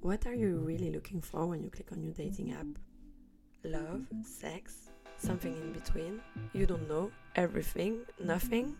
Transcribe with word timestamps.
What 0.00 0.26
are 0.26 0.34
you 0.34 0.56
really 0.56 0.90
looking 0.90 1.20
for 1.20 1.46
when 1.46 1.62
you 1.62 1.70
click 1.70 1.92
on 1.92 2.02
your 2.02 2.12
dating 2.12 2.52
app? 2.52 2.66
Love, 3.64 4.02
sex, 4.24 4.90
something 5.16 5.54
in 5.54 5.72
between? 5.72 6.20
You 6.52 6.66
don't 6.66 6.88
know? 6.88 7.10
Everything? 7.36 8.00
Nothing? 8.22 8.76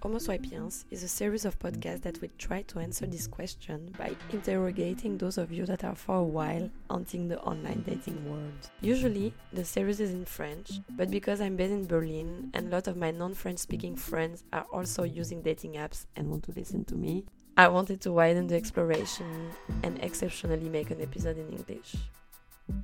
Homo 0.00 0.18
Sapiens 0.18 0.84
is 0.92 1.02
a 1.02 1.08
series 1.08 1.44
of 1.44 1.58
podcasts 1.58 2.02
that 2.02 2.20
will 2.20 2.30
try 2.38 2.62
to 2.62 2.78
answer 2.78 3.04
this 3.04 3.26
question 3.26 3.92
by 3.98 4.14
interrogating 4.32 5.18
those 5.18 5.38
of 5.38 5.50
you 5.50 5.66
that 5.66 5.82
are 5.82 5.96
for 5.96 6.18
a 6.18 6.24
while 6.24 6.70
haunting 6.88 7.26
the 7.26 7.40
online 7.40 7.82
dating 7.82 8.24
world. 8.30 8.70
Usually, 8.80 9.34
the 9.52 9.64
series 9.64 9.98
is 9.98 10.12
in 10.12 10.24
French, 10.24 10.70
but 10.90 11.10
because 11.10 11.40
I'm 11.40 11.56
based 11.56 11.72
in 11.72 11.86
Berlin 11.86 12.50
and 12.54 12.68
a 12.68 12.70
lot 12.70 12.86
of 12.86 12.96
my 12.96 13.10
non 13.10 13.34
French 13.34 13.58
speaking 13.58 13.96
friends 13.96 14.44
are 14.52 14.66
also 14.72 15.02
using 15.02 15.42
dating 15.42 15.72
apps 15.72 16.06
and 16.14 16.30
want 16.30 16.44
to 16.44 16.52
listen 16.52 16.84
to 16.84 16.94
me, 16.94 17.24
I 17.58 17.66
wanted 17.66 18.00
to 18.02 18.12
widen 18.12 18.46
the 18.46 18.54
exploration 18.54 19.50
and 19.82 19.98
exceptionally 20.00 20.68
make 20.68 20.92
an 20.92 21.00
episode 21.00 21.38
in 21.38 21.50
English. 21.50 21.96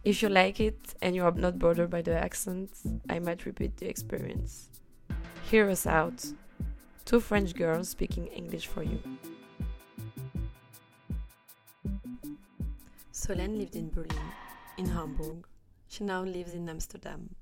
If 0.02 0.20
you 0.20 0.28
like 0.28 0.58
it 0.58 0.96
and 1.00 1.14
you 1.14 1.22
are 1.22 1.30
not 1.30 1.60
bothered 1.60 1.90
by 1.90 2.02
the 2.02 2.16
accent, 2.16 2.72
I 3.08 3.20
might 3.20 3.46
repeat 3.46 3.76
the 3.76 3.88
experience. 3.88 4.70
Hear 5.48 5.70
us 5.70 5.86
out 5.86 6.26
two 7.04 7.20
French 7.20 7.54
girls 7.54 7.90
speaking 7.90 8.26
English 8.26 8.66
for 8.66 8.82
you. 8.82 8.98
Solène 13.12 13.56
lived 13.56 13.76
in 13.76 13.90
Berlin, 13.90 14.28
in 14.76 14.86
Hamburg. 14.86 15.46
She 15.86 16.02
now 16.02 16.24
lives 16.24 16.52
in 16.52 16.68
Amsterdam. 16.68 17.36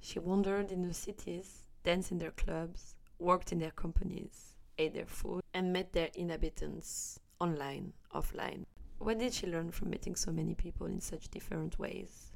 She 0.00 0.18
wandered 0.18 0.72
in 0.72 0.80
the 0.80 0.94
cities, 0.94 1.68
danced 1.82 2.10
in 2.10 2.16
their 2.16 2.30
clubs, 2.30 2.94
worked 3.18 3.52
in 3.52 3.58
their 3.58 3.72
companies, 3.72 4.53
ate 4.78 4.94
their 4.94 5.06
food, 5.06 5.42
and 5.52 5.72
met 5.72 5.92
their 5.92 6.10
inhabitants 6.14 7.18
online, 7.40 7.92
offline. 8.14 8.64
What 8.98 9.18
did 9.18 9.34
she 9.34 9.46
learn 9.46 9.70
from 9.70 9.90
meeting 9.90 10.16
so 10.16 10.32
many 10.32 10.54
people 10.54 10.86
in 10.86 11.00
such 11.00 11.28
different 11.28 11.78
ways? 11.78 12.32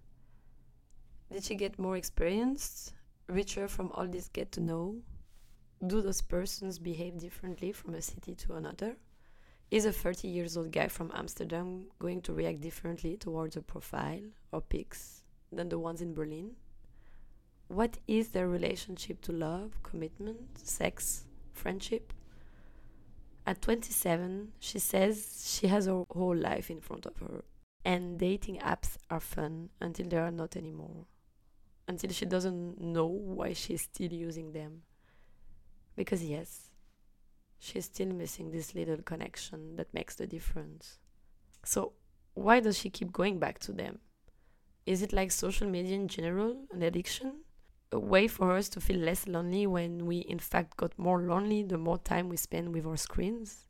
Did 1.33 1.45
she 1.45 1.55
get 1.55 1.79
more 1.79 1.97
experienced, 1.97 2.95
richer 3.29 3.69
from 3.69 3.93
all 3.93 4.07
this 4.07 4.29
get 4.29 4.53
to 4.53 4.61
know, 4.61 4.97
do 5.87 6.03
those 6.03 6.23
persons 6.23 6.79
behave 6.79 7.19
differently 7.19 7.73
from 7.73 7.95
a 7.95 8.03
city 8.03 8.35
to 8.35 8.55
another? 8.55 8.97
Is 9.71 9.85
a 9.85 9.93
30 9.93 10.29
years 10.29 10.57
old 10.57 10.73
guy 10.73 10.89
from 10.89 11.13
Amsterdam 11.15 11.87
going 11.99 12.23
to 12.23 12.33
react 12.33 12.61
differently 12.61 13.17
towards 13.17 13.57
a 13.57 13.63
profile 13.63 14.23
or 14.51 14.63
pics 14.63 15.23
than 15.53 15.69
the 15.69 15.79
ones 15.79 16.01
in 16.01 16.15
Berlin? 16.15 16.53
What 17.69 17.99
is 18.09 18.29
their 18.29 18.49
relationship 18.49 19.21
to 19.23 19.33
love, 19.33 19.83
commitment, 19.83 20.59
sex, 20.59 21.27
friendship? 21.53 22.15
At 23.49 23.63
27, 23.63 24.53
she 24.61 24.79
says 24.79 25.43
she 25.43 25.69
has 25.69 25.87
her 25.87 26.05
whole 26.11 26.37
life 26.37 26.69
in 26.69 26.83
front 26.83 27.07
of 27.07 27.17
her, 27.17 27.45
and 27.83 28.19
dating 28.19 28.59
apps 28.59 28.99
are 29.09 29.21
fun 29.21 29.71
until 29.81 30.07
they 30.07 30.19
are 30.19 30.31
not 30.31 30.55
anymore. 30.55 31.07
Until 31.89 32.11
she 32.11 32.27
doesn't 32.27 32.79
know 32.79 33.07
why 33.07 33.55
she's 33.55 33.81
still 33.81 34.13
using 34.13 34.53
them. 34.53 34.83
Because, 35.97 36.23
yes, 36.23 36.69
she's 37.59 37.87
still 37.87 38.09
missing 38.09 38.51
this 38.51 38.75
little 38.75 38.99
connection 38.99 39.77
that 39.77 39.95
makes 39.95 40.17
the 40.17 40.27
difference. 40.27 40.99
So, 41.65 41.95
why 42.35 42.61
does 42.61 42.77
she 42.77 42.91
keep 42.91 43.13
going 43.13 43.39
back 43.39 43.61
to 43.61 43.73
them? 43.73 44.01
Is 44.85 45.01
it 45.01 45.15
like 45.15 45.33
social 45.33 45.71
media 45.71 45.97
in 45.97 46.09
general, 46.09 46.67
an 46.71 46.83
addiction? 46.83 47.45
A 47.91 47.99
way 47.99 48.29
for 48.29 48.55
us 48.55 48.69
to 48.71 48.81
feel 48.81 48.99
less 48.99 49.27
lonely 49.27 49.67
when 49.67 50.05
we, 50.05 50.19
in 50.19 50.39
fact, 50.39 50.77
got 50.77 50.99
more 50.99 51.23
lonely 51.23 51.63
the 51.63 51.79
more 51.79 51.97
time 51.97 52.29
we 52.29 52.37
spend 52.37 52.75
with 52.75 52.85
our 52.85 52.99
screens? 52.99 53.65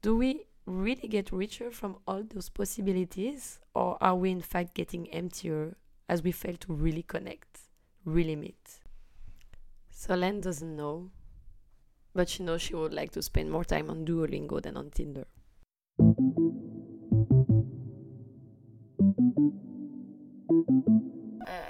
Do 0.00 0.16
we 0.16 0.46
really 0.64 1.06
get 1.06 1.30
richer 1.30 1.70
from 1.70 1.98
all 2.08 2.22
those 2.22 2.48
possibilities, 2.48 3.58
or 3.74 3.98
are 4.00 4.16
we, 4.16 4.30
in 4.30 4.40
fact, 4.40 4.74
getting 4.74 5.08
emptier 5.12 5.76
as 6.08 6.22
we 6.22 6.32
fail 6.32 6.56
to 6.60 6.72
really 6.72 7.02
connect, 7.02 7.60
really 8.06 8.34
meet? 8.34 8.80
Solène 9.94 10.40
doesn't 10.40 10.74
know, 10.74 11.10
but 12.14 12.30
she 12.30 12.42
knows 12.42 12.62
she 12.62 12.74
would 12.74 12.94
like 12.94 13.10
to 13.12 13.20
spend 13.20 13.50
more 13.50 13.64
time 13.64 13.90
on 13.90 14.06
Duolingo 14.06 14.62
than 14.62 14.76
on 14.76 14.90
Tinder. 14.90 15.26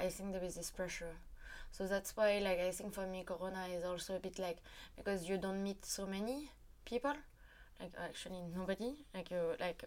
I 0.07 0.09
think 0.09 0.31
there 0.31 0.43
is 0.43 0.55
this 0.55 0.71
pressure. 0.71 1.15
So 1.71 1.85
that's 1.85 2.15
why, 2.15 2.39
like, 2.39 2.59
I 2.59 2.71
think 2.71 2.93
for 2.93 3.05
me, 3.05 3.23
Corona 3.25 3.65
is 3.77 3.83
also 3.83 4.15
a 4.15 4.19
bit 4.19 4.39
like 4.39 4.57
because 4.95 5.27
you 5.29 5.37
don't 5.37 5.61
meet 5.61 5.85
so 5.85 6.05
many 6.05 6.49
people, 6.85 7.13
like 7.79 7.91
actually 8.01 8.41
nobody, 8.55 8.95
like 9.13 9.29
you 9.31 9.41
like, 9.59 9.83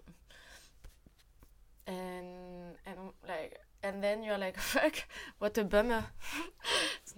and 1.87 2.77
and 2.87 2.99
like 3.27 3.61
and 3.83 4.03
then 4.03 4.23
you're 4.23 4.39
like 4.39 4.59
fuck 4.73 5.05
what 5.39 5.57
a 5.59 5.65
bummer 5.65 6.05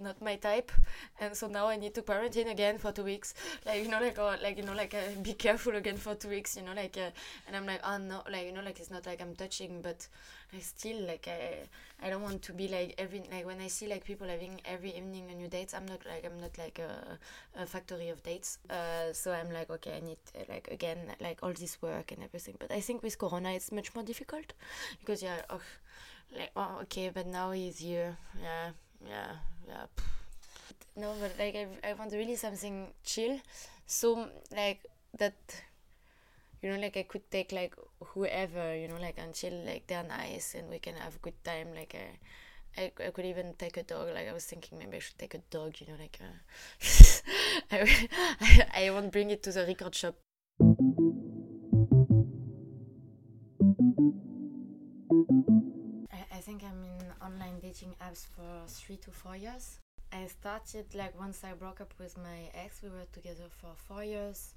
not 0.03 0.21
my 0.21 0.35
type. 0.35 0.71
And 1.19 1.35
so 1.35 1.47
now 1.47 1.67
i 1.67 1.75
need 1.77 1.93
to 1.95 2.01
quarantine 2.01 2.47
again 2.49 2.77
for 2.77 2.91
two 2.91 3.03
weeks. 3.03 3.33
Like 3.65 3.83
you 3.83 3.89
know 3.89 3.99
like 3.99 4.19
or 4.19 4.37
like 4.41 4.57
you 4.57 4.63
know 4.63 4.73
like 4.73 4.93
uh, 4.93 5.19
be 5.21 5.33
careful 5.33 5.75
again 5.75 5.97
for 5.97 6.15
two 6.15 6.29
weeks 6.29 6.55
you 6.57 6.63
know 6.63 6.73
like 6.73 6.97
uh, 6.97 7.09
and 7.47 7.55
i'm 7.55 7.65
like 7.65 7.81
oh 7.83 7.97
no 7.97 8.21
like 8.31 8.45
you 8.45 8.51
know 8.51 8.61
like 8.61 8.79
it's 8.79 8.91
not 8.91 9.05
like 9.05 9.21
i'm 9.21 9.35
touching 9.35 9.81
but 9.81 10.07
i 10.55 10.59
still 10.59 10.99
like 11.07 11.27
i 11.27 12.05
i 12.05 12.09
don't 12.09 12.21
want 12.21 12.41
to 12.41 12.53
be 12.53 12.67
like 12.67 12.95
every 12.97 13.23
like 13.31 13.45
when 13.45 13.59
i 13.61 13.67
see 13.67 13.87
like 13.87 14.03
people 14.03 14.27
having 14.27 14.59
every 14.65 14.95
evening 14.95 15.29
a 15.31 15.35
new 15.35 15.47
dates 15.47 15.73
i'm 15.73 15.85
not 15.85 15.99
like 16.05 16.25
i'm 16.25 16.39
not 16.39 16.57
like 16.57 16.79
a, 16.79 17.17
a 17.61 17.65
factory 17.65 18.09
of 18.09 18.21
dates. 18.23 18.59
Uh, 18.69 19.11
so 19.13 19.31
i'm 19.31 19.51
like 19.51 19.69
okay 19.69 19.97
i 19.97 19.99
need 20.05 20.17
uh, 20.35 20.43
like 20.49 20.67
again 20.71 20.97
like 21.21 21.39
all 21.43 21.53
this 21.53 21.81
work 21.81 22.11
and 22.11 22.23
everything. 22.23 22.55
But 22.59 22.71
i 22.71 22.79
think 22.79 23.03
with 23.03 23.17
corona 23.17 23.51
it's 23.51 23.71
much 23.71 23.93
more 23.95 24.03
difficult 24.03 24.53
because 24.99 25.23
yeah 25.23 25.41
oh, 25.49 25.61
like 26.37 26.51
oh 26.55 26.79
okay 26.83 27.09
but 27.13 27.27
now 27.27 27.51
he's 27.51 27.79
here. 27.79 28.17
Yeah 28.41 28.69
yeah 29.07 29.31
yeah 29.67 29.85
no 30.95 31.13
but 31.19 31.33
like 31.39 31.55
I, 31.55 31.67
I 31.89 31.93
want 31.93 32.11
really 32.13 32.35
something 32.35 32.87
chill. 33.03 33.39
So 33.85 34.29
like 34.55 34.85
that 35.17 35.35
you 36.61 36.69
know 36.69 36.79
like 36.79 36.95
i 36.97 37.03
could 37.03 37.29
take 37.29 37.51
like 37.51 37.75
whoever 38.13 38.75
you 38.75 38.87
know 38.87 38.97
like 38.99 39.17
until 39.17 39.53
like 39.65 39.85
they're 39.87 40.03
nice 40.03 40.55
and 40.55 40.69
we 40.69 40.79
can 40.79 40.95
have 40.95 41.15
a 41.15 41.19
good 41.19 41.43
time 41.43 41.67
like 41.75 41.95
I, 41.95 42.81
I, 42.81 42.91
I 43.07 43.11
could 43.11 43.25
even 43.25 43.53
take 43.57 43.77
a 43.77 43.83
dog 43.83 44.07
like 44.13 44.27
i 44.27 44.33
was 44.33 44.45
thinking 44.45 44.77
maybe 44.79 44.97
i 44.97 44.99
should 44.99 45.17
take 45.17 45.33
a 45.35 45.41
dog 45.49 45.75
you 45.79 45.87
know 45.87 45.99
like 45.99 46.19
uh, 46.21 46.37
I, 47.71 48.07
I, 48.41 48.85
I 48.85 48.89
won't 48.91 49.11
bring 49.11 49.29
it 49.29 49.43
to 49.43 49.51
the 49.51 49.65
record 49.65 49.95
shop 49.95 50.15
think 56.43 56.61
I'm 56.63 56.83
in 56.83 57.07
online 57.25 57.59
dating 57.61 57.95
apps 58.01 58.25
for 58.35 58.67
three 58.67 58.97
to 58.97 59.11
four 59.11 59.37
years. 59.37 59.77
I 60.11 60.27
started 60.27 60.93
like 60.93 61.17
once 61.17 61.41
I 61.43 61.53
broke 61.53 61.79
up 61.79 61.93
with 61.97 62.17
my 62.17 62.39
ex, 62.53 62.81
we 62.83 62.89
were 62.89 63.07
together 63.13 63.45
for 63.49 63.71
four 63.87 64.03
years, 64.03 64.53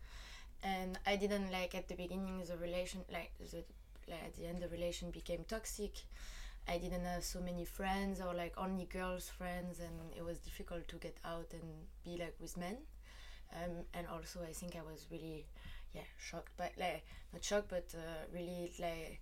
and 0.64 0.98
I 1.06 1.14
didn't 1.16 1.52
like 1.52 1.75
at 1.76 1.86
the 1.88 1.94
beginning 1.94 2.42
the 2.48 2.56
relation 2.56 3.02
like 3.12 3.32
the 3.38 3.62
like 4.08 4.22
at 4.25 4.34
the 4.34 4.46
end 4.46 4.62
the 4.62 4.69
relation 4.69 5.10
became 5.12 5.44
toxic. 5.46 5.92
I 6.69 6.78
didn't 6.78 7.04
have 7.04 7.22
so 7.22 7.41
many 7.41 7.64
friends 7.64 8.20
or 8.20 8.34
like 8.34 8.54
only 8.58 8.86
girls 8.86 9.28
friends, 9.28 9.78
and 9.78 9.96
it 10.19 10.25
was 10.25 10.38
difficult 10.38 10.88
to 10.88 10.96
get 10.96 11.16
out 11.25 11.48
and 11.52 11.69
be 12.04 12.20
like 12.20 12.34
with 12.41 12.56
men. 12.56 12.78
Um, 13.54 13.84
and 13.94 14.06
also 14.08 14.41
I 14.42 14.52
think 14.52 14.75
I 14.76 14.82
was 14.82 15.06
really 15.10 15.46
yeah 15.94 16.08
shocked, 16.19 16.52
but 16.56 16.72
like 16.78 17.04
not 17.32 17.44
shocked, 17.44 17.69
but 17.69 17.94
uh, 17.94 18.26
really 18.34 18.72
like 18.80 19.20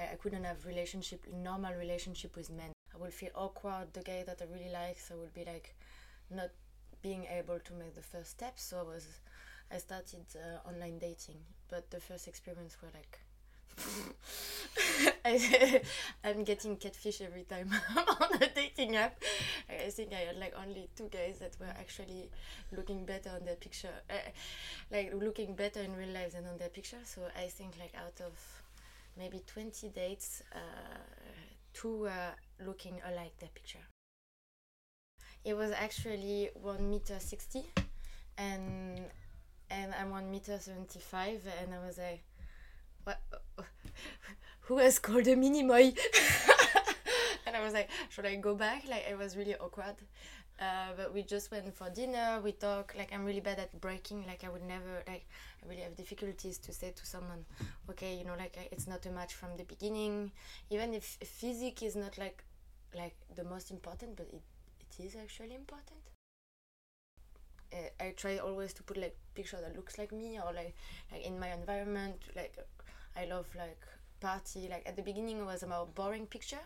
I, 0.00 0.12
I 0.12 0.16
couldn't 0.16 0.44
have 0.44 0.66
relationship 0.66 1.26
normal 1.32 1.74
relationship 1.74 2.36
with 2.36 2.50
men. 2.50 2.72
I 2.94 2.98
will 2.98 3.10
feel 3.10 3.30
awkward. 3.34 3.92
The 3.92 4.02
guy 4.02 4.22
that 4.26 4.40
I 4.42 4.46
really 4.52 4.72
like, 4.72 4.98
so 4.98 5.14
I 5.14 5.18
will 5.18 5.34
be 5.34 5.44
like 5.44 5.74
not 6.30 6.50
being 7.02 7.26
able 7.26 7.58
to 7.60 7.72
make 7.74 7.94
the 7.94 8.02
first 8.02 8.30
step. 8.30 8.54
So 8.58 8.80
I 8.80 8.82
was 8.82 9.06
I 9.72 9.78
started 9.78 10.24
uh, 10.36 10.68
online 10.68 10.98
dating, 10.98 11.38
but 11.68 11.90
the 11.90 12.00
first 12.00 12.28
experience 12.28 12.76
were 12.82 12.90
like. 12.94 13.20
I, 15.24 15.82
I'm 16.24 16.44
getting 16.44 16.76
catfish 16.76 17.20
every 17.20 17.44
time 17.44 17.70
I'm 17.96 18.08
on 18.20 18.42
a 18.42 18.48
dating 18.48 18.96
app. 18.96 19.22
I 19.68 19.90
think 19.90 20.12
I 20.12 20.20
had 20.26 20.36
like 20.38 20.54
only 20.60 20.88
two 20.96 21.08
guys 21.10 21.38
that 21.40 21.56
were 21.60 21.72
actually 21.78 22.30
looking 22.76 23.04
better 23.04 23.30
on 23.30 23.44
their 23.44 23.56
picture, 23.56 23.94
uh, 24.10 24.14
like 24.90 25.12
looking 25.14 25.54
better 25.54 25.80
in 25.80 25.96
real 25.96 26.08
life 26.10 26.32
than 26.32 26.46
on 26.46 26.58
their 26.58 26.68
picture. 26.68 26.98
So 27.04 27.22
I 27.36 27.46
think 27.46 27.74
like 27.78 27.94
out 27.96 28.20
of 28.24 28.59
maybe 29.16 29.42
20 29.46 29.88
dates, 29.90 30.42
uh, 30.54 30.58
two 31.72 31.98
were 31.98 32.34
looking 32.64 33.00
alike 33.06 33.32
their 33.38 33.50
picture. 33.54 33.84
It 35.44 35.54
was 35.54 35.70
actually 35.72 36.50
one 36.54 36.90
meter 36.90 37.18
60 37.18 37.64
and 38.36 39.00
and 39.70 39.94
I'm 39.94 40.10
one 40.10 40.30
meter 40.30 40.58
75 40.58 41.42
and 41.62 41.72
I 41.72 41.86
was 41.86 41.96
like, 41.98 42.22
what? 43.04 43.20
Who 44.62 44.78
has 44.78 44.98
called 44.98 45.26
a 45.28 45.36
mini 45.36 45.62
moi? 45.62 45.76
and 47.46 47.56
I 47.56 47.60
was 47.62 47.72
like, 47.72 47.88
should 48.08 48.26
I 48.26 48.34
go 48.36 48.54
back? 48.54 48.84
Like 48.88 49.06
it 49.08 49.16
was 49.16 49.36
really 49.36 49.54
awkward. 49.56 49.96
Uh, 50.60 50.92
but 50.96 51.14
we 51.14 51.22
just 51.22 51.50
went 51.50 51.74
for 51.74 51.88
dinner. 51.88 52.40
We 52.44 52.52
talk. 52.52 52.94
Like 52.96 53.12
I'm 53.14 53.24
really 53.24 53.40
bad 53.40 53.58
at 53.58 53.80
breaking. 53.80 54.26
Like 54.26 54.44
I 54.44 54.50
would 54.50 54.62
never 54.62 55.02
like. 55.08 55.26
I 55.62 55.68
really 55.68 55.82
have 55.82 55.96
difficulties 55.96 56.58
to 56.58 56.72
say 56.72 56.92
to 56.92 57.06
someone, 57.06 57.44
okay, 57.90 58.14
you 58.16 58.24
know, 58.24 58.34
like 58.38 58.56
it's 58.72 58.86
not 58.86 59.04
a 59.06 59.10
match 59.10 59.34
from 59.34 59.50
the 59.56 59.64
beginning. 59.64 60.32
Even 60.70 60.94
if 60.94 61.18
physique 61.24 61.82
is 61.82 61.96
not 61.96 62.16
like, 62.18 62.42
like 62.96 63.14
the 63.34 63.44
most 63.44 63.70
important, 63.70 64.16
but 64.16 64.26
it, 64.32 64.42
it 64.80 65.04
is 65.04 65.16
actually 65.16 65.54
important. 65.54 66.00
Uh, 67.72 68.04
I 68.04 68.10
try 68.16 68.38
always 68.38 68.72
to 68.74 68.82
put 68.82 68.96
like 68.96 69.16
picture 69.34 69.58
that 69.60 69.76
looks 69.76 69.96
like 69.96 70.10
me 70.10 70.38
or 70.40 70.52
like 70.52 70.74
like 71.12 71.24
in 71.24 71.38
my 71.38 71.52
environment. 71.52 72.16
Like 72.34 72.56
I 73.16 73.26
love 73.26 73.46
like 73.56 73.80
party. 74.20 74.68
Like 74.68 74.82
at 74.86 74.96
the 74.96 75.02
beginning, 75.02 75.38
it 75.38 75.44
was 75.44 75.62
about 75.62 75.94
boring 75.94 76.26
picture 76.26 76.64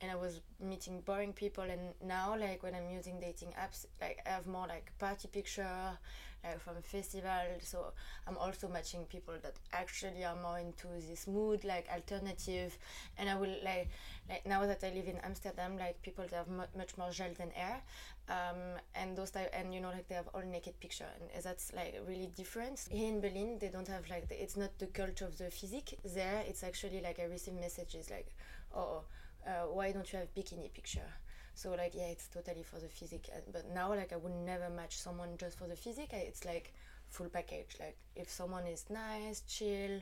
and 0.00 0.10
I 0.10 0.16
was 0.16 0.40
meeting 0.60 1.00
boring 1.04 1.32
people 1.32 1.64
and 1.64 1.80
now 2.04 2.36
like 2.38 2.62
when 2.62 2.74
I'm 2.74 2.88
using 2.90 3.20
dating 3.20 3.48
apps 3.60 3.86
like 4.00 4.20
I 4.26 4.30
have 4.30 4.46
more 4.46 4.66
like 4.66 4.92
party 4.98 5.28
picture 5.28 5.98
like 6.42 6.58
from 6.60 6.74
festival 6.82 7.46
so 7.60 7.92
I'm 8.26 8.36
also 8.38 8.68
matching 8.68 9.04
people 9.04 9.34
that 9.42 9.54
actually 9.72 10.24
are 10.24 10.36
more 10.40 10.58
into 10.58 10.86
this 11.06 11.26
mood 11.26 11.64
like 11.64 11.86
alternative. 11.92 12.76
And 13.18 13.28
I 13.28 13.36
will 13.36 13.54
like 13.62 13.90
like 14.28 14.46
now 14.46 14.64
that 14.66 14.82
I 14.82 14.90
live 14.90 15.06
in 15.06 15.16
Amsterdam 15.22 15.76
like 15.78 16.00
people 16.02 16.24
that 16.30 16.34
have 16.36 16.48
mu- 16.48 16.72
much 16.78 16.96
more 16.96 17.10
gel 17.10 17.30
than 17.36 17.50
air. 17.54 17.82
Um, 18.28 18.78
and 18.94 19.16
those 19.16 19.30
type 19.32 19.50
and 19.52 19.74
you 19.74 19.80
know 19.80 19.88
like 19.90 20.08
they 20.08 20.14
have 20.14 20.28
all 20.32 20.42
naked 20.42 20.78
picture 20.80 21.08
and 21.34 21.42
that's 21.42 21.72
like 21.74 22.00
really 22.08 22.30
different. 22.36 22.86
Here 22.90 23.08
in 23.08 23.20
Berlin 23.20 23.58
they 23.60 23.68
don't 23.68 23.88
have 23.88 24.08
like 24.08 24.28
the, 24.28 24.40
it's 24.42 24.56
not 24.56 24.78
the 24.78 24.86
culture 24.86 25.26
of 25.26 25.36
the 25.36 25.50
physique. 25.50 25.98
There 26.04 26.42
it's 26.46 26.62
actually 26.62 27.00
like 27.02 27.18
I 27.18 27.24
receive 27.24 27.54
messages 27.54 28.08
like 28.08 28.28
oh 28.74 29.02
uh, 29.46 29.66
why 29.72 29.92
don't 29.92 30.12
you 30.12 30.18
have 30.18 30.34
bikini 30.34 30.72
picture? 30.72 31.10
So 31.54 31.70
like 31.72 31.94
yeah 31.94 32.06
it's 32.06 32.26
totally 32.28 32.62
for 32.62 32.78
the 32.78 32.88
physique 32.88 33.28
but 33.52 33.64
now 33.74 33.90
like 33.94 34.12
i 34.12 34.16
would 34.16 34.32
never 34.46 34.70
match 34.70 34.96
someone 34.96 35.30
just 35.38 35.58
for 35.58 35.66
the 35.66 35.76
physique. 35.76 36.12
It's 36.12 36.44
like 36.44 36.72
full 37.08 37.28
package. 37.28 37.76
Like 37.78 37.96
if 38.16 38.30
someone 38.30 38.66
is 38.66 38.84
nice 38.90 39.42
chill 39.48 40.00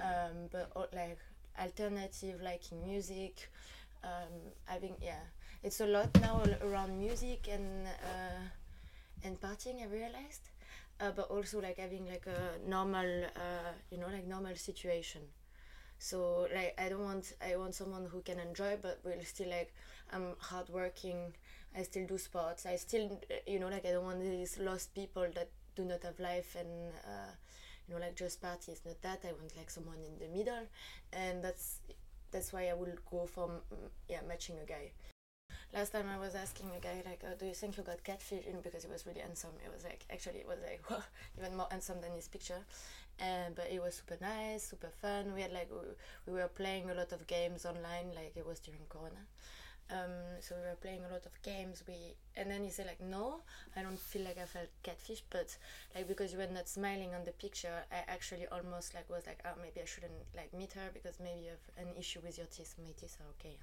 um, 0.00 0.48
but 0.50 0.70
like 0.94 1.18
alternative 1.60 2.40
liking 2.42 2.82
music 2.86 3.50
um, 4.04 4.32
having 4.64 4.94
yeah. 5.00 5.24
It's 5.62 5.80
a 5.80 5.86
lot 5.86 6.10
now 6.20 6.42
around 6.64 6.98
music 6.98 7.48
and 7.50 7.86
uh, 7.86 8.42
and 9.24 9.40
partying 9.40 9.82
i 9.82 9.86
realized. 9.86 10.50
Uh, 11.00 11.10
but 11.10 11.28
also 11.30 11.60
like 11.60 11.78
having 11.78 12.06
like 12.06 12.26
a 12.26 12.68
normal 12.68 13.24
uh, 13.36 13.72
you 13.90 13.98
know 13.98 14.06
like 14.06 14.26
normal 14.26 14.54
situation 14.54 15.20
so 16.08 16.48
like 16.54 16.74
i 16.84 16.88
don't 16.88 17.04
want 17.04 17.32
i 17.48 17.54
want 17.56 17.74
someone 17.74 18.06
who 18.10 18.20
can 18.22 18.38
enjoy 18.40 18.76
but 18.82 18.98
will 19.04 19.22
still 19.24 19.48
like 19.48 19.72
i'm 20.12 20.34
hardworking. 20.38 21.32
I 21.74 21.84
still 21.84 22.06
do 22.06 22.18
sports. 22.18 22.66
I 22.66 22.76
still 22.76 23.18
you 23.46 23.58
know 23.58 23.68
like 23.68 23.86
i 23.86 23.92
don't 23.92 24.04
want 24.04 24.20
these 24.20 24.58
lost 24.58 24.94
people 24.94 25.26
that 25.34 25.48
do 25.74 25.84
not 25.84 26.02
have 26.02 26.18
life 26.20 26.54
and 26.60 26.68
uh, 27.12 27.32
you 27.88 27.94
know 27.94 28.00
like 28.00 28.14
just 28.14 28.42
party 28.42 28.72
is 28.72 28.82
not 28.84 29.00
that. 29.02 29.20
I 29.24 29.32
want 29.32 29.56
like 29.56 29.70
someone 29.70 29.96
in 30.04 30.18
the 30.18 30.28
middle. 30.36 30.66
And 31.14 31.42
that's 31.42 31.78
that's 32.30 32.52
why 32.52 32.68
i 32.68 32.74
will 32.74 32.94
go 33.10 33.26
for 33.26 33.50
yeah 34.08 34.20
matching 34.28 34.56
a 34.62 34.66
guy 34.66 34.90
last 35.74 35.92
time 35.92 36.06
I 36.08 36.18
was 36.18 36.34
asking 36.34 36.70
a 36.76 36.80
guy 36.80 37.02
like, 37.04 37.22
oh, 37.24 37.34
"Do 37.38 37.46
you 37.46 37.54
think 37.54 37.76
you 37.76 37.82
got 37.82 38.02
catfish?" 38.04 38.44
because 38.62 38.84
he 38.84 38.90
was 38.90 39.06
really 39.06 39.20
handsome. 39.20 39.52
It 39.64 39.72
was 39.72 39.84
like 39.84 40.04
actually 40.10 40.40
it 40.40 40.48
was 40.48 40.58
like 40.62 40.82
even 41.38 41.56
more 41.56 41.68
handsome 41.70 42.00
than 42.00 42.12
his 42.12 42.28
picture, 42.28 42.62
and 43.18 43.54
but 43.54 43.68
it 43.70 43.82
was 43.82 43.94
super 43.96 44.18
nice, 44.20 44.64
super 44.64 44.90
fun. 45.00 45.34
We 45.34 45.42
had 45.42 45.52
like 45.52 45.70
we, 45.70 46.32
we 46.32 46.38
were 46.40 46.48
playing 46.48 46.90
a 46.90 46.94
lot 46.94 47.12
of 47.12 47.26
games 47.26 47.64
online, 47.64 48.12
like 48.14 48.32
it 48.36 48.46
was 48.46 48.60
during 48.60 48.82
Corona. 48.88 49.24
Um, 49.90 50.40
so 50.40 50.54
we 50.56 50.62
were 50.62 50.76
playing 50.80 51.04
a 51.04 51.12
lot 51.12 51.26
of 51.26 51.34
games. 51.42 51.84
We 51.86 52.16
and 52.36 52.50
then 52.50 52.64
he 52.64 52.70
said 52.70 52.86
like, 52.86 53.00
no, 53.00 53.42
I 53.76 53.82
don't 53.82 53.98
feel 53.98 54.22
like 54.22 54.38
I 54.38 54.46
felt 54.46 54.68
catfish, 54.82 55.22
but 55.30 55.56
like 55.94 56.08
because 56.08 56.32
you 56.32 56.38
were 56.38 56.46
not 56.52 56.68
smiling 56.68 57.14
on 57.14 57.24
the 57.24 57.32
picture, 57.32 57.84
I 57.92 58.00
actually 58.08 58.46
almost 58.50 58.94
like 58.94 59.08
was 59.10 59.26
like, 59.26 59.40
oh, 59.44 59.56
maybe 59.60 59.80
I 59.82 59.84
shouldn't 59.86 60.12
like 60.36 60.52
meet 60.54 60.72
her 60.74 60.88
because 60.94 61.18
maybe 61.20 61.42
you 61.42 61.50
have 61.50 61.86
an 61.86 61.92
issue 61.98 62.20
with 62.24 62.38
your 62.38 62.46
teeth. 62.46 62.74
My 62.78 62.92
teeth 62.98 63.16
are 63.20 63.28
okay. 63.36 63.56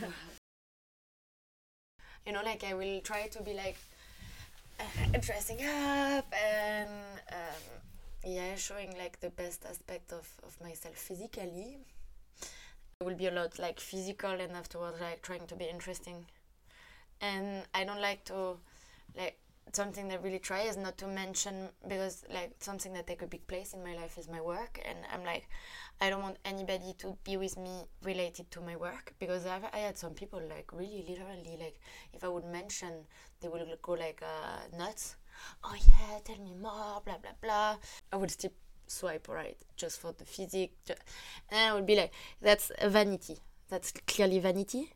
Huh? 0.00 0.08
you 2.26 2.32
know, 2.32 2.42
like 2.44 2.64
I 2.64 2.74
will 2.74 3.00
try 3.00 3.26
to 3.28 3.42
be 3.42 3.54
like 3.54 3.76
uh, 4.80 5.18
dressing 5.20 5.58
up 5.64 6.32
and. 6.32 6.88
Um, 7.30 7.74
yeah 8.26 8.54
showing 8.56 8.94
like 8.98 9.20
the 9.20 9.30
best 9.30 9.64
aspect 9.68 10.12
of, 10.12 10.28
of 10.46 10.58
myself 10.62 10.96
physically 10.96 11.76
it 13.00 13.04
will 13.04 13.14
be 13.14 13.26
a 13.26 13.30
lot 13.30 13.58
like 13.58 13.78
physical 13.78 14.30
and 14.30 14.52
afterwards 14.52 14.96
like 15.00 15.20
trying 15.20 15.46
to 15.46 15.54
be 15.54 15.64
interesting 15.66 16.24
and 17.20 17.62
i 17.74 17.84
don't 17.84 18.00
like 18.00 18.24
to 18.24 18.56
like 19.16 19.36
something 19.72 20.08
that 20.08 20.22
really 20.22 20.38
try 20.38 20.60
is 20.62 20.76
not 20.76 20.96
to 20.98 21.06
mention 21.06 21.68
because 21.88 22.24
like 22.32 22.54
something 22.60 22.92
that 22.92 23.06
take 23.06 23.22
a 23.22 23.26
big 23.26 23.46
place 23.46 23.72
in 23.74 23.82
my 23.82 23.94
life 23.94 24.16
is 24.18 24.28
my 24.28 24.40
work 24.40 24.80
and 24.84 24.98
i'm 25.12 25.24
like 25.24 25.48
i 26.00 26.08
don't 26.08 26.22
want 26.22 26.36
anybody 26.44 26.94
to 26.96 27.16
be 27.24 27.36
with 27.36 27.56
me 27.56 27.84
related 28.04 28.48
to 28.50 28.60
my 28.60 28.76
work 28.76 29.14
because 29.18 29.46
I've, 29.46 29.64
i 29.72 29.78
had 29.78 29.98
some 29.98 30.12
people 30.14 30.40
like 30.48 30.70
really 30.72 31.04
literally 31.08 31.56
like 31.58 31.80
if 32.12 32.22
i 32.22 32.28
would 32.28 32.44
mention 32.44 32.92
they 33.40 33.48
will 33.48 33.66
go 33.82 33.92
like 33.92 34.22
uh, 34.22 34.76
nuts 34.78 35.16
oh 35.64 35.74
yeah, 35.74 36.18
tell 36.24 36.38
me 36.38 36.54
more, 36.54 37.02
blah 37.04 37.18
blah 37.18 37.36
blah. 37.42 37.76
I 38.12 38.16
would 38.16 38.30
still 38.30 38.52
swipe 38.86 39.28
right 39.28 39.56
just 39.76 40.00
for 40.00 40.12
the 40.12 40.24
physique, 40.24 40.76
and 41.50 41.60
I 41.60 41.74
would 41.74 41.86
be 41.86 41.96
like, 41.96 42.12
that's 42.40 42.70
vanity. 42.82 43.38
That's 43.68 43.92
clearly 44.06 44.38
vanity. 44.38 44.92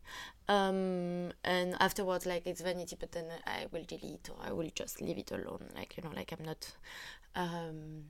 Um, 0.49 1.32
and 1.44 1.76
afterwards, 1.81 2.26
like 2.26 2.47
it's 2.47 2.61
vanity, 2.61 2.97
but 2.99 3.12
then 3.12 3.26
I 3.47 3.67
will 3.73 3.85
delete 3.85 4.31
or 4.31 4.37
I 4.41 4.53
will 4.53 4.70
just 4.75 5.00
leave 5.00 5.19
it 5.19 5.31
alone. 5.31 5.69
Like 5.75 5.97
you 5.97 6.03
know, 6.03 6.11
like 6.15 6.32
I'm 6.32 6.44
not. 6.44 6.70
Um, 7.35 8.05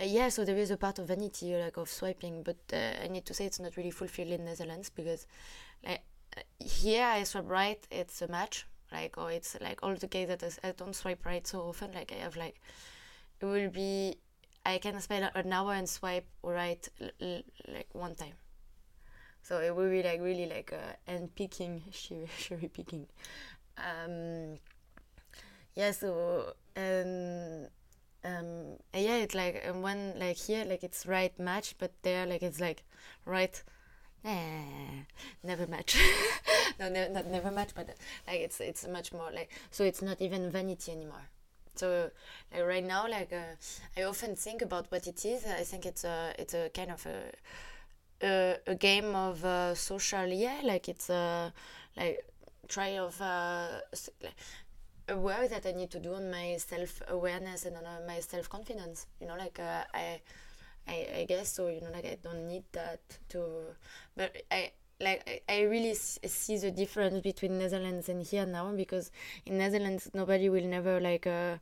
yeah, 0.00 0.28
so 0.28 0.44
there 0.44 0.56
is 0.56 0.70
a 0.70 0.76
part 0.76 1.00
of 1.00 1.08
vanity, 1.08 1.56
like 1.56 1.76
of 1.76 1.88
swiping, 1.88 2.42
but 2.44 2.56
uh, 2.72 3.04
I 3.04 3.08
need 3.08 3.26
to 3.26 3.34
say 3.34 3.46
it's 3.46 3.58
not 3.58 3.76
really 3.76 3.90
fulfilled 3.90 4.28
in 4.30 4.44
Netherlands 4.44 4.90
because, 4.90 5.26
like, 5.84 6.02
here 6.60 7.04
I 7.04 7.24
swipe 7.24 7.48
right, 7.50 7.84
it's 7.90 8.22
a 8.22 8.28
match, 8.28 8.64
like 8.92 9.18
or 9.18 9.30
it's 9.30 9.56
like 9.60 9.80
all 9.82 9.94
the 9.94 10.08
case 10.08 10.28
that 10.28 10.58
I 10.64 10.72
don't 10.72 10.94
swipe 10.94 11.24
right 11.24 11.46
so 11.46 11.60
often 11.60 11.92
like 11.92 12.12
I 12.12 12.22
have 12.22 12.36
like 12.36 12.60
it 13.40 13.44
will 13.44 13.70
be 13.70 14.16
I 14.64 14.78
can 14.78 15.00
spend 15.00 15.30
an 15.34 15.52
hour 15.52 15.72
and 15.72 15.88
swipe 15.88 16.26
right 16.42 16.86
like 17.68 17.88
one 17.92 18.14
time 18.14 18.34
so 19.48 19.60
it 19.60 19.74
will 19.74 19.88
be 19.88 20.02
like 20.02 20.20
really 20.20 20.46
like 20.46 20.72
uh, 20.74 20.92
and 21.06 21.34
picking 21.34 21.82
cherry, 21.90 22.68
picking 22.68 23.06
um 23.78 24.58
yeah 25.74 25.90
so 25.90 26.52
and 26.76 27.68
um 28.24 28.76
yeah 28.92 29.16
it's 29.16 29.34
like 29.34 29.64
when 29.80 30.18
like 30.18 30.36
here 30.36 30.64
like 30.66 30.84
it's 30.84 31.06
right 31.06 31.38
match 31.38 31.74
but 31.78 31.92
there 32.02 32.26
like 32.26 32.42
it's 32.42 32.60
like 32.60 32.82
right 33.24 33.62
eh, 34.24 35.04
never 35.42 35.66
match. 35.66 35.96
No 36.80 36.88
ne- 36.88 37.08
not 37.08 37.26
never 37.26 37.50
match 37.50 37.70
but 37.74 37.88
like 38.26 38.40
it's 38.40 38.60
it's 38.60 38.86
much 38.86 39.12
more 39.12 39.30
like 39.34 39.50
so 39.70 39.82
it's 39.82 40.00
not 40.02 40.20
even 40.20 40.50
vanity 40.50 40.92
anymore. 40.92 41.28
So 41.74 42.10
like 42.52 42.64
right 42.64 42.84
now 42.84 43.08
like 43.08 43.32
uh, 43.32 43.56
i 43.96 44.02
often 44.04 44.36
think 44.36 44.62
about 44.62 44.86
what 44.90 45.06
it 45.06 45.24
is. 45.24 45.44
I 45.46 45.64
think 45.64 45.86
it's 45.86 46.04
a 46.04 46.34
it's 46.38 46.54
a 46.54 46.70
kind 46.72 46.90
of 46.92 47.04
a 47.06 47.32
a, 48.22 48.56
a 48.66 48.74
game 48.74 49.14
of 49.14 49.44
uh, 49.44 49.74
social 49.74 50.26
yeah 50.26 50.60
like 50.64 50.88
it's 50.88 51.10
a 51.10 51.52
like 51.96 52.24
try 52.68 52.98
of 52.98 53.20
uh, 53.20 53.80
a 55.08 55.16
work 55.16 55.48
that 55.48 55.64
i 55.66 55.72
need 55.72 55.90
to 55.90 55.98
do 55.98 56.14
on 56.14 56.30
my 56.30 56.56
self-awareness 56.58 57.64
and 57.64 57.76
on 57.76 57.84
uh, 57.84 58.00
my 58.06 58.20
self-confidence 58.20 59.06
you 59.20 59.26
know 59.26 59.36
like 59.36 59.58
uh, 59.58 59.82
i 59.94 60.20
I, 60.88 61.06
I 61.18 61.24
guess 61.24 61.52
so 61.52 61.68
you 61.68 61.80
know 61.80 61.90
like 61.92 62.06
I 62.06 62.16
don't 62.22 62.48
need 62.48 62.64
that 62.72 63.00
to 63.30 63.44
but 64.16 64.34
I 64.50 64.72
like 65.00 65.22
I, 65.28 65.56
I 65.56 65.60
really 65.62 65.94
see 65.94 66.56
the 66.56 66.70
difference 66.70 67.20
between 67.20 67.58
Netherlands 67.58 68.08
and 68.08 68.22
here 68.22 68.46
now 68.46 68.72
because 68.72 69.10
in 69.44 69.58
Netherlands 69.58 70.10
nobody 70.14 70.48
will 70.48 70.64
never 70.64 70.98
like 70.98 71.26
uh 71.26 71.56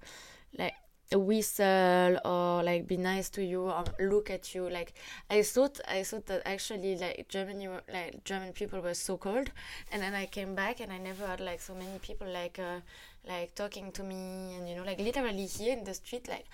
like 0.56 0.74
whistle 1.12 2.18
or 2.24 2.62
like 2.62 2.86
be 2.86 2.96
nice 2.96 3.28
to 3.30 3.44
you 3.44 3.62
or 3.62 3.84
look 4.00 4.30
at 4.30 4.54
you. 4.54 4.68
Like 4.68 4.94
i 5.30 5.42
thought 5.42 5.80
i 5.88 6.02
thought 6.02 6.26
that 6.26 6.42
actually 6.46 6.96
like 6.96 7.26
germany 7.28 7.68
like 7.92 8.24
german 8.24 8.52
people 8.52 8.80
were 8.80 8.94
so 8.94 9.16
cold. 9.16 9.50
And 9.92 10.02
then 10.02 10.14
i 10.14 10.26
came 10.26 10.54
back 10.54 10.80
and 10.80 10.92
i 10.92 10.98
never 10.98 11.26
had 11.26 11.40
like 11.40 11.60
so 11.60 11.74
many 11.74 11.98
people 12.00 12.28
like 12.28 12.58
uh 12.58 12.80
like 13.28 13.54
talking 13.54 13.92
to 13.92 14.02
me 14.02 14.54
and 14.56 14.68
you 14.68 14.76
know 14.76 14.84
like 14.84 14.98
literally 15.00 15.46
here 15.46 15.72
in 15.72 15.84
the 15.84 15.94
street 15.94 16.28
like 16.28 16.46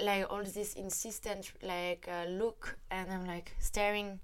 like 0.00 0.26
all 0.30 0.42
this 0.42 0.74
insistent 0.74 1.52
like 1.62 2.08
uh, 2.10 2.28
look. 2.28 2.78
And 2.90 3.10
i'm 3.12 3.26
like 3.26 3.54
staring. 3.58 4.20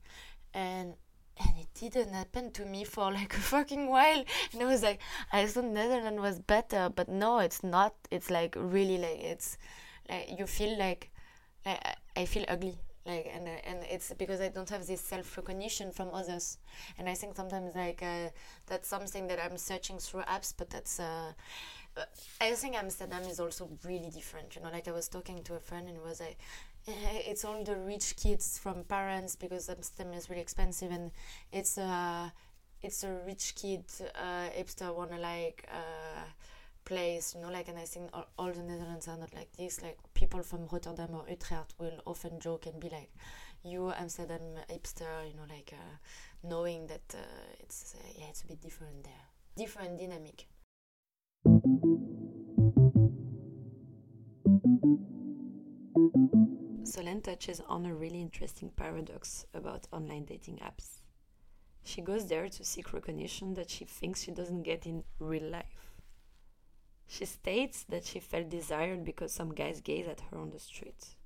And 0.55 0.95
and 1.41 1.51
it 1.59 1.69
didn't 1.75 2.13
happen 2.13 2.51
to 2.53 2.65
me 2.65 2.85
for 2.85 3.13
like 3.19 3.35
a 3.35 3.41
fucking 3.41 3.89
while 3.89 4.25
and 4.53 4.63
i 4.63 4.65
was 4.65 4.83
like 4.83 5.01
i 5.33 5.47
thought 5.47 5.65
netherlands 5.65 6.21
was 6.21 6.39
better 6.39 6.91
but 6.95 7.09
no 7.09 7.39
it's 7.39 7.63
not 7.63 7.95
it's 8.11 8.31
like 8.31 8.55
really 8.59 8.99
like 8.99 9.21
it's 9.21 9.59
like 10.09 10.39
you 10.39 10.47
feel 10.47 10.79
like 10.79 11.11
like 11.65 11.81
i 12.17 12.25
feel 12.25 12.45
ugly 12.49 12.77
like 13.05 13.29
and 13.35 13.49
uh, 13.49 13.51
and 13.67 13.79
it's 13.91 14.13
because 14.17 14.41
I 14.41 14.47
don't 14.49 14.71
have 14.71 14.87
this 14.87 15.01
self 15.01 15.37
recognition 15.37 15.91
from 15.91 16.11
others, 16.15 16.59
and 16.97 17.09
I 17.09 17.15
think 17.15 17.35
sometimes 17.35 17.75
like 17.75 18.01
uh, 18.01 18.29
that's 18.67 18.87
something 18.87 19.27
that 19.27 19.41
I'm 19.45 19.59
searching 19.59 19.99
through 19.99 20.21
apps, 20.23 20.55
but 20.57 20.71
that's. 20.71 21.01
Uh, 21.01 21.33
I 22.41 22.53
think 22.53 22.75
Amsterdam 22.77 23.23
is 23.25 23.39
also 23.39 23.69
really 23.85 24.11
different. 24.11 24.57
You 24.57 24.63
know, 24.63 24.71
like 24.71 24.89
I 24.89 24.93
was 24.93 25.09
talking 25.09 25.43
to 25.45 25.55
a 25.55 25.61
friend 25.61 25.89
and 25.89 26.01
was 26.03 26.21
like, 26.21 26.39
it's 27.29 27.45
all 27.45 27.63
the 27.63 27.77
rich 27.77 28.17
kids 28.17 28.59
from 28.59 28.85
parents 28.85 29.37
because 29.37 29.69
Amsterdam 29.69 30.13
is 30.15 30.29
really 30.29 30.43
expensive 30.43 30.91
and 30.91 31.11
it's 31.53 31.79
a 31.79 32.33
it's 32.83 33.05
a 33.05 33.13
rich 33.25 33.55
kid 33.55 33.85
uh, 34.17 34.49
hipster 34.59 34.93
wanna 34.95 35.19
like 35.19 35.65
uh, 35.71 36.25
place. 36.85 37.35
You 37.35 37.43
know, 37.43 37.51
like 37.51 37.69
and 37.69 37.79
I 37.79 37.85
think 37.85 38.11
all, 38.13 38.27
all 38.39 38.51
the 38.53 38.63
Netherlands 38.63 39.07
are 39.07 39.17
not 39.17 39.33
like 39.35 39.53
this. 39.53 39.83
Like 39.83 39.99
people 40.15 40.43
from 40.43 40.67
Rotterdam 40.71 41.11
or 41.13 41.25
Utrecht 41.29 41.75
will 41.79 42.01
often 42.07 42.41
joke 42.41 42.67
and 42.67 42.81
be 42.81 42.89
like, 42.89 43.11
"You 43.63 43.93
Amsterdam 43.93 44.43
hipster," 44.69 45.29
you 45.29 45.37
know, 45.37 45.47
like 45.49 45.73
uh, 45.73 45.97
knowing 46.43 46.89
that 46.89 47.15
uh, 47.15 47.55
it's 47.61 47.95
uh, 47.97 48.09
yeah, 48.19 48.27
it's 48.31 48.43
a 48.43 48.47
bit 48.47 48.61
different 48.61 49.05
there, 49.05 49.27
different 49.57 49.99
dynamic. 49.99 50.47
Solène 56.85 57.23
touches 57.23 57.61
on 57.69 57.87
a 57.87 57.95
really 57.95 58.21
interesting 58.21 58.71
paradox 58.71 59.47
about 59.55 59.87
online 59.93 60.25
dating 60.25 60.57
apps. 60.57 61.01
She 61.85 62.01
goes 62.01 62.27
there 62.27 62.49
to 62.49 62.65
seek 62.65 62.93
recognition 62.93 63.55
that 63.55 63.71
she 63.71 63.85
thinks 63.85 64.23
she 64.23 64.31
doesn't 64.31 64.63
get 64.63 64.87
in 64.87 65.05
real 65.19 65.49
life. 65.49 65.93
She 67.07 67.25
states 67.25 67.85
that 67.89 68.05
she 68.05 68.21
felt 68.21 68.49
desired 68.49 69.05
because 69.05 69.33
some 69.33 69.55
guys 69.55 69.81
gaze 69.81 70.09
at 70.09 70.23
her 70.31 70.39
on 70.39 70.51
the 70.51 70.59
street. 70.59 71.17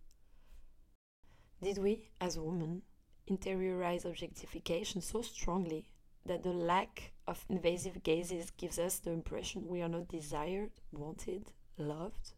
Did 1.63 1.79
we, 1.79 2.11
as 2.21 2.39
women, 2.39 2.83
interiorize 3.29 4.05
objectification 4.05 5.01
so 5.01 5.23
strongly 5.23 5.87
that 6.27 6.43
the 6.43 6.53
lack 6.53 7.13
of 7.27 7.45
invasive 7.49 8.03
gazes 8.03 8.51
gives 8.51 8.79
us 8.79 8.99
the 8.99 9.11
impression 9.11 9.69
we 9.69 9.81
are 9.81 9.89
not 9.89 10.09
desired, 10.09 10.73
wanted, 10.93 11.53
loved? 11.79 12.33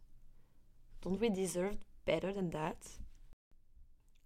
Don't 1.01 1.19
we 1.19 1.29
deserve 1.29 1.77
better 2.05 2.31
than 2.31 2.49
that? 2.51 2.87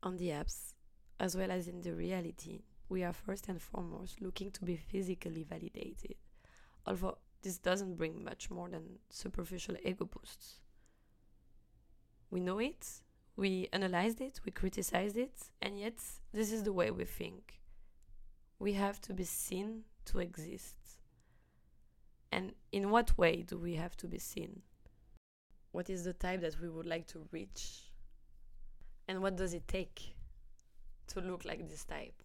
On 0.04 0.18
the 0.18 0.28
apps, 0.32 0.74
as 1.18 1.38
well 1.38 1.50
as 1.50 1.70
in 1.70 1.80
the 1.80 1.94
reality, 1.96 2.64
we 2.90 3.04
are 3.04 3.14
first 3.14 3.48
and 3.48 3.62
foremost 3.62 4.20
looking 4.20 4.52
to 4.52 4.66
be 4.66 4.76
physically 4.76 5.44
validated, 5.44 6.16
although 6.86 7.20
this 7.42 7.58
doesn't 7.58 7.96
bring 7.96 8.22
much 8.22 8.52
more 8.52 8.68
than 8.68 9.00
superficial 9.10 9.78
ego 9.82 10.04
boosts. 10.04 10.60
We 12.30 12.42
know 12.42 12.60
it, 12.60 12.86
we 13.38 13.70
analyzed 13.72 14.20
it, 14.20 14.42
we 14.44 14.52
criticized 14.52 15.16
it, 15.16 15.40
and 15.62 15.80
yet 15.80 15.96
this 16.34 16.52
is 16.52 16.64
the 16.64 16.74
way 16.74 16.92
we 16.92 17.06
think. 17.06 17.62
We 18.60 18.74
have 18.74 19.00
to 19.02 19.14
be 19.14 19.24
seen 19.24 19.84
to 20.06 20.20
exist. 20.20 20.76
And 22.30 22.52
in 22.74 22.90
what 22.90 23.18
way 23.18 23.44
do 23.44 23.58
we 23.58 23.76
have 23.76 23.96
to 23.98 24.08
be 24.08 24.20
seen? 24.20 24.64
What 25.72 25.90
is 25.90 26.04
the 26.04 26.14
type 26.14 26.42
that 26.42 26.60
we 26.60 26.68
would 26.68 26.86
like 26.86 27.08
to 27.08 27.26
reach? 27.32 27.93
And 29.08 29.22
what 29.22 29.36
does 29.36 29.54
it 29.54 29.68
take 29.68 30.16
to 31.08 31.20
look 31.20 31.46
like 31.46 31.68
this 31.70 31.84
type? 31.84 32.22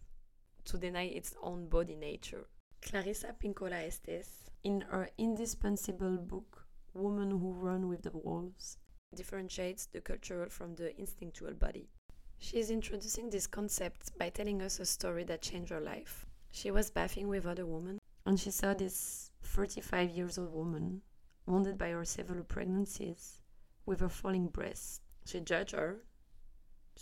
To 0.65 0.77
deny 0.77 1.05
its 1.05 1.35
own 1.41 1.67
body 1.67 1.95
nature. 1.95 2.47
Clarissa 2.81 3.35
Pinkola 3.41 3.85
Estes, 3.85 4.49
in 4.63 4.81
her 4.81 5.09
indispensable 5.17 6.17
book, 6.17 6.65
Women 6.93 7.31
Who 7.31 7.53
Run 7.53 7.87
with 7.87 8.03
the 8.03 8.11
Wolves, 8.11 8.77
differentiates 9.15 9.87
the 9.87 10.01
cultural 10.01 10.49
from 10.49 10.75
the 10.75 10.97
instinctual 10.99 11.53
body. 11.53 11.89
She 12.37 12.57
is 12.57 12.71
introducing 12.71 13.29
this 13.29 13.47
concept 13.47 14.17
by 14.17 14.29
telling 14.29 14.61
us 14.61 14.79
a 14.79 14.85
story 14.85 15.23
that 15.25 15.41
changed 15.41 15.71
her 15.71 15.81
life. 15.81 16.25
She 16.51 16.71
was 16.71 16.89
bathing 16.89 17.27
with 17.27 17.45
other 17.45 17.65
women, 17.65 17.99
and 18.25 18.39
she 18.39 18.51
saw 18.51 18.73
this 18.73 19.31
35 19.43 20.11
years 20.11 20.37
old 20.37 20.53
woman, 20.53 21.01
wounded 21.45 21.77
by 21.77 21.89
her 21.89 22.05
several 22.05 22.43
pregnancies, 22.43 23.41
with 23.85 23.99
her 23.99 24.09
falling 24.09 24.47
breast. 24.47 25.01
She 25.25 25.41
judged 25.41 25.71
her. 25.71 25.97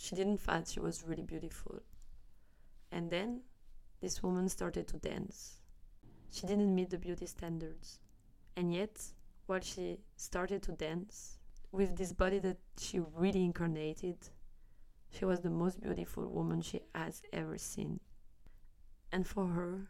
She 0.00 0.14
didn't 0.14 0.38
find 0.38 0.64
she 0.64 0.78
was 0.78 1.02
really 1.04 1.24
beautiful. 1.24 1.82
And 2.92 3.10
then 3.10 3.40
this 4.00 4.22
woman 4.22 4.48
started 4.48 4.86
to 4.88 4.96
dance. 4.96 5.56
She 6.30 6.46
didn't 6.46 6.72
meet 6.72 6.90
the 6.90 6.98
beauty 6.98 7.26
standards. 7.26 7.98
And 8.56 8.72
yet, 8.72 9.02
while 9.46 9.60
she 9.60 9.98
started 10.14 10.62
to 10.62 10.72
dance, 10.72 11.38
with 11.72 11.96
this 11.96 12.12
body 12.12 12.38
that 12.38 12.58
she 12.78 13.00
really 13.00 13.44
incarnated, 13.44 14.18
she 15.10 15.24
was 15.24 15.40
the 15.40 15.50
most 15.50 15.80
beautiful 15.80 16.28
woman 16.28 16.62
she 16.62 16.80
has 16.94 17.20
ever 17.32 17.58
seen. 17.58 17.98
And 19.10 19.26
for 19.26 19.48
her, 19.48 19.88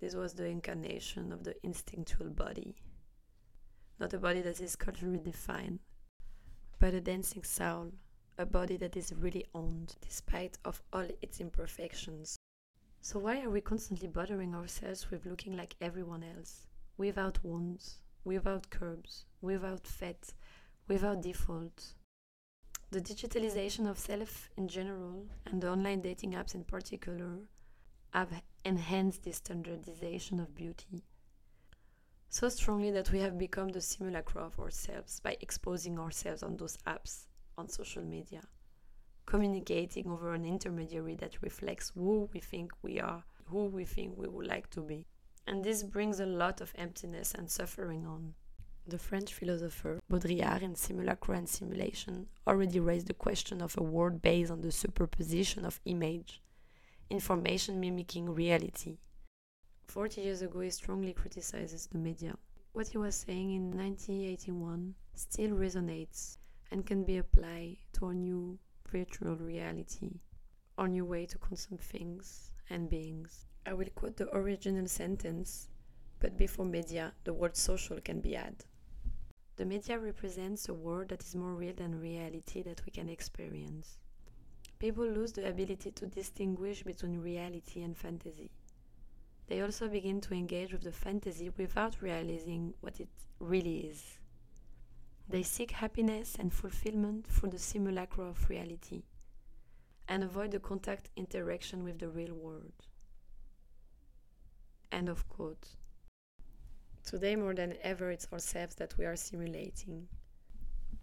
this 0.00 0.14
was 0.14 0.32
the 0.32 0.46
incarnation 0.46 1.30
of 1.30 1.44
the 1.44 1.54
instinctual 1.62 2.30
body. 2.30 2.76
Not 4.00 4.14
a 4.14 4.18
body 4.18 4.40
that 4.40 4.62
is 4.62 4.76
culturally 4.76 5.20
defined, 5.20 5.80
but 6.78 6.94
a 6.94 7.02
dancing 7.02 7.44
soul, 7.44 7.92
a 8.42 8.46
body 8.46 8.76
that 8.76 8.96
is 8.96 9.14
really 9.14 9.46
owned 9.54 9.94
despite 10.00 10.58
of 10.64 10.82
all 10.92 11.06
its 11.22 11.40
imperfections. 11.40 12.36
So 13.00 13.20
why 13.20 13.40
are 13.40 13.50
we 13.50 13.60
constantly 13.60 14.08
bothering 14.08 14.54
ourselves 14.54 15.10
with 15.10 15.26
looking 15.26 15.56
like 15.56 15.76
everyone 15.80 16.24
else, 16.24 16.66
without 16.96 17.42
wounds, 17.44 17.98
without 18.24 18.68
curbs, 18.68 19.26
without 19.40 19.86
fat, 19.86 20.34
without 20.88 21.22
default? 21.22 21.94
The 22.90 23.00
digitalization 23.00 23.88
of 23.88 23.98
self 23.98 24.50
in 24.56 24.66
general 24.66 25.26
and 25.46 25.62
the 25.62 25.70
online 25.70 26.00
dating 26.00 26.32
apps 26.32 26.54
in 26.56 26.64
particular 26.64 27.38
have 28.12 28.42
enhanced 28.64 29.22
this 29.22 29.36
standardization 29.36 30.40
of 30.40 30.54
beauty 30.54 31.04
so 32.28 32.48
strongly 32.48 32.90
that 32.90 33.12
we 33.12 33.20
have 33.20 33.36
become 33.36 33.68
the 33.68 33.80
simulacra 33.80 34.42
of 34.42 34.58
ourselves 34.58 35.20
by 35.20 35.36
exposing 35.42 35.98
ourselves 35.98 36.42
on 36.42 36.56
those 36.56 36.78
apps 36.86 37.26
on 37.56 37.68
social 37.68 38.02
media, 38.02 38.42
communicating 39.26 40.10
over 40.10 40.34
an 40.34 40.44
intermediary 40.44 41.14
that 41.16 41.42
reflects 41.42 41.92
who 41.94 42.28
we 42.32 42.40
think 42.40 42.72
we 42.82 43.00
are, 43.00 43.24
who 43.46 43.66
we 43.66 43.84
think 43.84 44.16
we 44.16 44.28
would 44.28 44.46
like 44.46 44.70
to 44.70 44.80
be. 44.80 45.06
And 45.46 45.64
this 45.64 45.82
brings 45.82 46.20
a 46.20 46.26
lot 46.26 46.60
of 46.60 46.72
emptiness 46.76 47.34
and 47.34 47.50
suffering 47.50 48.06
on. 48.06 48.34
The 48.86 48.98
French 48.98 49.32
philosopher 49.32 50.00
Baudrillard 50.10 50.62
in 50.62 50.74
Simulacra 50.74 51.36
and 51.36 51.48
Simulation 51.48 52.26
already 52.46 52.80
raised 52.80 53.06
the 53.06 53.14
question 53.14 53.62
of 53.62 53.76
a 53.78 53.82
world 53.82 54.22
based 54.22 54.50
on 54.50 54.60
the 54.60 54.72
superposition 54.72 55.64
of 55.64 55.80
image 55.84 56.42
information 57.12 57.78
mimicking 57.78 58.30
reality. 58.30 58.96
Forty 59.86 60.22
years 60.22 60.40
ago, 60.40 60.60
he 60.60 60.70
strongly 60.70 61.12
criticizes 61.12 61.86
the 61.86 61.98
media. 61.98 62.34
What 62.72 62.88
he 62.88 62.96
was 62.96 63.14
saying 63.14 63.52
in 63.52 63.70
1981 63.76 64.94
still 65.14 65.50
resonates 65.50 66.38
and 66.72 66.84
can 66.84 67.04
be 67.04 67.18
applied 67.18 67.76
to 67.92 68.06
our 68.06 68.14
new 68.14 68.58
virtual 68.90 69.36
reality, 69.36 70.18
our 70.76 70.88
new 70.88 71.04
way 71.04 71.26
to 71.26 71.38
consume 71.38 71.78
things 71.78 72.50
and 72.70 72.90
beings. 72.90 73.46
I 73.64 73.74
will 73.74 73.90
quote 73.94 74.16
the 74.16 74.34
original 74.34 74.88
sentence, 74.88 75.68
but 76.18 76.36
before 76.36 76.64
media, 76.64 77.12
the 77.22 77.32
word 77.32 77.56
social 77.56 78.00
can 78.00 78.20
be 78.20 78.34
added. 78.34 78.64
The 79.54 79.64
media 79.64 79.98
represents 80.00 80.68
a 80.68 80.74
world 80.74 81.10
that 81.10 81.22
is 81.22 81.36
more 81.36 81.54
real 81.54 81.74
than 81.74 82.00
reality 82.00 82.62
that 82.62 82.84
we 82.84 82.90
can 82.90 83.08
experience 83.08 83.98
people 84.82 85.06
lose 85.06 85.30
the 85.30 85.48
ability 85.48 85.92
to 85.92 86.06
distinguish 86.06 86.82
between 86.82 87.20
reality 87.20 87.82
and 87.82 87.96
fantasy. 87.96 88.50
They 89.46 89.60
also 89.60 89.86
begin 89.86 90.20
to 90.22 90.34
engage 90.34 90.72
with 90.72 90.82
the 90.82 90.90
fantasy 90.90 91.50
without 91.56 92.02
realizing 92.02 92.74
what 92.80 92.98
it 92.98 93.08
really 93.38 93.76
is. 93.92 94.18
They 95.28 95.42
seek 95.42 95.70
happiness 95.70 96.36
and 96.38 96.52
fulfillment 96.52 97.26
through 97.26 97.50
the 97.50 97.58
simulacra 97.58 98.24
of 98.24 98.50
reality 98.50 99.04
and 100.08 100.22
avoid 100.24 100.50
the 100.50 100.60
contact 100.60 101.10
interaction 101.16 101.84
with 101.84 101.98
the 101.98 102.08
real 102.08 102.34
world. 102.34 102.72
End 104.90 105.08
of 105.08 105.26
quote. 105.28 105.68
Today, 107.04 107.34
more 107.34 107.54
than 107.54 107.76
ever, 107.82 108.10
it's 108.10 108.28
ourselves 108.32 108.74
that 108.76 108.96
we 108.98 109.06
are 109.06 109.16
simulating. 109.16 110.06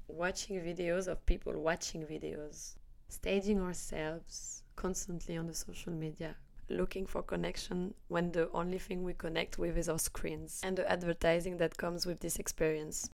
Watching 0.07 0.61
videos 0.61 1.07
of 1.07 1.25
people 1.25 1.59
watching 1.59 2.05
videos, 2.05 2.75
staging 3.09 3.59
ourselves 3.61 4.63
constantly 4.75 5.37
on 5.37 5.47
the 5.47 5.53
social 5.53 5.91
media, 5.91 6.35
looking 6.69 7.05
for 7.05 7.23
connection 7.23 7.93
when 8.07 8.31
the 8.31 8.49
only 8.51 8.77
thing 8.77 9.03
we 9.03 9.13
connect 9.13 9.57
with 9.57 9.77
is 9.77 9.89
our 9.89 9.99
screens 9.99 10.61
and 10.63 10.77
the 10.77 10.89
advertising 10.89 11.57
that 11.57 11.77
comes 11.77 12.05
with 12.05 12.19
this 12.19 12.37
experience. 12.37 13.09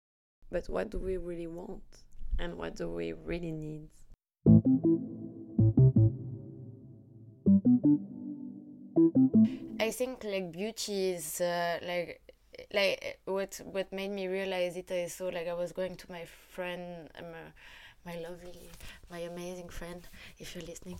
But 0.53 0.69
what 0.69 0.91
do 0.91 0.99
we 0.99 1.17
really 1.17 1.47
want? 1.47 1.81
And 2.37 2.59
what 2.59 2.75
do 2.75 2.87
we 2.87 3.13
really 3.13 3.51
need? 3.51 3.89
I 9.79 9.89
think 9.89 10.23
like 10.23 10.51
beauty 10.51 11.09
is 11.09 11.41
uh, 11.41 11.79
like 11.81 12.21
like 12.71 13.19
what 13.25 13.59
what 13.65 13.91
made 13.91 14.11
me 14.11 14.27
realize 14.27 14.77
it 14.77 14.91
I 14.91 15.07
saw 15.07 15.29
like 15.29 15.47
I 15.47 15.55
was 15.55 15.71
going 15.71 15.95
to 15.95 16.11
my 16.11 16.25
friend 16.51 17.09
um, 17.17 17.25
uh, 17.33 17.49
my 18.05 18.15
lovely, 18.19 18.69
my 19.09 19.19
amazing 19.19 19.69
friend, 19.69 20.07
if 20.37 20.53
you're 20.53 20.65
listening. 20.65 20.99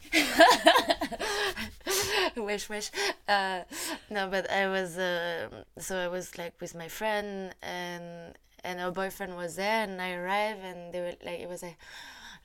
wish, 2.38 2.70
wish. 2.70 2.92
Uh, 3.28 3.64
no, 4.10 4.30
but 4.30 4.50
I 4.50 4.68
was, 4.68 4.98
uh, 4.98 5.50
so 5.78 5.98
I 5.98 6.08
was 6.08 6.38
like 6.38 6.54
with 6.62 6.74
my 6.74 6.88
friend 6.88 7.54
and 7.62 8.38
and 8.64 8.80
her 8.80 8.92
boyfriend 8.92 9.36
was 9.36 9.56
there 9.56 9.84
and 9.84 10.02
I 10.02 10.14
arrived 10.14 10.62
and 10.64 10.94
they 10.94 11.00
were 11.02 11.14
like, 11.26 11.40
it 11.40 11.50
was 11.50 11.64
like, 11.64 11.78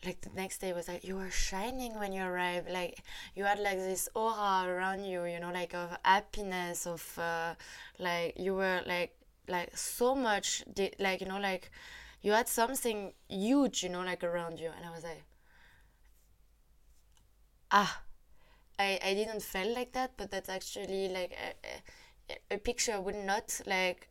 like 0.04 0.20
the 0.20 0.30
next 0.34 0.58
day 0.58 0.72
was 0.72 0.88
like 0.88 1.04
you 1.04 1.16
were 1.16 1.30
shining 1.30 1.98
when 1.98 2.12
you 2.12 2.22
arrived. 2.22 2.70
Like 2.70 3.02
you 3.34 3.44
had 3.44 3.58
like 3.58 3.78
this 3.78 4.08
aura 4.14 4.64
around 4.66 5.04
you 5.04 5.24
you 5.24 5.40
know 5.40 5.50
like 5.52 5.74
of 5.74 5.96
happiness 6.04 6.86
of 6.86 7.18
uh, 7.18 7.54
like 7.98 8.34
you 8.38 8.54
were 8.54 8.82
like 8.86 9.14
like 9.48 9.76
so 9.76 10.14
much 10.14 10.64
like 11.00 11.20
you 11.20 11.26
know 11.28 11.38
like 11.40 11.70
you 12.22 12.32
had 12.32 12.48
something 12.48 13.12
huge 13.28 13.82
you 13.82 13.88
know 13.88 14.02
like 14.02 14.22
around 14.22 14.60
you 14.60 14.70
and 14.76 14.84
i 14.86 14.90
was 14.90 15.04
like 15.04 15.22
ah 17.70 18.02
i 18.78 18.98
i 19.02 19.14
didn't 19.14 19.42
feel 19.42 19.74
like 19.74 19.92
that 19.92 20.12
but 20.16 20.30
that's 20.30 20.48
actually 20.48 21.08
like 21.08 21.32
a, 21.46 22.34
a, 22.34 22.56
a 22.56 22.58
picture 22.58 23.00
would 23.00 23.16
not 23.16 23.60
like 23.66 24.08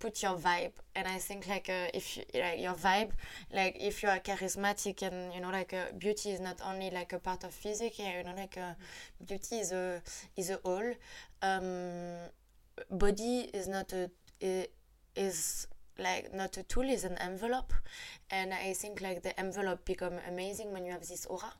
put 0.00 0.22
your 0.22 0.36
vibe. 0.36 0.72
And 0.96 1.06
i 1.06 1.18
think 1.18 1.46
like 1.46 1.68
uh, 1.68 1.88
if 1.94 2.16
you, 2.16 2.24
like 2.34 2.60
your 2.60 2.74
vibe 2.74 3.12
like 3.54 3.76
if 3.80 4.02
you 4.02 4.08
are 4.08 4.18
charismatic 4.18 5.02
and 5.02 5.32
you 5.32 5.40
know 5.40 5.50
like 5.50 5.72
uh, 5.72 5.92
beauty 5.96 6.30
is 6.30 6.40
not 6.40 6.60
only 6.66 6.90
like 6.90 7.12
a 7.12 7.18
part 7.18 7.44
of 7.44 7.52
physics 7.52 7.98
you 7.98 8.24
know 8.24 8.34
like 8.36 8.56
uh, 8.58 8.74
beauty 9.26 9.56
is 9.56 9.72
a 9.72 10.02
is 10.36 10.50
a 10.50 10.58
whole 10.64 10.92
um, 11.42 12.16
body 12.90 13.50
is 13.54 13.68
not 13.68 13.92
a 13.92 14.10
is 15.16 15.66
like 15.98 16.32
not 16.34 16.56
a 16.56 16.62
tool 16.62 16.88
is 16.88 17.04
an 17.04 17.16
envelope. 17.18 17.72
And 18.30 18.54
i 18.54 18.72
think 18.72 19.00
like 19.00 19.22
the 19.22 19.38
envelope 19.38 19.84
become 19.84 20.14
amazing 20.28 20.72
when 20.72 20.84
you 20.84 20.92
have 20.92 21.06
this 21.06 21.26
aura. 21.26 21.52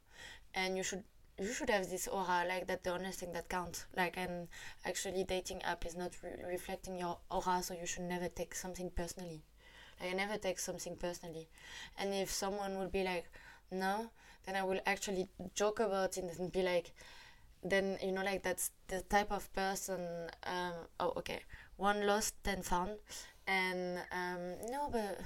And 0.54 0.76
you 0.76 0.82
should 0.82 1.04
you 1.40 1.52
should 1.52 1.70
have 1.70 1.88
this 1.90 2.08
aura 2.08 2.44
like 2.48 2.66
that 2.68 2.84
the 2.84 2.92
only 2.92 3.10
thing 3.12 3.32
that 3.32 3.48
counts. 3.48 3.86
Like 3.96 4.16
and 4.16 4.48
actually 4.84 5.24
dating 5.24 5.62
app 5.62 5.86
is 5.86 5.96
not 5.96 6.12
re- 6.22 6.44
reflecting 6.48 6.96
your 6.98 7.18
aura 7.30 7.62
so 7.62 7.74
you 7.74 7.86
should 7.86 8.04
never 8.04 8.28
take 8.28 8.54
something 8.54 8.90
personally. 8.90 9.42
Like 10.00 10.10
i 10.12 10.14
never 10.14 10.38
take 10.38 10.58
something 10.58 10.96
personally. 10.96 11.48
And 11.98 12.14
if 12.14 12.30
someone 12.30 12.78
would 12.78 12.92
be 12.92 13.04
like 13.04 13.26
no 13.72 14.10
then 14.46 14.56
i 14.56 14.62
will 14.62 14.80
actually 14.86 15.28
joke 15.54 15.80
about 15.80 16.16
it 16.18 16.24
and 16.38 16.52
be 16.52 16.62
like 16.62 16.92
then 17.62 17.98
you 18.02 18.12
know 18.12 18.22
like 18.22 18.42
that's 18.42 18.70
the 18.88 19.00
type 19.02 19.30
of 19.32 19.52
person 19.52 20.00
um 20.44 20.72
oh 20.98 21.12
okay 21.16 21.40
one 21.76 22.06
lost 22.06 22.34
ten 22.44 22.62
found. 22.62 22.92
And 23.46 23.98
um 24.12 24.56
no 24.70 24.88
but 24.92 25.18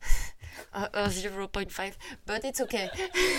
uh, 0.74 0.88
uh, 0.94 1.08
0.5 1.08 1.98
but 2.26 2.44
it's 2.44 2.60
okay 2.60 2.88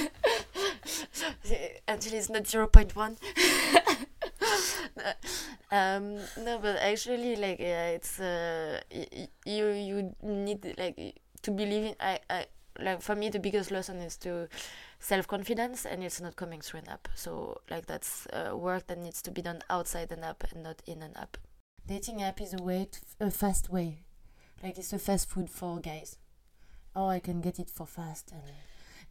actually 1.88 2.18
it's 2.18 2.30
not 2.30 2.44
0.1 2.44 3.18
um 5.72 6.16
no 6.44 6.60
but 6.60 6.78
actually 6.78 7.36
like 7.36 7.60
yeah 7.60 7.88
it's 7.88 8.20
uh 8.20 8.80
you 9.46 9.68
you 9.68 10.16
need 10.24 10.76
like 10.78 11.22
to 11.42 11.52
believe 11.52 11.84
in 11.84 11.96
i 12.00 12.20
i 12.30 12.46
like 12.82 13.02
for 13.02 13.16
me 13.16 13.30
the 13.30 13.40
biggest 13.40 13.72
lesson 13.72 13.98
is 13.98 14.18
to 14.18 14.48
self-confidence 15.00 15.86
and 15.86 16.04
it's 16.04 16.22
not 16.22 16.36
coming 16.36 16.62
through 16.62 16.82
an 16.82 16.90
app. 16.90 17.08
So 17.16 17.62
like 17.70 17.86
that's 17.86 18.28
uh, 18.28 18.56
work 18.56 18.88
that 18.88 18.98
needs 18.98 19.22
to 19.24 19.32
be 19.32 19.42
done 19.42 19.62
outside 19.70 20.12
an 20.12 20.24
app 20.24 20.44
and 20.52 20.64
not 20.64 20.82
in 20.86 21.02
an 21.02 21.14
app. 21.16 21.38
Dating 21.88 22.22
app 22.22 22.42
is 22.42 22.54
a 22.54 22.62
way 22.62 22.90
a 23.20 23.32
fast 23.32 23.70
way. 23.70 24.00
Like 24.62 24.78
it's 24.78 24.94
a 24.94 25.00
fast 25.00 25.30
food 25.30 25.50
for 25.50 25.80
guys. 25.80 26.18
Oh 26.96 27.08
i 27.08 27.20
can 27.20 27.40
get 27.40 27.60
it 27.60 27.70
for 27.70 27.86
fast 27.86 28.32
and 28.32 28.42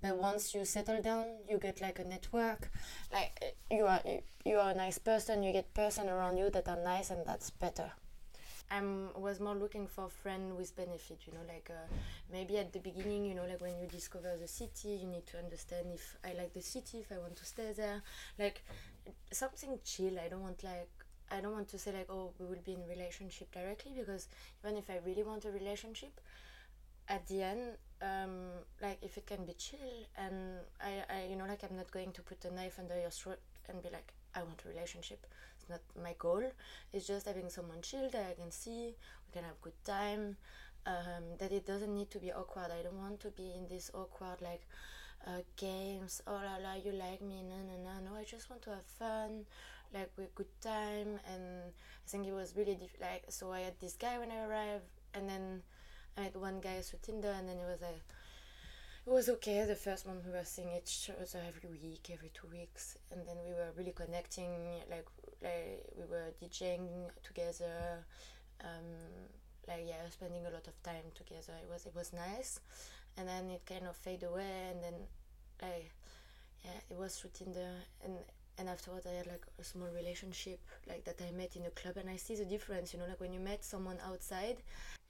but 0.02 0.16
once 0.16 0.54
you 0.54 0.64
settle 0.64 1.00
down 1.02 1.26
you 1.48 1.58
get 1.58 1.80
like 1.80 1.98
a 1.98 2.04
network. 2.04 2.70
Like 3.12 3.56
you 3.70 3.86
are 3.86 4.00
you 4.44 4.58
are 4.58 4.70
a 4.70 4.74
nice 4.74 4.98
person 4.98 5.42
you 5.42 5.52
get 5.52 5.72
person 5.74 6.08
around 6.08 6.36
you 6.38 6.50
that 6.50 6.68
are 6.68 6.82
nice 6.82 7.10
and 7.10 7.24
that's 7.26 7.50
better. 7.50 7.92
I 8.70 8.82
was 9.16 9.40
more 9.40 9.54
looking 9.54 9.86
for 9.86 10.10
friend 10.10 10.54
with 10.56 10.76
benefit, 10.76 11.20
you 11.26 11.32
know, 11.32 11.40
like 11.48 11.70
uh, 11.70 11.86
maybe 12.30 12.58
at 12.58 12.72
the 12.72 12.80
beginning, 12.80 13.24
you 13.24 13.34
know, 13.34 13.46
like 13.46 13.62
when 13.62 13.78
you 13.80 13.86
discover 13.86 14.36
the 14.38 14.46
city, 14.46 14.88
you 15.00 15.06
need 15.08 15.26
to 15.28 15.38
understand 15.38 15.86
if 15.94 16.18
I 16.22 16.34
like 16.34 16.52
the 16.52 16.60
city, 16.60 16.98
if 16.98 17.10
I 17.10 17.18
want 17.18 17.36
to 17.36 17.46
stay 17.46 17.72
there, 17.74 18.02
like 18.38 18.62
something 19.32 19.78
chill. 19.84 20.18
I 20.20 20.28
don't 20.28 20.42
want 20.42 20.62
like 20.62 20.90
I 21.30 21.40
don't 21.40 21.52
want 21.52 21.68
to 21.70 21.78
say 21.78 21.92
like 21.92 22.08
oh 22.10 22.32
we 22.38 22.46
will 22.46 22.62
be 22.64 22.72
in 22.74 22.86
relationship 22.88 23.50
directly 23.52 23.92
because 23.96 24.28
even 24.62 24.76
if 24.76 24.90
I 24.90 24.98
really 25.04 25.22
want 25.22 25.44
a 25.46 25.50
relationship, 25.50 26.20
at 27.08 27.26
the 27.28 27.42
end 27.42 27.60
um, 28.02 28.40
like 28.80 28.98
if 29.02 29.16
it 29.16 29.26
can 29.26 29.44
be 29.44 29.54
chill 29.54 30.06
and 30.16 30.58
I, 30.80 31.02
I 31.12 31.26
you 31.30 31.36
know 31.36 31.46
like 31.46 31.64
i'm 31.68 31.76
not 31.76 31.90
going 31.90 32.12
to 32.12 32.22
put 32.22 32.44
a 32.44 32.54
knife 32.54 32.78
under 32.78 32.98
your 32.98 33.10
throat 33.10 33.40
and 33.68 33.82
be 33.82 33.88
like 33.90 34.12
i 34.34 34.42
want 34.42 34.62
a 34.64 34.68
relationship. 34.68 35.26
It's 35.58 35.68
not 35.68 35.80
my 36.02 36.14
goal. 36.18 36.42
It's 36.92 37.06
just 37.06 37.26
having 37.26 37.48
someone 37.50 37.80
chill 37.82 38.08
that 38.10 38.26
i 38.30 38.34
can 38.40 38.50
see 38.50 38.94
we 39.26 39.32
can 39.32 39.44
have 39.44 39.60
good 39.60 39.78
time 39.84 40.36
um, 40.86 41.24
that 41.38 41.52
it 41.52 41.66
doesn't 41.66 41.94
need 41.94 42.10
to 42.12 42.18
be 42.18 42.32
awkward. 42.32 42.70
I 42.72 42.82
don't 42.82 42.98
want 42.98 43.20
to 43.20 43.30
be 43.30 43.52
in 43.56 43.66
this 43.68 43.90
awkward 43.94 44.40
like 44.40 44.66
uh, 45.26 45.42
games 45.56 46.22
oh 46.26 46.32
la 46.44 46.56
la 46.62 46.74
you 46.74 46.92
like 46.92 47.20
me 47.22 47.42
no 47.42 47.56
no 47.56 47.76
no 47.82 48.10
no 48.10 48.16
i 48.16 48.24
just 48.24 48.48
want 48.48 48.62
to 48.62 48.70
have 48.70 48.84
fun 48.98 49.44
like 49.92 50.10
with 50.16 50.34
good 50.34 50.52
time. 50.60 51.18
And 51.32 51.72
i 51.72 52.06
think 52.08 52.26
it 52.26 52.32
was 52.32 52.54
really 52.56 52.76
diff- 52.76 53.00
like 53.00 53.24
so 53.28 53.52
i 53.52 53.60
had 53.60 53.74
this 53.80 53.94
guy 53.94 54.18
when 54.18 54.30
i 54.30 54.44
arrived 54.46 54.84
and 55.14 55.28
then 55.28 55.62
I 56.18 56.22
had 56.22 56.36
one 56.36 56.60
guy 56.60 56.80
through 56.80 56.98
Tinder, 57.02 57.30
and 57.30 57.48
then 57.48 57.58
it 57.58 57.66
was 57.70 57.80
like 57.80 58.02
it 59.06 59.10
was 59.10 59.28
okay. 59.28 59.64
The 59.64 59.76
first 59.76 60.04
month 60.06 60.24
we 60.26 60.32
were 60.32 60.44
seeing 60.44 60.70
each 60.76 61.10
other 61.10 61.40
every 61.46 61.70
week, 61.70 62.10
every 62.12 62.30
two 62.34 62.48
weeks, 62.48 62.98
and 63.12 63.20
then 63.26 63.36
we 63.46 63.52
were 63.52 63.70
really 63.76 63.92
connecting. 63.92 64.50
Like 64.90 65.06
like 65.42 65.84
we 65.96 66.04
were 66.10 66.34
DJing 66.42 66.88
together, 67.22 68.04
um, 68.64 68.88
like 69.68 69.84
yeah, 69.86 70.08
spending 70.10 70.44
a 70.44 70.50
lot 70.50 70.66
of 70.66 70.82
time 70.82 71.06
together. 71.14 71.54
It 71.62 71.68
was 71.70 71.86
it 71.86 71.94
was 71.94 72.12
nice, 72.12 72.58
and 73.16 73.28
then 73.28 73.50
it 73.50 73.62
kind 73.64 73.86
of 73.86 73.96
faded 73.96 74.28
away, 74.28 74.72
and 74.72 74.82
then 74.82 74.94
like 75.62 75.92
yeah, 76.64 76.80
it 76.90 76.98
was 76.98 77.16
through 77.16 77.30
Tinder, 77.32 77.70
and 78.04 78.14
and 78.58 78.68
afterwards 78.68 79.06
I 79.06 79.14
had 79.14 79.28
like 79.28 79.46
a 79.60 79.62
small 79.62 79.88
relationship 79.94 80.58
like 80.88 81.04
that 81.04 81.22
I 81.22 81.30
met 81.30 81.54
in 81.54 81.64
a 81.66 81.70
club, 81.70 81.96
and 81.96 82.10
I 82.10 82.16
see 82.16 82.34
the 82.34 82.44
difference. 82.44 82.92
You 82.92 82.98
know, 82.98 83.06
like 83.06 83.20
when 83.20 83.32
you 83.32 83.38
met 83.40 83.64
someone 83.64 83.98
outside 84.04 84.56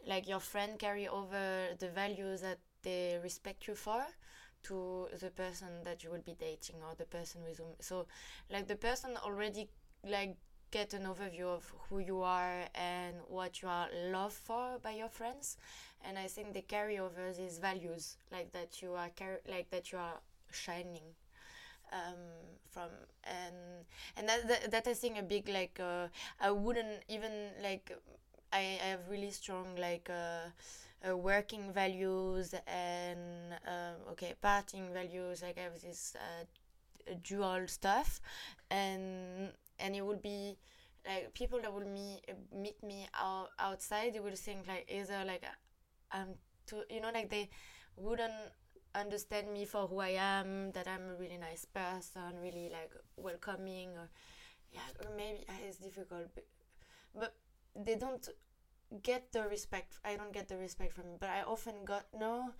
like 0.09 0.29
your 0.29 0.40
friend 0.40 0.79
carry 0.81 1.09
over 1.09 1.68
the 1.79 1.90
values 1.90 2.42
that 2.42 2.59
they 2.83 3.18
respect 3.23 3.68
you 3.68 3.77
for 3.77 4.03
to 4.64 5.09
the 5.21 5.31
person 5.31 5.68
that 5.85 6.03
you 6.05 6.11
will 6.11 6.23
be 6.27 6.35
dating 6.38 6.77
or 6.83 6.94
the 6.97 7.05
person 7.05 7.40
with 7.49 7.59
whom 7.59 7.75
so 7.81 8.07
like 8.51 8.66
the 8.68 8.77
person 8.77 9.11
already 9.25 9.68
like 10.09 10.37
get 10.71 10.92
an 10.94 11.05
overview 11.05 11.47
of 11.47 11.73
who 11.88 11.99
you 11.99 12.21
are 12.23 12.64
and 12.75 13.16
what 13.29 13.62
you 13.62 13.68
are 13.68 13.88
loved 14.11 14.35
for 14.35 14.79
by 14.83 14.90
your 14.90 15.09
friends 15.09 15.57
and 16.05 16.18
i 16.18 16.27
think 16.27 16.53
they 16.53 16.61
carry 16.62 16.99
over 16.99 17.33
these 17.37 17.59
values 17.59 18.16
like 18.33 18.53
that 18.53 18.83
you 18.83 18.92
are 18.94 19.11
car- 19.18 19.40
like 19.49 19.71
that 19.71 19.92
you 19.92 19.99
are 19.99 20.21
shining 20.51 21.14
um, 21.92 22.21
from 22.71 22.90
and 23.25 23.57
and 24.16 24.29
that, 24.29 24.49
that 24.49 24.71
that 24.71 24.87
I 24.88 24.94
think 24.94 25.18
a 25.18 25.23
big 25.23 25.49
like 25.49 25.79
uh, 25.81 26.09
I 26.40 26.51
wouldn't 26.51 27.03
even 27.09 27.33
like 27.62 27.92
I, 28.52 28.78
I 28.82 28.87
have 28.88 29.08
really 29.11 29.30
strong 29.30 29.76
like 29.78 30.08
uh, 30.11 30.50
uh, 31.08 31.16
working 31.16 31.72
values 31.72 32.54
and 32.66 33.54
um, 33.66 33.96
okay 34.12 34.34
partying 34.42 34.92
values 34.92 35.42
like 35.42 35.58
I 35.58 35.62
have 35.62 35.80
this 35.80 36.16
uh, 36.16 37.14
dual 37.22 37.66
stuff. 37.66 38.20
And 38.70 39.50
and 39.78 39.94
it 39.96 40.04
would 40.04 40.22
be 40.22 40.56
like 41.06 41.32
people 41.34 41.61
that 41.61 41.72
will 41.72 41.87
meet 41.88 42.22
meet 42.52 42.82
me 42.82 43.08
out, 43.18 43.48
outside 43.58 44.14
they 44.14 44.20
will 44.20 44.37
think 44.37 44.66
like 44.68 44.87
either 44.88 45.24
like 45.26 45.44
I'm 46.12 46.34
too 46.66 46.82
you 46.90 47.00
know 47.00 47.11
like 47.12 47.30
they 47.30 47.48
wouldn't 47.96 48.32
understand 48.94 49.52
me 49.52 49.64
for 49.64 49.87
who 49.87 50.00
I 50.00 50.16
am 50.18 50.72
that 50.72 50.88
I'm 50.88 51.11
a 51.11 51.14
really 51.20 51.37
nice 51.38 51.64
person 51.64 52.40
really 52.42 52.70
like 52.72 52.92
welcoming 53.16 53.90
or 53.96 54.08
yeah 54.72 54.88
or 55.04 55.11
maybe 55.16 55.44
it's 55.66 55.78
difficult 55.78 56.28
but, 56.34 56.46
but 57.14 57.34
they 57.85 57.95
don't 57.97 58.29
get 59.03 59.33
the 59.33 59.43
respect 59.49 59.99
i 60.05 60.17
don't 60.17 60.33
get 60.33 60.49
the 60.49 60.57
respect 60.57 60.93
from 60.93 61.05
but 61.21 61.29
i 61.29 61.43
often 61.43 61.75
got 61.85 62.07
no 62.19 62.51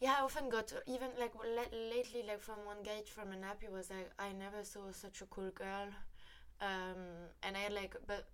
yeah 0.00 0.14
i 0.18 0.22
often 0.22 0.48
got 0.48 0.72
even 0.86 1.08
like 1.18 1.32
lately 1.72 2.22
like 2.26 2.40
from 2.40 2.56
one 2.64 2.82
guy 2.84 3.02
from 3.06 3.32
an 3.32 3.42
app 3.44 3.60
he 3.62 3.68
was 3.68 3.90
like 3.90 4.10
i 4.18 4.32
never 4.32 4.62
saw 4.62 4.90
such 4.92 5.22
a 5.22 5.26
cool 5.26 5.50
girl 5.50 5.88
um, 6.60 7.28
and 7.42 7.56
i 7.56 7.68
like 7.72 7.96
but 8.06 8.26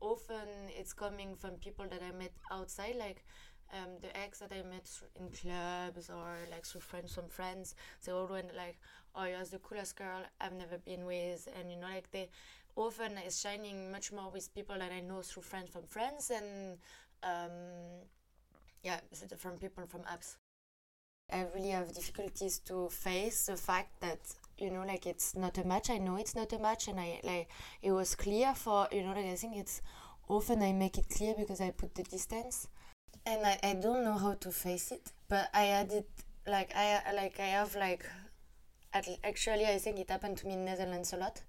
often 0.00 0.48
it's 0.68 0.92
coming 0.92 1.34
from 1.34 1.52
people 1.52 1.86
that 1.90 2.00
i 2.02 2.16
met 2.16 2.32
outside 2.50 2.96
like 2.96 3.24
um, 3.72 3.90
the 4.02 4.16
ex 4.16 4.38
that 4.38 4.52
I 4.52 4.62
met 4.62 4.88
in 5.18 5.28
clubs 5.30 6.08
or 6.08 6.36
like 6.50 6.64
through 6.64 6.82
friends 6.82 7.14
from 7.14 7.28
friends, 7.28 7.74
they 8.04 8.12
all 8.12 8.26
went 8.26 8.54
like, 8.54 8.78
"Oh, 9.16 9.24
you're 9.24 9.44
the 9.44 9.58
coolest 9.58 9.96
girl 9.96 10.22
I've 10.40 10.52
never 10.52 10.78
been 10.78 11.04
with," 11.06 11.48
and 11.58 11.70
you 11.72 11.78
know, 11.78 11.88
like 11.88 12.10
they 12.12 12.28
often 12.76 13.18
is 13.18 13.40
shining 13.40 13.90
much 13.90 14.12
more 14.12 14.30
with 14.30 14.54
people 14.54 14.78
that 14.78 14.92
I 14.92 15.00
know 15.00 15.22
through 15.22 15.42
friends 15.42 15.70
from 15.70 15.86
friends 15.86 16.30
and 16.30 16.78
um, 17.22 17.50
yeah, 18.82 19.00
from 19.38 19.58
people 19.58 19.86
from 19.86 20.02
apps. 20.02 20.36
I 21.32 21.46
really 21.54 21.70
have 21.70 21.94
difficulties 21.94 22.58
to 22.60 22.88
face 22.90 23.46
the 23.46 23.56
fact 23.56 24.00
that 24.00 24.18
you 24.58 24.70
know 24.70 24.84
like 24.84 25.06
it's 25.06 25.34
not 25.34 25.56
a 25.58 25.64
match. 25.64 25.90
I 25.90 25.98
know 25.98 26.16
it's 26.16 26.36
not 26.36 26.52
a 26.52 26.58
match, 26.58 26.88
and 26.88 27.00
I 27.00 27.20
like 27.24 27.48
it 27.82 27.92
was 27.92 28.14
clear 28.14 28.54
for 28.54 28.88
you 28.92 29.02
know 29.02 29.14
like 29.14 29.26
I 29.26 29.34
think 29.36 29.56
it's 29.56 29.80
often 30.28 30.62
I 30.62 30.72
make 30.72 30.98
it 30.98 31.08
clear 31.08 31.34
because 31.36 31.60
I 31.60 31.70
put 31.70 31.94
the 31.94 32.02
distance, 32.02 32.68
and 33.24 33.44
I, 33.46 33.58
I 33.62 33.74
don't 33.74 34.04
know 34.04 34.18
how 34.18 34.34
to 34.34 34.50
face 34.50 34.92
it. 34.92 35.12
But 35.28 35.48
I 35.54 35.62
had 35.62 35.92
it 35.92 36.08
like 36.46 36.72
I 36.76 37.00
like 37.14 37.40
I 37.40 37.46
have 37.46 37.74
like 37.74 38.04
actually 39.24 39.66
I 39.66 39.78
think 39.78 39.98
it 39.98 40.10
happened 40.10 40.36
to 40.38 40.46
me 40.46 40.52
in 40.52 40.64
Netherlands 40.64 41.12
a 41.12 41.16
lot, 41.16 41.42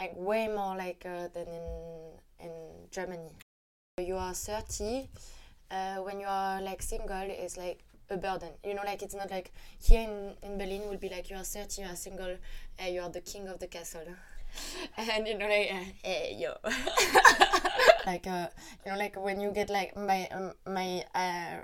like 0.00 0.14
way 0.16 0.48
more 0.48 0.76
like 0.76 1.04
uh, 1.06 1.28
than 1.34 1.46
in 1.46 2.46
in 2.46 2.52
Germany. 2.90 3.30
You 3.98 4.16
are 4.16 4.34
thirty. 4.34 5.10
Uh, 5.70 5.96
when 5.96 6.18
you 6.18 6.26
are 6.26 6.60
like 6.60 6.82
single, 6.82 7.28
it's 7.28 7.56
like 7.56 7.84
a 8.10 8.16
burden. 8.16 8.50
You 8.64 8.74
know, 8.74 8.82
like 8.84 9.02
it's 9.02 9.14
not 9.14 9.30
like 9.30 9.52
here 9.80 10.00
in, 10.00 10.34
in 10.42 10.58
Berlin 10.58 10.88
will 10.88 10.96
be 10.96 11.08
like 11.08 11.30
you 11.30 11.36
are 11.36 11.44
30, 11.44 11.82
you 11.82 11.88
are 11.88 11.94
single, 11.96 12.36
uh, 12.82 12.88
you 12.88 13.00
are 13.00 13.08
the 13.08 13.20
king 13.20 13.46
of 13.48 13.60
the 13.60 13.68
castle. 13.68 14.06
and 14.96 15.28
you 15.28 15.38
know, 15.38 15.46
like, 15.46 15.70
uh, 15.72 15.84
hey, 16.02 16.36
yo. 16.40 16.54
like, 18.06 18.26
uh, 18.26 18.48
you 18.84 18.92
know, 18.92 18.98
like 18.98 19.16
when 19.22 19.40
you 19.40 19.52
get 19.52 19.70
like 19.70 19.96
my, 19.96 20.26
um, 20.32 20.52
my 20.66 21.04
uh, 21.14 21.58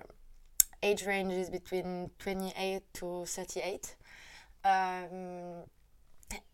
age 0.83 1.05
range 1.05 1.33
is 1.33 1.51
between 1.51 2.11
28 2.21 2.83
to 2.95 3.25
38. 3.27 3.97
Um, 4.65 5.65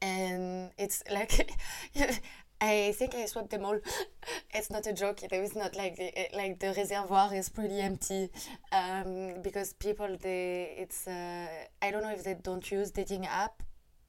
and 0.01 0.71
it's 0.79 1.03
like 1.11 1.53
I 2.61 2.93
think 2.97 3.15
I 3.17 3.27
swapped 3.27 3.51
them 3.51 3.65
all. 3.65 3.79
it's 4.55 4.71
not 4.71 4.87
a 4.87 4.93
joke. 4.93 5.21
There 5.29 5.43
is 5.43 5.57
not 5.57 5.75
like 5.75 5.97
the, 5.97 6.13
like 6.33 6.61
the 6.61 6.73
reservoir 6.77 7.35
is 7.35 7.49
pretty 7.49 7.81
empty 7.81 8.31
um, 8.71 9.43
because 9.43 9.73
people 9.73 10.17
they 10.21 10.75
it's 10.79 11.09
uh, 11.09 11.47
I 11.81 11.91
don't 11.91 12.03
know 12.03 12.11
if 12.13 12.23
they 12.23 12.35
don't 12.35 12.69
use 12.71 12.93
dating 12.93 13.27
app, 13.27 13.63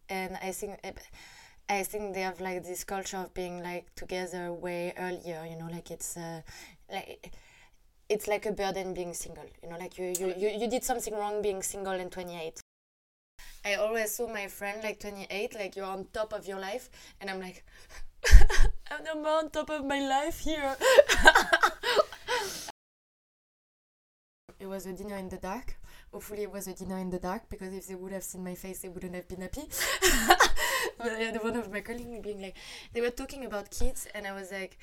and 0.10 0.38
I 0.44 0.52
think 0.52 0.80
I 1.70 1.84
think 1.84 2.14
they 2.14 2.22
have 2.22 2.42
like 2.42 2.64
this 2.64 2.84
culture 2.84 3.18
of 3.18 3.34
being 3.34 3.64
like 3.64 3.94
together 3.96 4.52
way 4.54 4.94
earlier. 4.98 5.46
You 5.50 5.58
know, 5.58 5.70
like 5.72 5.90
it's 5.92 6.18
uh, 6.18 6.42
like 6.92 7.32
it's 8.10 8.28
like 8.28 8.46
a 8.46 8.52
burden 8.52 8.94
being 8.94 9.14
single. 9.14 9.46
You 9.64 9.70
know, 9.70 9.78
like 9.78 9.98
you 9.98 10.14
you, 10.20 10.34
you, 10.38 10.50
you 10.50 10.68
did 10.70 10.84
something 10.84 11.14
wrong 11.16 11.42
being 11.42 11.64
single 11.64 11.94
in 11.94 12.10
twenty 12.10 12.40
eight. 12.40 12.60
I 13.66 13.76
always 13.76 14.14
saw 14.14 14.28
my 14.28 14.48
friend 14.48 14.84
like 14.84 15.00
28, 15.00 15.56
like 15.56 15.76
you're 15.76 15.86
on 15.86 16.08
top 16.14 16.34
of 16.34 16.46
your 16.48 16.60
life, 16.60 16.90
and 17.22 17.30
I'm 17.30 17.40
like, 17.40 17.64
I'm 18.92 19.04
the 19.04 19.12
on 19.12 19.50
top 19.50 19.70
of 19.70 19.86
my 19.86 20.02
life 20.02 20.40
here. 20.40 20.76
it 24.60 24.68
was 24.68 24.86
a 24.86 24.94
dinner 24.94 25.18
in 25.18 25.30
the 25.30 25.38
dark. 25.38 25.78
Hopefully, 26.12 26.44
it 26.44 26.52
was 26.52 26.68
a 26.68 26.74
dinner 26.74 27.00
in 27.00 27.10
the 27.10 27.20
dark 27.20 27.50
because 27.50 27.74
if 27.74 27.88
they 27.88 27.96
would 27.96 28.12
have 28.12 28.24
seen 28.24 28.44
my 28.44 28.54
face, 28.54 28.82
they 28.82 28.90
wouldn't 28.90 29.16
have 29.16 29.28
been 29.28 29.42
happy. 29.42 29.64
but 30.98 31.12
I 31.12 31.20
had 31.20 31.42
one 31.42 31.56
of 31.56 31.72
my 31.72 31.82
colleagues 31.82 32.22
being 32.22 32.42
like, 32.42 32.56
they 32.94 33.02
were 33.02 33.10
talking 33.10 33.46
about 33.46 33.72
kids, 33.72 34.08
and 34.14 34.28
I 34.28 34.34
was 34.34 34.52
like, 34.52 34.78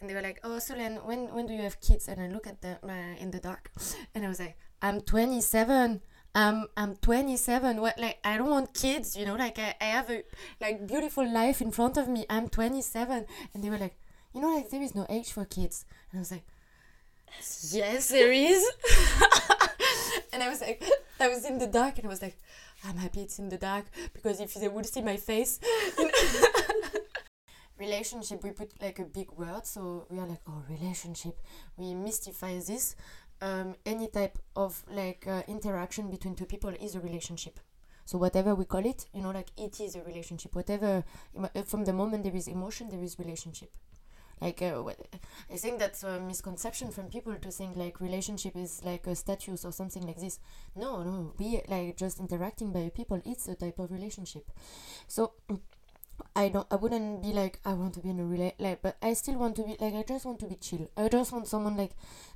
and 0.00 0.10
they 0.10 0.14
were 0.14 0.22
like, 0.22 0.40
oh, 0.44 0.58
Solène, 0.60 1.04
when 1.04 1.32
when 1.34 1.46
do 1.46 1.54
you 1.54 1.62
have 1.62 1.80
kids? 1.80 2.08
And 2.08 2.20
I 2.20 2.26
look 2.28 2.46
at 2.46 2.60
them 2.60 2.78
uh, 2.82 3.14
in 3.18 3.30
the 3.30 3.40
dark, 3.40 3.70
and 4.14 4.26
I 4.26 4.28
was 4.28 4.40
like, 4.40 4.56
I'm 4.82 5.00
27. 5.00 6.02
I'm 6.34 6.66
I'm 6.76 6.96
27. 6.96 7.80
What 7.80 7.98
like 7.98 8.18
I 8.24 8.36
don't 8.36 8.50
want 8.50 8.74
kids, 8.74 9.16
you 9.16 9.24
know. 9.24 9.36
Like 9.36 9.58
I, 9.58 9.74
I 9.80 9.84
have 9.84 10.10
a 10.10 10.24
like 10.60 10.86
beautiful 10.86 11.30
life 11.30 11.62
in 11.62 11.70
front 11.70 11.96
of 11.96 12.08
me. 12.08 12.26
I'm 12.28 12.48
27, 12.48 13.26
and 13.54 13.64
they 13.64 13.70
were 13.70 13.78
like, 13.78 13.96
you 14.34 14.40
know, 14.40 14.54
like 14.54 14.70
there 14.70 14.82
is 14.82 14.94
no 14.94 15.06
age 15.08 15.30
for 15.32 15.44
kids. 15.44 15.84
And 16.10 16.18
I 16.18 16.20
was 16.20 16.32
like, 16.32 16.44
yes, 17.70 18.08
there 18.08 18.32
is. 18.32 18.64
and 20.32 20.42
I 20.42 20.48
was 20.48 20.60
like, 20.60 20.82
I 21.20 21.28
was 21.28 21.44
in 21.44 21.58
the 21.58 21.68
dark, 21.68 21.98
and 21.98 22.06
I 22.06 22.10
was 22.10 22.22
like, 22.22 22.36
I'm 22.84 22.96
happy 22.96 23.22
it's 23.22 23.38
in 23.38 23.48
the 23.48 23.56
dark 23.56 23.84
because 24.12 24.40
if 24.40 24.54
they 24.54 24.68
would 24.68 24.86
see 24.86 25.02
my 25.02 25.16
face. 25.16 25.60
relationship 27.78 28.44
we 28.44 28.50
put 28.52 28.70
like 28.80 29.00
a 29.00 29.04
big 29.04 29.30
word 29.32 29.66
so 29.66 30.06
we 30.08 30.18
are 30.18 30.26
like 30.26 30.40
oh 30.48 30.62
relationship 30.70 31.36
we 31.76 31.92
mystify 31.92 32.54
this 32.60 32.94
um, 33.44 33.74
any 33.84 34.08
type 34.08 34.38
of 34.56 34.82
like 34.90 35.26
uh, 35.28 35.42
interaction 35.48 36.10
between 36.10 36.34
two 36.34 36.46
people 36.46 36.70
is 36.80 36.94
a 36.94 37.00
relationship. 37.00 37.60
So 38.06 38.18
whatever 38.18 38.54
we 38.54 38.64
call 38.64 38.84
it 38.86 39.06
you 39.14 39.22
know 39.22 39.30
like 39.30 39.48
it 39.56 39.80
is 39.80 39.96
a 39.96 40.02
relationship. 40.02 40.54
Whatever 40.54 41.04
uh, 41.42 41.62
from 41.62 41.84
the 41.84 41.92
moment 41.92 42.24
there 42.24 42.36
is 42.36 42.48
emotion 42.48 42.88
there 42.90 43.02
is 43.02 43.18
relationship. 43.18 43.70
Like 44.40 44.60
uh, 44.62 44.82
i 45.50 45.56
think 45.56 45.78
that's 45.78 46.02
a 46.02 46.20
misconception 46.20 46.90
from 46.90 47.06
people 47.08 47.34
to 47.34 47.50
think 47.50 47.76
like 47.76 48.00
relationship 48.00 48.56
is 48.56 48.82
like 48.84 49.06
a 49.06 49.14
status 49.14 49.64
or 49.64 49.72
something 49.72 50.04
like 50.06 50.20
this. 50.20 50.38
No 50.76 51.02
no. 51.02 51.32
We 51.38 51.60
like 51.68 51.96
just 51.96 52.20
interacting 52.20 52.72
by 52.72 52.90
people. 52.94 53.20
It's 53.24 53.48
a 53.48 53.54
type 53.54 53.78
of 53.78 53.92
relationship. 53.92 54.50
So 55.06 55.32
I 56.36 56.48
don't 56.48 56.66
I 56.70 56.76
wouldn't 56.76 57.22
be 57.22 57.32
like 57.32 57.60
I 57.64 57.74
want 57.74 57.94
to 57.94 58.00
be 58.00 58.10
in 58.10 58.20
a 58.20 58.24
relate 58.24 58.54
like 58.58 58.82
but 58.82 58.96
I 59.02 59.14
still 59.14 59.36
want 59.36 59.56
to 59.56 59.62
be 59.62 59.76
like 59.80 59.94
I 59.94 60.04
just 60.06 60.24
want 60.24 60.40
to 60.40 60.46
be 60.46 60.56
chill. 60.56 60.88
I 60.96 61.08
just 61.08 61.32
want 61.32 61.48
someone 61.48 61.76
like 61.76 61.92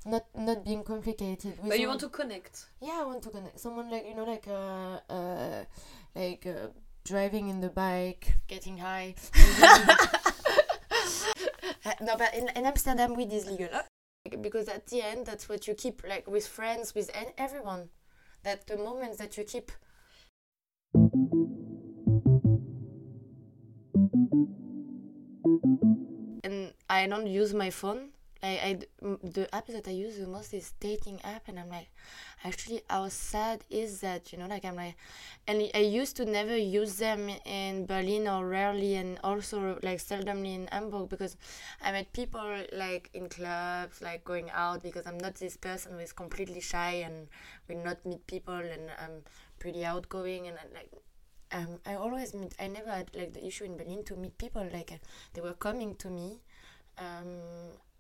not 0.06 0.26
not 0.34 0.64
being 0.64 0.84
complicated. 0.84 1.54
but 1.56 1.60
someone, 1.60 1.80
you 1.80 1.88
want 1.88 2.00
to 2.00 2.08
connect. 2.08 2.66
Yeah, 2.80 2.98
I 3.00 3.04
want 3.04 3.22
to 3.22 3.30
connect. 3.30 3.58
Someone 3.58 3.90
like 3.90 4.06
you 4.06 4.14
know 4.14 4.24
like 4.24 4.46
uh 4.48 5.00
uh 5.12 5.64
like 6.14 6.46
uh, 6.46 6.68
driving 7.04 7.48
in 7.48 7.60
the 7.60 7.70
bike, 7.70 8.36
getting 8.46 8.78
high. 8.78 9.14
no, 12.00 12.16
but 12.16 12.34
in, 12.34 12.48
in 12.54 12.66
Amsterdam 12.66 13.14
weed 13.14 13.32
is 13.32 13.46
legal. 13.46 13.68
Because 14.40 14.68
at 14.68 14.86
the 14.86 15.02
end 15.02 15.26
that's 15.26 15.48
what 15.48 15.66
you 15.66 15.74
keep 15.74 16.02
like 16.08 16.28
with 16.28 16.46
friends 16.46 16.94
with 16.94 17.10
everyone. 17.36 17.88
That 18.44 18.66
the 18.66 18.76
moments 18.76 19.18
that 19.18 19.36
you 19.36 19.44
keep 19.44 19.72
and 26.44 26.72
I 26.88 27.06
don't 27.06 27.26
use 27.26 27.54
my 27.54 27.70
phone. 27.70 28.10
I, 28.40 28.48
I 28.48 28.78
the 29.24 29.52
app 29.52 29.66
that 29.66 29.88
I 29.88 29.90
use 29.90 30.16
the 30.16 30.28
most 30.28 30.54
is 30.54 30.72
dating 30.78 31.20
app, 31.24 31.48
and 31.48 31.58
I'm 31.58 31.68
like, 31.68 31.88
actually, 32.44 32.82
how 32.88 33.08
sad 33.08 33.64
is 33.68 34.00
that? 34.00 34.32
You 34.32 34.38
know, 34.38 34.46
like 34.46 34.64
I'm 34.64 34.76
like, 34.76 34.94
and 35.48 35.68
I 35.74 35.78
used 35.78 36.16
to 36.18 36.24
never 36.24 36.56
use 36.56 36.98
them 36.98 37.28
in 37.44 37.86
Berlin 37.86 38.28
or 38.28 38.46
rarely, 38.46 38.94
and 38.94 39.18
also 39.24 39.78
like 39.82 39.98
seldomly 39.98 40.54
in 40.54 40.68
Hamburg 40.70 41.08
because 41.08 41.36
I 41.82 41.90
met 41.90 42.12
people 42.12 42.48
like 42.72 43.10
in 43.12 43.28
clubs, 43.28 44.00
like 44.00 44.24
going 44.24 44.50
out 44.50 44.84
because 44.84 45.04
I'm 45.06 45.18
not 45.18 45.34
this 45.34 45.56
person 45.56 45.92
who 45.92 45.98
is 45.98 46.12
completely 46.12 46.60
shy 46.60 47.02
and 47.04 47.26
will 47.68 47.82
not 47.84 48.06
meet 48.06 48.24
people, 48.28 48.54
and 48.54 48.90
I'm 49.02 49.24
pretty 49.58 49.84
outgoing 49.84 50.46
and 50.46 50.56
I'm 50.62 50.72
like 50.72 50.90
um, 51.52 51.78
I 51.86 51.94
always 51.94 52.34
meet, 52.34 52.54
I 52.60 52.68
never 52.68 52.90
had 52.90 53.10
like 53.14 53.32
the 53.34 53.46
issue 53.46 53.64
in 53.64 53.76
Berlin 53.76 54.04
to 54.04 54.16
meet 54.16 54.36
people 54.38 54.66
like 54.72 54.92
uh, 54.92 54.96
they 55.34 55.40
were 55.40 55.54
coming 55.54 55.94
to 55.96 56.08
me 56.10 56.38
um, 56.98 57.38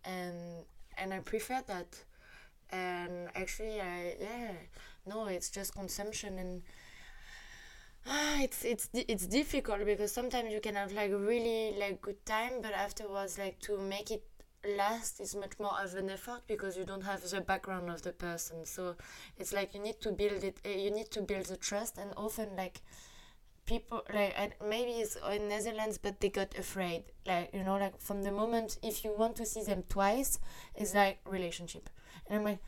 and 0.04 0.36
and 0.96 1.14
I 1.14 1.20
prefer 1.20 1.62
that. 1.66 1.86
And 2.70 3.28
actually 3.34 3.80
I 3.80 4.16
yeah 4.20 4.52
no 5.06 5.26
it's 5.26 5.50
just 5.50 5.74
consumption 5.74 6.38
and 6.38 6.62
ah, 8.06 8.40
it's 8.42 8.64
it's 8.64 8.88
it's 8.94 9.26
difficult 9.26 9.84
because 9.84 10.12
sometimes 10.12 10.52
you 10.52 10.60
can 10.60 10.74
have 10.74 10.92
like 10.92 11.10
really 11.12 11.74
like 11.78 12.00
good 12.00 12.24
time 12.26 12.60
but 12.62 12.72
afterwards 12.72 13.38
like 13.38 13.58
to 13.60 13.78
make 13.78 14.10
it 14.10 14.22
last 14.76 15.20
is 15.20 15.34
much 15.36 15.52
more 15.60 15.74
of 15.82 15.94
an 15.94 16.10
effort 16.10 16.40
because 16.46 16.76
you 16.76 16.84
don't 16.84 17.02
have 17.04 17.22
the 17.22 17.40
background 17.40 17.88
of 17.90 18.02
the 18.02 18.12
person. 18.12 18.64
So 18.64 18.96
it's 19.38 19.52
like 19.52 19.72
you 19.74 19.80
need 19.80 20.00
to 20.00 20.10
build 20.12 20.42
it 20.44 20.58
eh, 20.64 20.76
you 20.76 20.90
need 20.90 21.10
to 21.12 21.22
build 21.22 21.46
the 21.46 21.56
trust 21.56 21.96
and 21.98 22.10
often 22.16 22.56
like 22.56 22.80
people 23.68 24.02
like 24.12 24.34
maybe 24.66 24.92
it's 24.92 25.16
in 25.34 25.48
Netherlands, 25.48 25.98
but 25.98 26.20
they 26.20 26.30
got 26.30 26.58
afraid. 26.58 27.04
Like 27.26 27.50
you 27.52 27.62
know, 27.62 27.76
like 27.76 28.00
from 28.00 28.22
the 28.22 28.32
moment 28.32 28.78
if 28.82 29.04
you 29.04 29.12
want 29.16 29.36
to 29.36 29.46
see 29.46 29.62
them 29.62 29.84
twice, 29.88 30.38
it's 30.74 30.94
like 30.94 31.18
relationship, 31.26 31.90
and 32.26 32.38
I'm 32.38 32.44
like, 32.44 32.58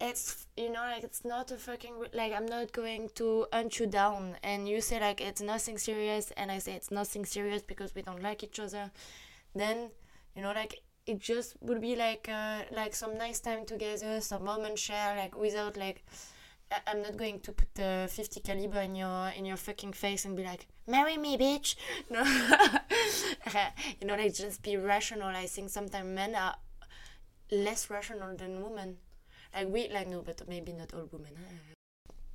it's 0.00 0.46
you 0.56 0.70
know 0.70 0.82
like 0.82 1.04
it's 1.04 1.24
not 1.24 1.50
a 1.50 1.56
fucking 1.56 1.94
like 2.12 2.32
I'm 2.32 2.46
not 2.46 2.72
going 2.72 3.10
to 3.16 3.46
hunt 3.52 3.78
you 3.80 3.86
down, 3.86 4.36
and 4.42 4.68
you 4.68 4.80
say 4.80 5.00
like 5.00 5.20
it's 5.20 5.40
nothing 5.42 5.78
serious, 5.78 6.30
and 6.36 6.50
I 6.50 6.58
say 6.58 6.72
it's 6.74 6.90
nothing 6.90 7.24
serious 7.24 7.62
because 7.62 7.94
we 7.94 8.02
don't 8.02 8.22
like 8.22 8.42
each 8.42 8.60
other, 8.60 8.90
then 9.54 9.90
you 10.36 10.42
know 10.42 10.52
like 10.52 10.80
it 11.06 11.18
just 11.20 11.56
would 11.60 11.80
be 11.80 11.96
like 11.96 12.28
uh, 12.32 12.62
like 12.72 12.94
some 12.94 13.18
nice 13.18 13.40
time 13.40 13.66
together, 13.66 14.20
some 14.20 14.44
moment 14.44 14.78
share 14.78 15.16
like 15.16 15.36
without 15.36 15.76
like 15.76 16.04
I'm 16.86 17.02
not 17.02 17.16
going 17.16 17.40
to 17.40 17.52
put 17.52 17.74
the 17.74 18.08
50 18.10 18.40
caliber 18.40 18.80
in 18.80 18.94
your 18.94 19.28
in 19.36 19.44
your 19.44 19.56
fucking 19.56 19.92
face 19.92 20.24
and 20.24 20.36
be 20.36 20.44
like, 20.44 20.66
marry 20.86 21.16
me, 21.16 21.36
bitch. 21.36 21.76
No, 22.10 22.22
you 24.00 24.06
know, 24.06 24.16
like 24.16 24.34
just 24.34 24.62
be 24.62 24.76
rational. 24.76 25.28
I 25.28 25.46
think 25.46 25.70
sometimes 25.70 26.14
men 26.14 26.34
are 26.34 26.56
less 27.50 27.90
rational 27.90 28.36
than 28.36 28.62
women. 28.62 28.98
Like 29.54 29.68
we, 29.68 29.88
like 29.88 30.08
no, 30.08 30.22
but 30.22 30.48
maybe 30.48 30.72
not 30.72 30.92
all 30.94 31.08
women. 31.12 31.32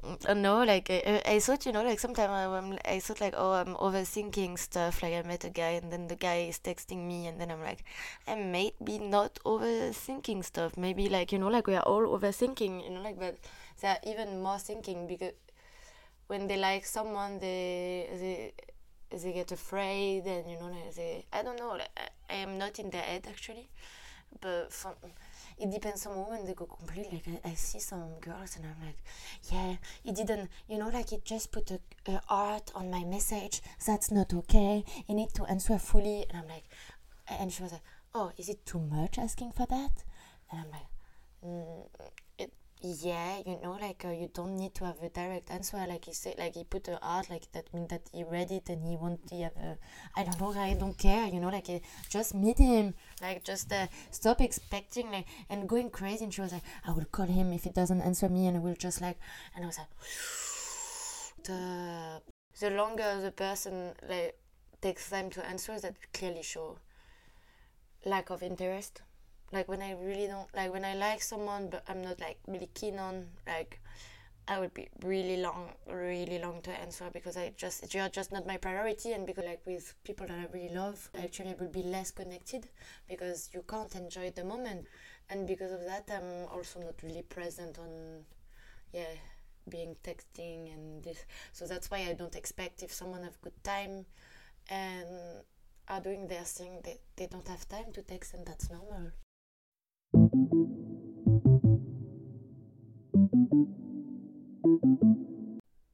Uh, 0.01 0.33
no, 0.33 0.63
like 0.63 0.89
I, 0.89 1.21
I 1.25 1.39
thought, 1.39 1.65
you 1.65 1.73
know, 1.73 1.83
like 1.83 1.99
sometimes 1.99 2.31
I'm, 2.31 2.79
I 2.85 2.99
thought 2.99 3.19
like, 3.19 3.33
oh, 3.35 3.51
I'm 3.51 3.75
overthinking 3.75 4.57
stuff. 4.57 5.03
Like 5.03 5.13
I 5.13 5.21
met 5.23 5.43
a 5.43 5.49
guy 5.49 5.71
and 5.71 5.91
then 5.91 6.07
the 6.07 6.15
guy 6.15 6.47
is 6.47 6.57
texting 6.59 7.05
me, 7.05 7.27
and 7.27 7.39
then 7.39 7.51
I'm 7.51 7.61
like, 7.61 7.83
I 8.25 8.35
may 8.35 8.71
be 8.81 8.97
not 8.97 9.39
overthinking 9.45 10.45
stuff. 10.45 10.77
Maybe 10.77 11.09
like 11.09 11.33
you 11.33 11.39
know, 11.39 11.49
like 11.49 11.67
we 11.67 11.75
are 11.75 11.83
all 11.83 12.17
overthinking, 12.17 12.83
you 12.83 12.91
know, 12.91 13.01
like 13.01 13.19
but 13.19 13.37
they're 13.81 13.99
even 14.05 14.41
more 14.41 14.59
thinking 14.59 15.07
because 15.07 15.33
when 16.27 16.47
they 16.47 16.57
like 16.57 16.85
someone, 16.85 17.39
they 17.39 18.07
they 18.21 18.53
they 19.17 19.33
get 19.33 19.51
afraid 19.51 20.25
and 20.25 20.49
you 20.49 20.57
know 20.59 20.71
they 20.95 21.25
I 21.33 21.41
don't 21.43 21.57
know. 21.57 21.69
Like, 21.69 21.89
I, 22.29 22.35
am 22.35 22.57
not 22.57 22.79
in 22.79 22.89
their 22.91 23.01
head 23.01 23.25
actually, 23.27 23.69
but 24.41 24.71
from 24.71 24.93
it 25.57 25.71
depends 25.71 26.05
on 26.05 26.17
women 26.25 26.45
they 26.45 26.53
go 26.53 26.65
completely 26.65 27.21
like 27.25 27.41
I, 27.45 27.49
I, 27.49 27.53
see 27.53 27.79
some 27.79 28.19
girls 28.21 28.55
and 28.55 28.65
i'm 28.65 28.85
like 28.85 28.95
yeah 29.51 29.75
he 30.03 30.13
didn't 30.13 30.49
you 30.69 30.77
know 30.77 30.87
like 30.87 31.09
he 31.09 31.17
just 31.25 31.51
put 31.51 31.69
a, 31.71 31.79
a 32.07 32.21
art 32.29 32.71
on 32.75 32.89
my 32.89 33.03
message 33.03 33.61
that's 33.85 34.09
not 34.09 34.33
okay 34.33 34.85
you 35.07 35.15
need 35.15 35.33
to 35.33 35.43
answer 35.45 35.77
fully 35.77 36.25
and 36.29 36.37
i'm 36.37 36.47
like 36.47 36.63
and 37.27 37.51
she 37.51 37.61
was 37.61 37.73
like 37.73 37.81
oh 38.15 38.31
is 38.37 38.47
it 38.47 38.65
too 38.65 38.79
much 38.79 39.17
asking 39.17 39.51
for 39.51 39.65
that 39.65 40.03
and 40.49 40.61
i'm 40.61 40.71
like 40.71 40.87
mm, 41.45 41.85
it, 41.99 42.13
yeah 42.81 43.39
you 43.45 43.59
know 43.61 43.77
like 43.81 44.03
uh, 44.05 44.09
you 44.09 44.29
don't 44.33 44.55
need 44.57 44.73
to 44.73 44.85
have 44.85 45.01
a 45.03 45.09
direct 45.09 45.51
answer. 45.51 45.77
Like 45.87 46.05
he 46.05 46.13
said 46.13 46.35
like 46.37 46.55
he 46.55 46.63
put 46.63 46.87
a 46.87 46.97
art 47.01 47.29
like 47.29 47.51
that 47.51 47.73
means 47.73 47.89
that 47.89 48.03
he 48.13 48.23
read 48.23 48.51
it 48.51 48.69
and 48.69 48.83
he 48.85 48.95
want 48.95 49.27
to 49.27 49.35
have 49.35 49.55
a 49.57 49.77
i 50.15 50.23
don't 50.23 50.39
know 50.39 50.53
i 50.53 50.73
don't 50.73 50.97
care 50.97 51.25
you 51.27 51.39
know 51.39 51.49
like 51.49 51.69
uh, 51.69 51.79
just 52.09 52.33
meet 52.33 52.57
him. 52.57 52.93
Like 53.21 53.43
just 53.43 53.71
uh, 53.73 53.87
stop 54.11 54.39
expecting 54.41 55.11
like 55.11 55.25
and 55.49 55.67
going 55.67 55.89
crazy. 55.89 56.23
And 56.23 56.33
she 56.33 56.41
was 56.41 56.53
like 56.53 56.63
i 56.85 56.91
will 56.91 57.05
call 57.05 57.25
him 57.25 57.51
if 57.51 57.63
he 57.65 57.69
doesn't 57.69 58.01
answer 58.01 58.29
me 58.29 58.47
and 58.47 58.57
i 58.57 58.59
will 58.59 58.75
just 58.75 59.01
like 59.01 59.17
and 59.55 59.65
i 59.65 59.67
was 59.67 59.77
like 59.77 59.89
the 61.43 62.21
the 62.59 62.69
longer 62.69 63.19
the 63.21 63.31
person 63.31 63.91
like 64.07 64.37
takes 64.81 65.09
time 65.09 65.29
to 65.29 65.45
answer 65.45 65.77
that 65.79 65.95
clearly 66.13 66.43
show 66.43 66.77
lack 68.05 68.29
of 68.29 68.41
interest 68.41 69.01
like 69.51 69.67
when 69.67 69.81
i 69.81 69.91
really 69.93 70.27
don't 70.27 70.47
like 70.55 70.71
when 70.71 70.85
i 70.85 70.93
like 70.95 71.21
someone 71.21 71.69
but 71.69 71.83
i'm 71.87 72.01
not 72.01 72.19
like 72.19 72.37
really 72.47 72.69
keen 72.73 72.99
on 72.99 73.25
like 73.47 73.79
i 74.47 74.59
would 74.59 74.73
be 74.73 74.87
really 75.03 75.37
long 75.37 75.69
really 75.91 76.39
long 76.39 76.61
to 76.61 76.71
answer 76.71 77.05
because 77.13 77.37
i 77.37 77.51
just 77.55 77.93
you're 77.93 78.09
just 78.09 78.31
not 78.31 78.47
my 78.47 78.57
priority 78.57 79.11
and 79.13 79.25
because 79.27 79.45
like 79.45 79.61
with 79.65 79.93
people 80.03 80.25
that 80.27 80.37
i 80.39 80.45
really 80.53 80.73
love 80.73 81.09
actually 81.23 81.49
i 81.49 81.55
will 81.59 81.69
be 81.69 81.83
less 81.83 82.11
connected 82.11 82.67
because 83.07 83.49
you 83.53 83.63
can't 83.67 83.93
enjoy 83.95 84.31
the 84.31 84.43
moment. 84.43 84.85
And 85.31 85.45
because 85.47 85.71
of 85.71 85.81
that 85.81 86.09
i'm 86.11 86.47
also 86.51 86.79
not 86.79 86.95
really 87.03 87.21
present 87.21 87.77
on 87.77 88.25
yeah 88.93 89.13
being 89.69 89.95
texting 90.03 90.73
and 90.73 91.03
this. 91.03 91.25
So 91.51 91.65
that's 91.67 91.91
why 91.91 91.99
i 92.09 92.13
don't 92.13 92.35
expect 92.35 92.81
if 92.81 92.91
someone 92.91 93.23
have 93.23 93.39
good 93.41 93.63
time 93.63 94.05
and 94.69 95.07
are 95.87 96.01
doing 96.01 96.27
their 96.27 96.43
thing 96.43 96.79
they, 96.83 96.99
they 97.15 97.27
don't 97.27 97.47
have 97.47 97.67
time 97.67 97.91
to 97.93 98.01
text 98.01 98.33
and 98.33 98.45
that's 98.45 98.69
normal 98.69 99.11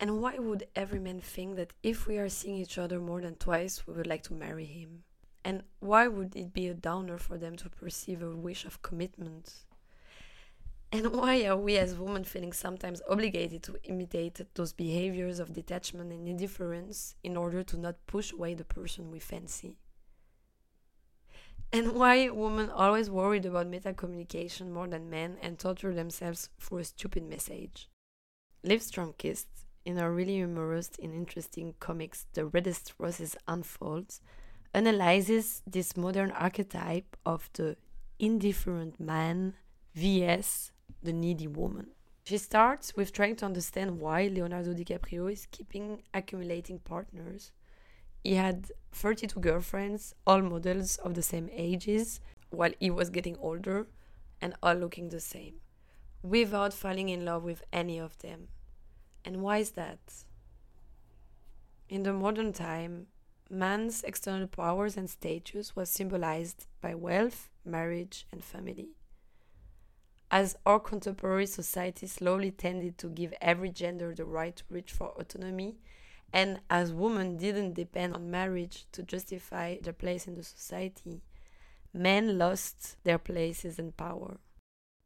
and 0.05 0.21
why 0.21 0.37
would 0.37 0.67
every 0.75 0.99
man 0.99 1.19
think 1.19 1.55
that 1.55 1.73
if 1.81 2.05
we 2.05 2.19
are 2.19 2.29
seeing 2.29 2.57
each 2.57 2.77
other 2.77 2.99
more 2.99 3.21
than 3.21 3.33
twice, 3.33 3.87
we 3.87 3.95
would 3.95 4.05
like 4.05 4.21
to 4.25 4.35
marry 4.35 4.65
him? 4.65 5.01
And 5.43 5.63
why 5.79 6.07
would 6.07 6.35
it 6.35 6.53
be 6.53 6.67
a 6.67 6.75
downer 6.75 7.17
for 7.17 7.39
them 7.39 7.55
to 7.55 7.71
perceive 7.71 8.21
a 8.21 8.29
wish 8.29 8.65
of 8.65 8.83
commitment? 8.83 9.65
And 10.91 11.11
why 11.17 11.43
are 11.47 11.57
we 11.57 11.77
as 11.77 11.95
women 11.95 12.23
feeling 12.23 12.53
sometimes 12.53 13.01
obligated 13.09 13.63
to 13.63 13.77
imitate 13.83 14.39
those 14.53 14.73
behaviors 14.73 15.39
of 15.39 15.53
detachment 15.53 16.11
and 16.11 16.27
indifference 16.27 17.15
in 17.23 17.35
order 17.35 17.63
to 17.63 17.75
not 17.75 18.05
push 18.05 18.31
away 18.31 18.53
the 18.53 18.63
person 18.63 19.09
we 19.09 19.17
fancy? 19.17 19.79
And 21.73 21.93
why 21.93 22.29
women 22.29 22.69
always 22.69 23.09
worried 23.09 23.47
about 23.47 23.65
meta 23.65 23.91
communication 23.91 24.71
more 24.71 24.87
than 24.87 25.09
men 25.09 25.37
and 25.41 25.57
torture 25.57 25.95
themselves 25.95 26.49
for 26.59 26.77
a 26.77 26.83
stupid 26.83 27.27
message? 27.27 27.89
Liv 28.61 28.81
Strömquist, 28.81 29.64
in 29.85 29.97
her 29.97 30.11
really 30.11 30.35
humorous 30.35 30.91
and 31.01 31.13
interesting 31.13 31.75
comics 31.79 32.25
The 32.33 32.45
Reddest 32.45 32.93
Roses 32.97 33.37
Unfolds, 33.47 34.21
analyzes 34.73 35.61
this 35.65 35.95
modern 35.95 36.31
archetype 36.31 37.15
of 37.25 37.49
the 37.53 37.77
indifferent 38.19 38.99
man 38.99 39.53
vs 39.93 40.71
the 41.01 41.13
needy 41.13 41.47
woman. 41.47 41.87
She 42.25 42.37
starts 42.37 42.95
with 42.95 43.13
trying 43.13 43.35
to 43.37 43.45
understand 43.45 43.99
why 43.99 44.27
Leonardo 44.27 44.73
DiCaprio 44.73 45.31
is 45.31 45.47
keeping 45.51 46.01
accumulating 46.13 46.79
partners 46.79 47.51
he 48.25 48.33
had 48.33 48.71
32 48.91 49.39
girlfriends, 49.39 50.15
all 50.25 50.41
models 50.41 50.97
of 50.97 51.13
the 51.13 51.21
same 51.21 51.47
ages, 51.53 52.19
while 52.49 52.71
he 52.79 52.89
was 52.89 53.11
getting 53.11 53.37
older, 53.37 53.85
and 54.41 54.55
all 54.63 54.73
looking 54.73 55.09
the 55.09 55.19
same, 55.19 55.61
without 56.23 56.73
falling 56.73 57.09
in 57.09 57.23
love 57.23 57.43
with 57.43 57.63
any 57.71 57.99
of 57.99 58.17
them. 58.17 58.47
And 59.25 59.41
why 59.41 59.57
is 59.57 59.71
that? 59.71 59.99
In 61.89 62.03
the 62.03 62.13
modern 62.13 62.53
time, 62.53 63.07
man's 63.49 64.03
external 64.03 64.47
powers 64.47 64.95
and 64.95 65.09
status 65.09 65.75
was 65.75 65.89
symbolized 65.89 66.67
by 66.79 66.95
wealth, 66.95 67.49
marriage, 67.65 68.27
and 68.31 68.43
family. 68.43 68.89
As 70.31 70.55
our 70.65 70.79
contemporary 70.79 71.45
society 71.47 72.07
slowly 72.07 72.51
tended 72.51 72.97
to 72.99 73.09
give 73.09 73.33
every 73.41 73.69
gender 73.69 74.13
the 74.15 74.25
right 74.25 74.55
to 74.55 74.63
reach 74.69 74.91
for 74.91 75.09
autonomy 75.09 75.77
and 76.33 76.59
as 76.69 76.91
women 76.91 77.37
didn't 77.37 77.73
depend 77.73 78.13
on 78.13 78.29
marriage 78.29 78.85
to 78.91 79.03
justify 79.03 79.77
their 79.81 79.93
place 79.93 80.27
in 80.27 80.35
the 80.35 80.43
society, 80.43 81.21
men 81.93 82.37
lost 82.37 82.97
their 83.03 83.17
places 83.17 83.79
and 83.79 83.95
power. 83.95 84.37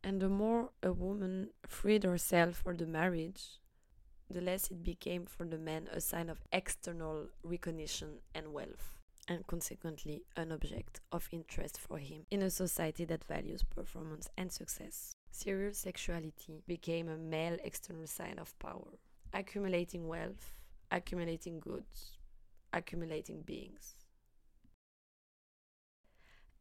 And 0.04 0.22
the 0.22 0.30
more 0.30 0.72
a 0.82 0.92
woman 0.92 1.50
freed 1.68 2.04
herself 2.04 2.56
for 2.56 2.74
the 2.74 2.88
marriage, 2.88 3.60
the 4.30 4.42
less 4.42 4.70
it 4.70 4.84
became 4.84 5.26
for 5.26 5.46
the 5.46 5.58
man 5.58 5.88
a 5.92 6.02
sign 6.02 6.30
of 6.30 6.42
external 6.52 7.28
recognition 7.44 8.20
and 8.36 8.54
wealth, 8.54 9.00
and 9.28 9.46
consequently 9.48 10.24
an 10.36 10.52
object 10.52 11.02
of 11.12 11.28
interest 11.32 11.78
for 11.78 11.98
him 11.98 12.26
in 12.32 12.42
a 12.42 12.50
society 12.50 13.06
that 13.06 13.24
values 13.24 13.64
performance 13.64 14.30
and 14.38 14.52
success. 14.52 15.14
Serial 15.32 15.74
sexuality 15.74 16.64
became 16.68 17.08
a 17.10 17.18
male 17.18 17.58
external 17.64 18.08
sign 18.08 18.40
of 18.40 18.58
power, 18.60 18.98
accumulating 19.34 20.08
wealth 20.08 20.54
accumulating 20.92 21.60
goods, 21.60 22.18
accumulating 22.74 23.42
beings. 23.42 23.96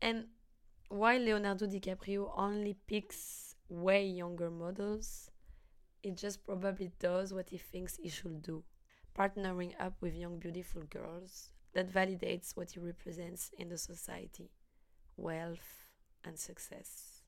And 0.01 0.27
while 0.89 1.19
Leonardo 1.19 1.67
DiCaprio 1.67 2.33
only 2.37 2.77
picks 2.87 3.55
way 3.69 4.07
younger 4.07 4.51
models, 4.51 5.28
it 6.03 6.17
just 6.17 6.45
probably 6.45 6.93
does 6.99 7.33
what 7.33 7.51
he 7.51 7.59
thinks 7.59 7.97
he 7.97 8.09
should 8.09 8.43
do, 8.43 8.63
partnering 9.17 9.73
up 9.81 9.95
with 10.01 10.15
young, 10.15 10.39
beautiful 10.39 10.83
girls 10.83 11.51
that 11.75 11.93
validates 11.93 12.57
what 12.57 12.73
he 12.73 12.81
represents 12.81 13.51
in 13.59 13.69
the 13.69 13.79
society 13.79 14.51
wealth 15.17 15.89
and 16.25 16.39
success. 16.39 17.23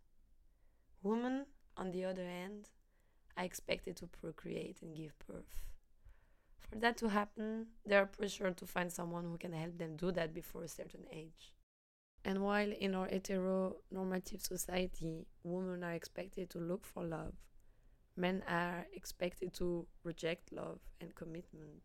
Women, 1.02 1.46
on 1.76 1.90
the 1.90 2.04
other 2.04 2.24
hand, 2.24 2.68
are 3.37 3.44
expected 3.44 3.96
to 3.96 4.06
procreate 4.06 4.78
and 4.83 4.94
give 4.94 5.12
birth. 5.26 5.64
For 6.59 6.76
that 6.76 6.96
to 6.98 7.09
happen, 7.09 7.66
they 7.85 7.96
are 7.96 8.06
pressured 8.06 8.56
to 8.59 8.66
find 8.66 8.92
someone 8.92 9.24
who 9.24 9.38
can 9.38 9.52
help 9.52 9.78
them 9.78 9.96
do 9.96 10.12
that 10.12 10.33
before 10.33 10.62
a 10.62 10.68
certain 10.68 11.04
age. 11.12 11.52
And 12.24 12.42
while 12.42 12.70
in 12.70 12.94
our 12.94 13.09
heteronormative 13.09 14.46
society, 14.46 15.26
women 15.42 15.83
are 15.83 15.94
expected 15.94 16.50
to 16.50 16.59
look 16.59 16.85
for 16.85 17.02
love, 17.02 17.33
men 18.20 18.42
are 18.48 18.87
expected 18.92 19.54
to 19.54 19.87
reject 20.04 20.52
love 20.52 20.80
and 21.00 21.14
commitment. 21.14 21.83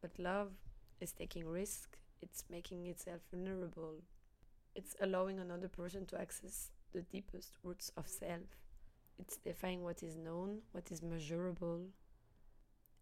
But 0.00 0.18
love 0.18 0.52
is 1.00 1.12
taking 1.12 1.46
risk, 1.46 1.96
it's 2.20 2.44
making 2.50 2.86
itself 2.86 3.20
vulnerable, 3.32 4.02
it's 4.74 4.94
allowing 5.00 5.38
another 5.40 5.68
person 5.68 6.06
to 6.06 6.20
access 6.20 6.70
the 6.92 7.02
deepest 7.02 7.52
roots 7.62 7.90
of 7.96 8.08
self. 8.08 8.60
It's 9.18 9.38
defying 9.38 9.82
what 9.82 10.02
is 10.02 10.16
known, 10.16 10.58
what 10.72 10.90
is 10.90 11.02
measurable, 11.02 11.86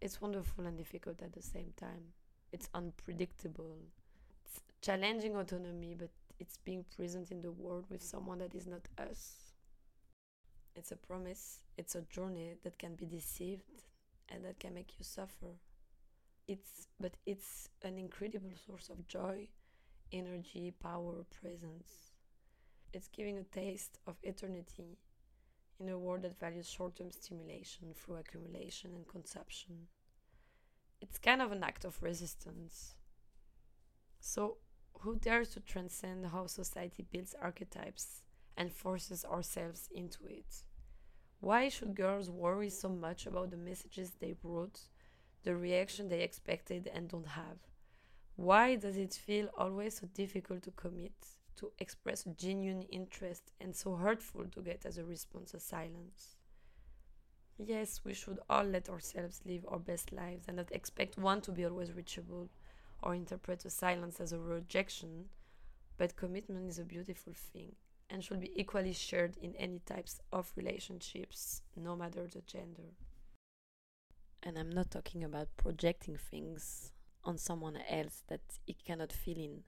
it's 0.00 0.20
wonderful 0.20 0.66
and 0.66 0.76
difficult 0.76 1.22
at 1.22 1.32
the 1.32 1.42
same 1.42 1.72
time. 1.76 2.12
It's 2.52 2.68
unpredictable. 2.74 3.78
It's 4.44 4.60
challenging 4.82 5.34
autonomy, 5.34 5.94
but 5.98 6.10
it's 6.38 6.58
being 6.58 6.84
present 6.94 7.30
in 7.30 7.40
the 7.40 7.50
world 7.50 7.86
with 7.90 8.02
someone 8.02 8.38
that 8.38 8.54
is 8.54 8.66
not 8.66 8.82
us. 8.98 9.43
It's 10.76 10.92
a 10.92 10.96
promise, 10.96 11.60
it's 11.76 11.94
a 11.94 12.02
journey 12.02 12.54
that 12.64 12.78
can 12.78 12.94
be 12.94 13.06
deceived 13.06 13.82
and 14.28 14.44
that 14.44 14.58
can 14.58 14.74
make 14.74 14.94
you 14.98 15.04
suffer. 15.04 15.58
It's 16.48 16.88
but 17.00 17.14
it's 17.26 17.68
an 17.82 17.98
incredible 17.98 18.52
source 18.66 18.90
of 18.90 19.06
joy, 19.06 19.48
energy, 20.12 20.72
power, 20.82 21.24
presence. 21.40 22.12
It's 22.92 23.08
giving 23.08 23.38
a 23.38 23.44
taste 23.44 23.98
of 24.06 24.16
eternity 24.22 24.98
in 25.80 25.88
a 25.88 25.98
world 25.98 26.22
that 26.22 26.38
values 26.38 26.68
short 26.68 26.96
term 26.96 27.10
stimulation 27.10 27.94
through 27.94 28.16
accumulation 28.16 28.92
and 28.94 29.06
consumption. 29.06 29.88
It's 31.00 31.18
kind 31.18 31.42
of 31.42 31.52
an 31.52 31.62
act 31.62 31.84
of 31.84 32.02
resistance. 32.02 32.94
So, 34.20 34.56
who 35.00 35.16
dares 35.16 35.50
to 35.50 35.60
transcend 35.60 36.26
how 36.26 36.46
society 36.46 37.04
builds 37.10 37.34
archetypes 37.40 38.22
and 38.56 38.72
forces 38.72 39.24
ourselves 39.24 39.88
into 39.94 40.26
it? 40.26 40.64
Why 41.40 41.68
should 41.68 41.94
girls 41.94 42.30
worry 42.30 42.70
so 42.70 42.88
much 42.88 43.26
about 43.26 43.50
the 43.50 43.56
messages 43.56 44.12
they 44.12 44.34
wrote, 44.42 44.80
the 45.42 45.54
reaction 45.54 46.08
they 46.08 46.22
expected 46.22 46.90
and 46.92 47.08
don't 47.08 47.26
have? 47.26 47.58
Why 48.36 48.76
does 48.76 48.96
it 48.96 49.12
feel 49.14 49.48
always 49.56 49.98
so 49.98 50.06
difficult 50.14 50.62
to 50.62 50.70
commit, 50.70 51.12
to 51.56 51.70
express 51.78 52.24
genuine 52.36 52.82
interest, 52.84 53.52
and 53.60 53.76
so 53.76 53.94
hurtful 53.94 54.46
to 54.46 54.62
get 54.62 54.86
as 54.86 54.98
a 54.98 55.04
response 55.04 55.54
a 55.54 55.60
silence? 55.60 56.36
Yes, 57.58 58.00
we 58.04 58.14
should 58.14 58.40
all 58.50 58.64
let 58.64 58.88
ourselves 58.88 59.40
live 59.44 59.64
our 59.68 59.78
best 59.78 60.12
lives 60.12 60.46
and 60.48 60.56
not 60.56 60.72
expect 60.72 61.18
one 61.18 61.40
to 61.42 61.52
be 61.52 61.64
always 61.64 61.92
reachable 61.92 62.48
or 63.02 63.14
interpret 63.14 63.64
a 63.64 63.70
silence 63.70 64.18
as 64.18 64.32
a 64.32 64.38
rejection, 64.38 65.26
but 65.98 66.16
commitment 66.16 66.68
is 66.68 66.78
a 66.78 66.84
beautiful 66.84 67.34
thing 67.34 67.76
and 68.14 68.22
should 68.22 68.38
be 68.38 68.52
equally 68.54 68.92
shared 68.92 69.36
in 69.42 69.56
any 69.56 69.80
types 69.80 70.20
of 70.32 70.52
relationships, 70.54 71.62
no 71.74 71.96
matter 71.96 72.28
the 72.28 72.42
gender. 72.42 72.94
And 74.40 74.56
I'm 74.56 74.70
not 74.70 74.92
talking 74.92 75.24
about 75.24 75.48
projecting 75.56 76.16
things 76.16 76.92
on 77.24 77.38
someone 77.38 77.76
else 77.90 78.22
that 78.28 78.42
it 78.68 78.84
cannot 78.84 79.10
fill 79.10 79.38
in. 79.38 79.64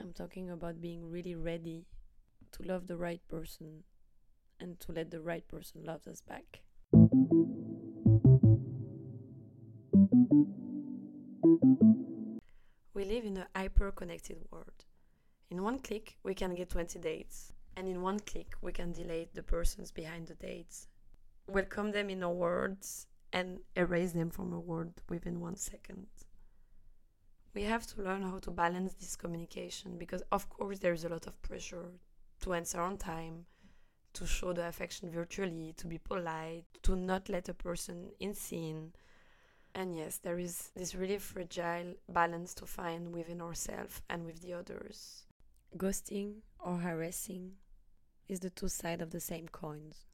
I'm 0.00 0.12
talking 0.12 0.48
about 0.48 0.80
being 0.80 1.10
really 1.10 1.34
ready 1.34 1.86
to 2.52 2.62
love 2.62 2.86
the 2.86 2.96
right 2.96 3.20
person 3.26 3.82
and 4.60 4.78
to 4.78 4.92
let 4.92 5.10
the 5.10 5.20
right 5.20 5.48
person 5.48 5.82
love 5.84 6.06
us 6.06 6.20
back. 6.20 6.60
We 12.94 13.04
live 13.04 13.24
in 13.24 13.38
a 13.38 13.48
hyper 13.56 13.90
connected 13.90 14.36
world. 14.52 14.84
In 15.52 15.62
one 15.62 15.80
click, 15.80 16.16
we 16.22 16.32
can 16.34 16.54
get 16.54 16.70
20 16.70 16.98
dates, 16.98 17.52
and 17.76 17.86
in 17.86 18.00
one 18.00 18.20
click, 18.20 18.54
we 18.62 18.72
can 18.72 18.90
delete 18.90 19.34
the 19.34 19.42
persons 19.42 19.90
behind 19.90 20.26
the 20.26 20.34
dates, 20.34 20.88
welcome 21.46 21.90
them 21.90 22.08
in 22.08 22.22
our 22.22 22.32
words, 22.32 23.06
and 23.34 23.58
erase 23.76 24.12
them 24.12 24.30
from 24.30 24.54
our 24.54 24.60
world 24.60 24.94
within 25.10 25.40
one 25.40 25.56
second. 25.56 26.06
We 27.52 27.64
have 27.64 27.86
to 27.88 28.02
learn 28.02 28.22
how 28.22 28.38
to 28.38 28.50
balance 28.50 28.94
this 28.94 29.14
communication 29.14 29.98
because, 29.98 30.22
of 30.32 30.48
course, 30.48 30.78
there 30.78 30.94
is 30.94 31.04
a 31.04 31.10
lot 31.10 31.26
of 31.26 31.42
pressure 31.42 31.90
to 32.40 32.54
answer 32.54 32.80
on 32.80 32.96
time, 32.96 33.44
to 34.14 34.26
show 34.26 34.54
the 34.54 34.66
affection 34.66 35.10
virtually, 35.10 35.74
to 35.76 35.86
be 35.86 35.98
polite, 35.98 36.64
to 36.84 36.96
not 36.96 37.28
let 37.28 37.50
a 37.50 37.54
person 37.68 38.10
in 38.20 38.32
scene. 38.32 38.94
And 39.74 39.94
yes, 39.94 40.16
there 40.16 40.38
is 40.38 40.70
this 40.74 40.94
really 40.94 41.18
fragile 41.18 41.92
balance 42.08 42.54
to 42.54 42.64
find 42.64 43.12
within 43.12 43.42
ourselves 43.42 44.00
and 44.08 44.24
with 44.24 44.40
the 44.40 44.54
others. 44.54 45.26
Ghosting 45.76 46.42
or 46.58 46.78
harassing 46.78 47.52
is 48.28 48.40
the 48.40 48.50
two 48.50 48.68
sides 48.68 49.02
of 49.02 49.10
the 49.10 49.20
same 49.20 49.48
coins. 49.48 50.04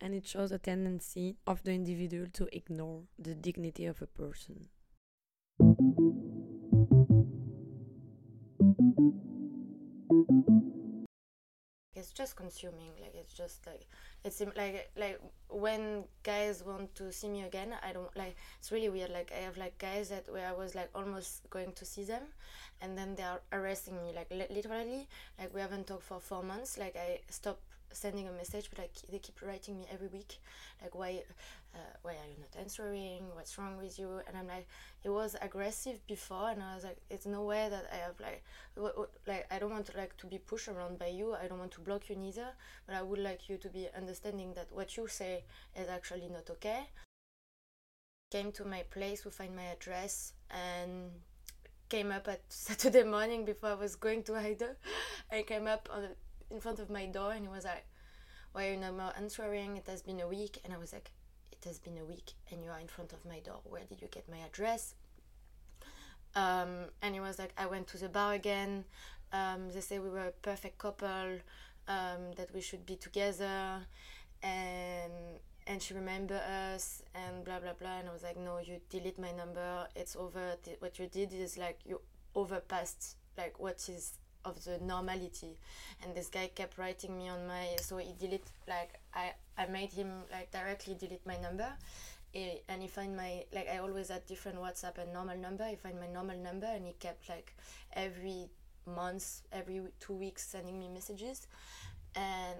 And 0.00 0.12
it 0.12 0.26
shows 0.26 0.50
a 0.50 0.58
tendency 0.58 1.36
of 1.46 1.62
the 1.62 1.72
individual 1.72 2.26
to 2.32 2.48
ignore 2.54 3.04
the 3.16 3.36
dignity 3.36 3.86
of 3.86 4.02
a 4.02 4.06
person. 4.06 4.68
It's 11.94 12.10
just 12.10 12.36
consuming 12.36 12.90
like 13.00 13.14
it's 13.14 13.34
just 13.34 13.66
like 13.66 13.86
it's 14.24 14.40
like 14.56 14.90
like 14.96 15.20
when 15.48 16.04
guys 16.22 16.62
want 16.64 16.94
to 16.94 17.12
see 17.12 17.28
me 17.28 17.42
again 17.42 17.74
i 17.82 17.92
don't 17.92 18.14
like 18.16 18.36
it's 18.58 18.72
really 18.72 18.88
weird 18.88 19.10
like 19.10 19.32
i 19.36 19.40
have 19.40 19.56
like 19.56 19.76
guys 19.78 20.08
that 20.08 20.24
where 20.32 20.48
i 20.48 20.52
was 20.52 20.74
like 20.74 20.88
almost 20.94 21.48
going 21.50 21.72
to 21.72 21.84
see 21.84 22.04
them 22.04 22.22
and 22.80 22.96
then 22.96 23.14
they 23.14 23.22
are 23.22 23.40
arresting 23.52 23.96
me 23.96 24.12
like 24.14 24.30
literally 24.30 25.06
like 25.38 25.54
we 25.54 25.60
haven't 25.60 25.86
talked 25.86 26.02
for 26.02 26.20
four 26.20 26.42
months 26.42 26.78
like 26.78 26.96
i 26.96 27.18
stopped 27.30 27.62
sending 27.94 28.28
a 28.28 28.32
message 28.32 28.68
but 28.70 28.78
like 28.78 28.92
they 29.10 29.18
keep 29.18 29.40
writing 29.42 29.78
me 29.78 29.86
every 29.92 30.08
week 30.08 30.38
like 30.82 30.94
why 30.94 31.22
uh, 31.74 31.78
why 32.02 32.12
are 32.12 32.28
you 32.30 32.38
not 32.38 32.54
answering? 32.60 33.22
What's 33.34 33.58
wrong 33.58 33.76
with 33.76 33.98
you? 33.98 34.20
And 34.26 34.36
i'm 34.36 34.46
like 34.46 34.66
it 35.02 35.10
was 35.10 35.36
aggressive 35.42 36.06
before 36.06 36.50
and 36.50 36.62
i 36.62 36.74
was 36.74 36.84
like 36.84 36.98
it's 37.10 37.26
no 37.26 37.42
way 37.42 37.68
that 37.68 37.86
i 37.92 37.96
have 37.96 38.18
like 38.20 38.42
w- 38.76 38.92
w- 38.92 39.10
like 39.26 39.46
i 39.50 39.58
don't 39.58 39.70
want 39.70 39.86
to 39.86 39.96
like 39.96 40.16
to 40.18 40.26
be 40.26 40.38
pushed 40.38 40.68
around 40.68 40.98
by 40.98 41.08
you. 41.08 41.34
I 41.34 41.46
don't 41.48 41.58
want 41.58 41.72
to 41.72 41.80
block 41.80 42.08
you 42.08 42.16
neither. 42.16 42.48
But 42.86 42.96
i 42.96 43.02
would 43.02 43.18
like 43.18 43.48
you 43.48 43.56
to 43.58 43.68
be 43.68 43.88
understanding 43.96 44.52
that 44.54 44.68
what 44.72 44.96
you 44.96 45.06
say 45.08 45.44
is 45.76 45.88
actually 45.88 46.28
not 46.28 46.48
okay. 46.50 46.86
Came 48.30 48.52
to 48.52 48.64
my 48.64 48.82
place 48.90 49.22
to 49.22 49.30
find 49.30 49.54
my 49.56 49.62
address 49.64 50.32
and 50.50 51.10
came 51.88 52.10
up 52.12 52.28
at 52.28 52.40
saturday 52.48 53.02
morning 53.04 53.44
before 53.44 53.70
i 53.70 53.74
was 53.74 53.96
going 53.96 54.22
to 54.24 54.34
Haida. 54.34 54.76
i 55.30 55.42
came 55.42 55.66
up 55.66 55.88
on 55.92 56.08
in 56.50 56.60
front 56.60 56.78
of 56.78 56.90
my 56.90 57.06
door 57.06 57.32
and 57.32 57.42
he 57.42 57.48
was 57.48 57.64
like, 57.64 57.86
Why 58.52 58.68
are 58.68 58.72
you 58.72 58.76
not 58.78 59.16
answering? 59.16 59.76
It 59.76 59.86
has 59.88 60.02
been 60.02 60.20
a 60.20 60.28
week. 60.28 60.58
And 60.64 60.72
I 60.72 60.78
was 60.78 60.92
like, 60.92 61.10
It 61.52 61.64
has 61.66 61.78
been 61.78 61.98
a 61.98 62.04
week 62.04 62.32
and 62.50 62.62
you 62.62 62.70
are 62.70 62.80
in 62.80 62.88
front 62.88 63.12
of 63.12 63.24
my 63.24 63.40
door. 63.40 63.60
Where 63.64 63.82
did 63.88 64.00
you 64.00 64.08
get 64.08 64.28
my 64.28 64.38
address? 64.38 64.94
Um, 66.36 66.86
and 67.00 67.14
he 67.14 67.20
was 67.20 67.38
like, 67.38 67.52
I 67.56 67.66
went 67.66 67.86
to 67.88 67.98
the 67.98 68.08
bar 68.08 68.34
again. 68.34 68.84
Um, 69.32 69.70
they 69.72 69.80
say 69.80 69.98
we 69.98 70.10
were 70.10 70.28
a 70.28 70.30
perfect 70.30 70.78
couple, 70.78 71.38
um, 71.88 72.32
that 72.36 72.52
we 72.54 72.60
should 72.60 72.86
be 72.86 72.96
together. 72.96 73.86
And 74.42 75.40
and 75.66 75.80
she 75.80 75.94
remember 75.94 76.40
us 76.74 77.02
and 77.14 77.44
blah 77.44 77.58
blah 77.58 77.72
blah 77.72 77.98
and 77.98 78.08
i 78.08 78.12
was 78.12 78.22
like 78.22 78.36
no 78.36 78.58
you 78.58 78.80
delete 78.90 79.18
my 79.18 79.32
number 79.32 79.86
it's 79.96 80.14
over 80.14 80.56
what 80.80 80.98
you 80.98 81.06
did 81.06 81.32
is 81.32 81.56
like 81.56 81.78
you 81.84 82.00
overpassed 82.34 83.16
like 83.38 83.58
what 83.58 83.88
is 83.88 84.18
of 84.44 84.62
the 84.64 84.78
normality. 84.78 85.56
And 86.02 86.14
this 86.14 86.28
guy 86.28 86.50
kept 86.54 86.78
writing 86.78 87.16
me 87.16 87.28
on 87.28 87.46
my 87.46 87.76
so 87.80 87.96
he 87.98 88.14
delete 88.18 88.46
like 88.68 89.00
i 89.14 89.32
i 89.58 89.66
made 89.66 89.92
him 89.92 90.10
like 90.30 90.50
directly 90.50 90.94
delete 90.94 91.26
my 91.26 91.36
number. 91.38 91.72
And 92.68 92.82
he 92.82 92.88
find 92.88 93.16
my 93.16 93.44
like 93.52 93.68
i 93.68 93.78
always 93.78 94.08
had 94.08 94.26
different 94.26 94.58
whatsapp 94.58 94.98
and 94.98 95.12
normal 95.12 95.36
number. 95.36 95.66
He 95.66 95.76
find 95.76 95.98
my 96.00 96.08
normal 96.08 96.36
number 96.38 96.66
and 96.66 96.84
he 96.86 96.92
kept 96.92 97.28
like 97.28 97.54
every 97.92 98.48
month 98.86 99.42
every 99.52 99.80
two 100.00 100.14
weeks 100.14 100.46
sending 100.46 100.78
me 100.78 100.88
messages. 100.88 101.46
And 102.14 102.58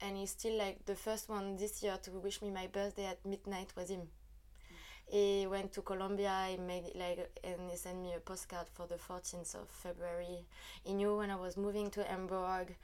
and 0.00 0.16
he's 0.16 0.30
still 0.30 0.58
like 0.58 0.84
the 0.86 0.94
first 0.96 1.28
one 1.28 1.56
this 1.56 1.82
year 1.82 1.96
to 2.02 2.10
wish 2.10 2.42
me 2.42 2.50
my 2.50 2.66
birthday 2.66 3.06
at 3.06 3.24
midnight 3.24 3.72
was 3.76 3.88
him 3.90 4.08
he 5.12 5.46
went 5.46 5.72
to 5.74 5.82
Colombia. 5.82 6.34
He 6.50 6.56
made 6.56 6.84
like 6.94 7.30
and 7.44 7.70
he 7.70 7.76
sent 7.76 7.98
me 8.02 8.14
a 8.14 8.20
postcard 8.20 8.66
for 8.72 8.86
the 8.86 8.96
14th 8.96 9.54
of 9.54 9.68
February. 9.68 10.46
He 10.84 10.94
knew 10.94 11.16
when 11.18 11.30
I 11.30 11.36
was 11.36 11.56
moving 11.56 11.90
to 11.90 12.02
Hamburg, 12.02 12.74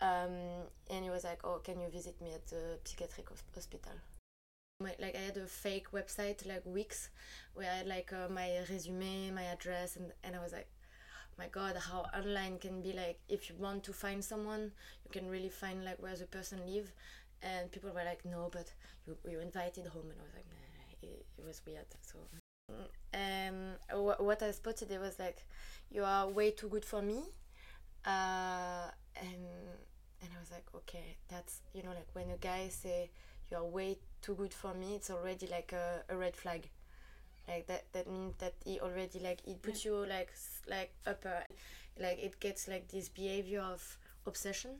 um, 0.00 0.36
and 0.90 1.04
he 1.04 1.10
was 1.10 1.24
like, 1.24 1.40
"Oh, 1.44 1.60
can 1.62 1.80
you 1.80 1.88
visit 1.88 2.20
me 2.20 2.32
at 2.34 2.46
the 2.48 2.78
psychiatric 2.84 3.28
hospital?" 3.54 3.92
Like 4.80 5.14
I 5.14 5.22
had 5.28 5.36
a 5.36 5.46
fake 5.46 5.92
website 5.92 6.46
like 6.46 6.62
Wix, 6.64 7.10
where 7.54 7.70
I 7.70 7.76
had 7.78 7.86
like 7.86 8.12
uh, 8.12 8.28
my 8.28 8.48
resume, 8.68 9.30
my 9.30 9.44
address, 9.44 9.96
and 9.96 10.12
and 10.24 10.34
I 10.36 10.40
was 10.42 10.52
like, 10.52 10.68
my 11.38 11.48
god 11.48 11.76
how 11.76 12.06
online 12.18 12.58
can 12.58 12.80
be 12.82 12.92
like 12.92 13.18
if 13.28 13.48
you 13.48 13.54
want 13.58 13.84
to 13.84 13.92
find 13.92 14.24
someone 14.24 14.72
you 15.04 15.10
can 15.10 15.28
really 15.28 15.50
find 15.50 15.84
like 15.84 16.00
where 16.02 16.16
the 16.16 16.26
person 16.26 16.58
live 16.66 16.90
and 17.42 17.70
people 17.70 17.90
were 17.90 18.04
like 18.04 18.24
no 18.24 18.48
but 18.50 18.72
you, 19.06 19.16
you 19.30 19.38
invited 19.40 19.86
home 19.86 20.08
and 20.10 20.18
i 20.20 20.24
was 20.24 20.34
like 20.34 20.46
nah 20.50 20.65
it, 21.02 21.26
it 21.38 21.44
was 21.44 21.62
weird. 21.66 21.86
So, 22.02 22.18
and 23.12 23.76
w- 23.90 24.16
what 24.18 24.42
I 24.42 24.50
spotted 24.50 24.90
it 24.90 25.00
was 25.00 25.18
like, 25.18 25.44
you 25.90 26.04
are 26.04 26.28
way 26.28 26.50
too 26.50 26.68
good 26.68 26.84
for 26.84 27.02
me, 27.02 27.22
uh, 28.06 28.90
and 29.16 29.46
and 30.22 30.30
I 30.36 30.40
was 30.40 30.50
like, 30.50 30.66
okay, 30.74 31.16
that's 31.28 31.60
you 31.74 31.82
know 31.82 31.90
like 31.90 32.08
when 32.14 32.30
a 32.30 32.36
guy 32.38 32.68
say 32.68 33.10
you 33.50 33.56
are 33.56 33.64
way 33.64 33.98
too 34.22 34.34
good 34.34 34.54
for 34.54 34.74
me, 34.74 34.96
it's 34.96 35.10
already 35.10 35.46
like 35.46 35.72
a, 35.72 36.02
a 36.08 36.16
red 36.16 36.36
flag. 36.36 36.68
Like 37.48 37.66
that 37.68 37.84
that 37.92 38.10
means 38.10 38.34
that 38.38 38.54
he 38.64 38.80
already 38.80 39.20
like 39.20 39.40
it 39.46 39.62
puts 39.62 39.84
you 39.84 39.94
like 40.06 40.32
like 40.68 40.92
upper, 41.06 41.44
like 42.00 42.18
it 42.22 42.40
gets 42.40 42.68
like 42.68 42.88
this 42.88 43.08
behavior 43.08 43.60
of 43.62 43.98
obsession 44.26 44.72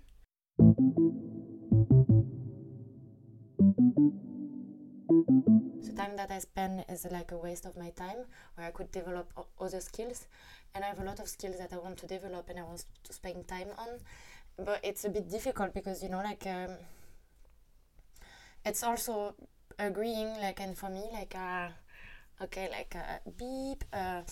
that 6.27 6.35
I 6.35 6.39
spend 6.39 6.85
is 6.89 7.07
like 7.11 7.33
a 7.33 7.37
waste 7.37 7.67
of 7.67 7.77
my 7.77 7.91
time 7.91 8.25
where 8.55 8.67
I 8.67 8.71
could 8.71 8.91
develop 8.91 9.31
other 9.61 9.81
skills. 9.81 10.27
And 10.75 10.85
I 10.85 10.89
have 10.89 10.99
a 10.99 11.05
lot 11.05 11.21
of 11.21 11.29
skills 11.29 11.59
that 11.59 11.73
I 11.73 11.79
want 11.79 11.99
to 11.99 12.07
develop 12.07 12.49
and 12.49 12.59
I 12.59 12.63
want 12.63 12.85
to 13.05 13.13
spend 13.13 13.47
time 13.49 13.69
on. 13.79 13.89
But 14.59 14.81
it's 14.83 15.05
a 15.05 15.09
bit 15.09 15.31
difficult 15.31 15.75
because 15.75 16.03
you 16.03 16.09
know 16.09 16.23
like 16.23 16.47
um, 16.47 16.77
it's 18.65 18.83
also 18.83 19.35
agreeing 19.79 20.29
like 20.41 20.61
and 20.61 20.77
for 20.77 20.89
me 20.89 21.05
like 21.13 21.35
uh, 21.37 21.69
okay 22.43 22.69
like 22.71 22.97
uh, 22.97 23.19
beep 23.39 23.85
uh, 23.93 24.23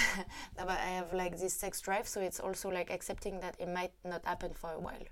but 0.56 0.68
I 0.68 0.96
have 0.98 1.12
like 1.12 1.38
this 1.38 1.54
sex 1.54 1.80
drive. 1.80 2.08
So 2.08 2.20
it's 2.20 2.40
also 2.40 2.70
like 2.70 2.90
accepting 2.90 3.40
that 3.40 3.56
it 3.58 3.68
might 3.68 3.92
not 4.04 4.24
happen 4.24 4.52
for 4.54 4.72
a 4.72 4.78
while. 4.80 5.06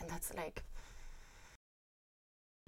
And 0.00 0.08
that's 0.08 0.34
like 0.34 0.62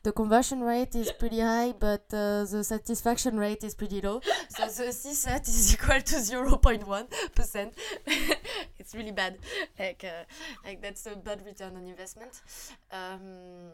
the 0.02 0.12
conversion 0.12 0.62
rate 0.62 0.94
is 0.94 1.12
pretty 1.12 1.40
high, 1.40 1.72
but 1.78 2.04
uh, 2.12 2.44
the 2.44 2.62
satisfaction 2.64 3.38
rate 3.38 3.62
is 3.64 3.74
pretty 3.74 4.00
low. 4.00 4.20
so 4.48 4.66
the 4.66 4.90
CSAT 4.90 5.48
is 5.48 5.74
equal 5.74 6.00
to 6.00 6.16
0.1%. 6.16 7.72
it's 8.78 8.94
really 8.94 9.12
bad. 9.12 9.38
Like, 9.78 10.04
uh, 10.04 10.24
like 10.64 10.80
that's 10.80 11.06
a 11.06 11.16
bad 11.16 11.44
return 11.44 11.76
on 11.76 11.86
investment. 11.86 12.40
Um, 12.90 13.70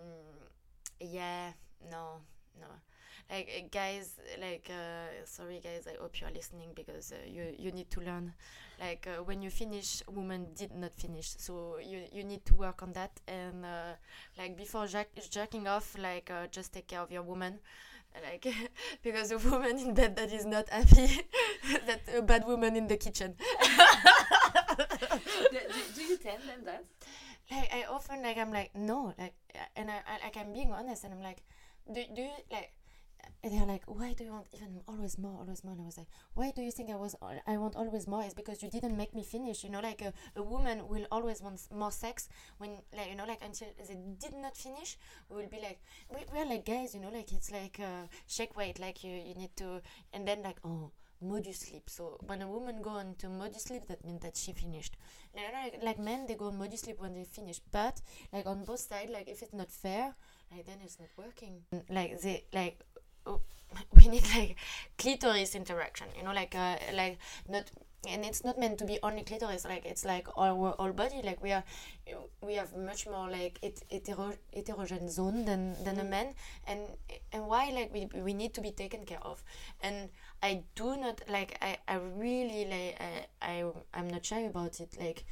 yeah, 1.01 1.53
no, 1.91 2.20
no. 2.61 2.66
Like 3.31 3.51
uh, 3.51 3.66
guys, 3.72 4.14
like 4.41 4.70
uh, 4.70 5.11
sorry 5.24 5.61
guys, 5.62 5.87
I 5.87 6.01
hope 6.01 6.20
you 6.20 6.27
are 6.29 6.31
listening 6.31 6.70
because 6.74 7.12
uh, 7.12 7.16
you 7.27 7.55
you 7.59 7.72
need 7.72 7.91
to 7.91 8.01
learn. 8.01 8.33
Like 8.81 9.09
uh, 9.11 9.22
when 9.24 9.43
you 9.43 9.51
finish, 9.51 10.03
woman 10.07 10.49
did 10.55 10.72
not 10.74 10.95
finish, 10.95 11.35
so 11.39 11.79
you 11.83 12.03
you 12.12 12.22
need 12.22 12.45
to 12.47 12.55
work 12.55 12.83
on 12.83 12.93
that. 12.93 13.11
And 13.27 13.64
uh, 13.64 13.99
like 14.39 14.57
before 14.57 14.87
jack 14.87 15.09
jacking 15.31 15.66
off, 15.66 15.97
like 15.99 16.31
uh, 16.31 16.47
just 16.51 16.72
take 16.72 16.87
care 16.87 17.01
of 17.01 17.11
your 17.11 17.22
woman. 17.22 17.59
Like 18.22 18.47
because 19.03 19.33
a 19.33 19.39
woman 19.39 19.79
in 19.79 19.93
bed 19.95 20.16
that 20.16 20.33
is 20.33 20.47
not 20.47 20.68
happy, 20.68 21.27
that 21.87 22.03
a 22.14 22.22
bad 22.22 22.47
woman 22.47 22.77
in 22.77 22.87
the 22.87 22.97
kitchen. 22.97 23.35
do, 24.77 25.59
do 25.95 26.03
you 26.03 26.16
tell 26.16 26.39
them 26.47 26.62
that? 26.64 26.85
like 27.51 27.70
I 27.72 27.85
often 27.91 28.22
like 28.22 28.39
I'm 28.39 28.53
like 28.53 28.74
no 28.74 29.14
like 29.18 29.35
and 29.77 29.91
I, 29.91 30.03
I 30.03 30.24
like 30.24 30.37
I'm 30.37 30.53
being 30.53 30.72
honest 30.72 31.05
and 31.05 31.14
I'm 31.14 31.22
like 31.22 31.43
do, 31.87 32.03
do 32.14 32.22
you 32.22 32.31
like 32.51 32.72
and 33.43 33.53
they're 33.53 33.66
like 33.66 33.85
why 33.87 34.12
do 34.12 34.24
you 34.24 34.33
want 34.33 34.47
even 34.53 34.81
always 34.89 35.18
more 35.18 35.39
always 35.41 35.62
more? 35.64 35.72
And 35.72 35.83
I 35.83 35.85
was 35.87 35.99
like 35.99 36.09
why 36.35 36.53
do 36.55 36.62
you 36.62 36.70
think 36.70 36.91
I 36.91 36.97
was 36.97 37.14
I 37.47 37.57
want 37.57 37.77
always 37.77 38.07
more? 38.07 38.24
Is 38.24 38.35
because 38.35 38.62
you 38.62 38.70
didn't 38.70 38.97
make 38.97 39.14
me 39.14 39.22
finish 39.22 39.64
you 39.64 39.70
know 39.70 39.81
like 39.81 40.03
a, 40.03 40.12
a 40.37 40.43
woman 40.43 40.89
will 40.89 41.07
always 41.11 41.41
want 41.43 41.61
more 41.74 41.93
sex 41.93 42.29
when 42.59 42.70
like 42.97 43.11
you 43.11 43.16
know 43.16 43.27
like 43.27 43.43
until 43.43 43.68
they 43.89 43.97
did 44.18 44.35
not 44.35 44.57
finish 44.57 44.99
we 45.29 45.37
will 45.37 45.49
be 45.49 45.59
like 45.61 45.81
we, 46.11 46.24
we're 46.33 46.47
like 46.47 46.64
guys 46.64 46.95
you 46.95 47.01
know 47.01 47.11
like 47.11 47.33
it's 47.33 47.51
like 47.51 47.79
uh, 47.81 48.07
shake 48.27 48.57
weight 48.57 48.79
like 48.79 49.03
you 49.05 49.11
you 49.11 49.35
need 49.35 49.55
to 49.57 49.81
and 50.12 50.27
then 50.27 50.43
like 50.43 50.59
oh 50.64 50.91
modus 51.20 51.61
sleep. 51.61 51.89
So 51.89 52.18
when 52.27 52.43
a 52.43 52.49
woman 52.49 52.83
go 52.83 52.99
into 52.99 53.29
modus 53.29 53.64
sleep 53.64 53.87
that 53.89 54.05
means 54.05 54.22
that 54.22 54.37
she 54.37 54.53
finished. 54.53 54.97
Like, 55.35 55.83
like 55.83 55.99
men 55.99 56.27
they 56.27 56.35
go 56.35 56.51
modus 56.51 56.83
sleep 56.83 57.01
when 57.01 57.14
they 57.14 57.24
finish. 57.24 57.61
But 57.70 58.01
like 58.33 58.47
on 58.47 58.64
both 58.64 58.81
sides 58.81 59.11
like 59.11 59.29
if 59.29 59.43
it's 59.43 59.55
not 59.55 59.70
fair 59.70 60.14
like 60.53 60.66
then 60.66 60.77
it's 60.85 60.99
not 60.99 61.09
working. 61.16 61.62
Like 61.91 62.20
they 62.20 62.45
like 62.53 62.81
we 63.97 64.09
need 64.09 64.24
like 64.37 64.57
clitoris 64.99 65.55
interaction 65.55 66.07
you 66.16 66.22
know 66.24 66.33
like 66.33 66.55
uh, 66.55 66.77
like 66.95 67.18
not 67.49 67.70
and 68.09 68.24
it's 68.24 68.45
not 68.45 68.57
meant 68.59 68.79
to 68.79 68.85
be 68.85 68.99
only 69.03 69.22
clitoris 69.22 69.64
like 69.64 69.85
it's 69.85 70.05
like 70.05 70.29
our 70.37 70.55
whole 70.55 70.93
body 70.93 71.20
like 71.24 71.43
we 71.43 71.51
are 71.51 71.64
we 72.41 72.55
have 72.55 72.77
much 72.77 73.07
more 73.07 73.29
like 73.29 73.59
it 73.62 73.83
hetero, 73.91 74.33
heterogen 74.55 75.09
zone 75.11 75.45
than 75.45 75.74
than 75.83 75.99
a 75.99 76.05
man 76.05 76.35
and 76.66 76.81
and 77.33 77.47
why 77.47 77.70
like 77.70 77.93
we, 77.93 78.09
we 78.20 78.33
need 78.33 78.55
to 78.55 78.61
be 78.61 78.70
taken 78.70 79.05
care 79.05 79.22
of. 79.22 79.43
And 79.83 80.11
i 80.43 80.62
do 80.74 80.97
not 80.97 81.22
like 81.29 81.59
i 81.62 81.79
i 81.89 81.97
really 81.97 82.66
like 82.66 82.97
i, 83.01 83.27
I 83.43 83.64
i'm 83.95 84.09
not 84.09 84.24
shy 84.24 84.41
about 84.41 84.81
it 84.81 84.97
like 85.01 85.24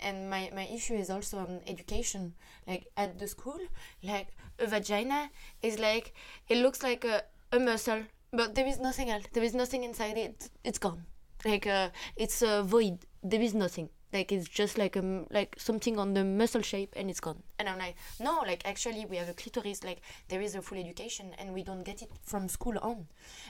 and 0.00 0.28
my 0.30 0.50
my 0.54 0.66
issue 0.66 0.94
is 0.94 1.10
also 1.10 1.38
on 1.38 1.60
education. 1.66 2.34
Like 2.66 2.86
at 2.96 3.18
the 3.18 3.28
school 3.28 3.60
like 4.02 4.28
a 4.58 4.66
vagina 4.66 5.30
is 5.62 5.78
like 5.78 6.14
it 6.48 6.58
looks 6.58 6.82
like 6.82 7.04
a, 7.04 7.22
a 7.52 7.58
muscle 7.58 8.02
but 8.32 8.54
there 8.54 8.66
is 8.66 8.78
nothing 8.78 9.10
else. 9.10 9.24
There 9.32 9.42
is 9.42 9.54
nothing 9.54 9.84
inside 9.84 10.18
it. 10.18 10.50
It's 10.62 10.78
gone. 10.78 11.04
Like 11.44 11.66
uh, 11.66 11.90
it's 12.16 12.42
a 12.42 12.62
void. 12.62 12.98
There 13.22 13.40
is 13.40 13.54
nothing 13.54 13.88
like 14.12 14.32
it's 14.32 14.48
just 14.48 14.78
like 14.78 14.96
um 14.96 15.26
like 15.30 15.54
something 15.58 15.98
on 15.98 16.14
the 16.14 16.24
muscle 16.24 16.62
shape 16.62 16.92
and 16.96 17.10
it's 17.10 17.20
gone. 17.20 17.42
And 17.58 17.68
i'm 17.68 17.78
like 17.78 17.96
no 18.20 18.42
like 18.46 18.62
actually 18.66 19.06
we 19.06 19.16
have 19.16 19.28
a 19.28 19.32
clitoris 19.32 19.82
like 19.82 20.00
there 20.28 20.40
is 20.40 20.54
a 20.54 20.62
full 20.62 20.78
education 20.78 21.32
and 21.38 21.52
we 21.52 21.62
don't 21.62 21.82
get 21.82 22.02
it 22.02 22.10
from 22.22 22.48
school 22.48 22.78
on. 22.82 23.06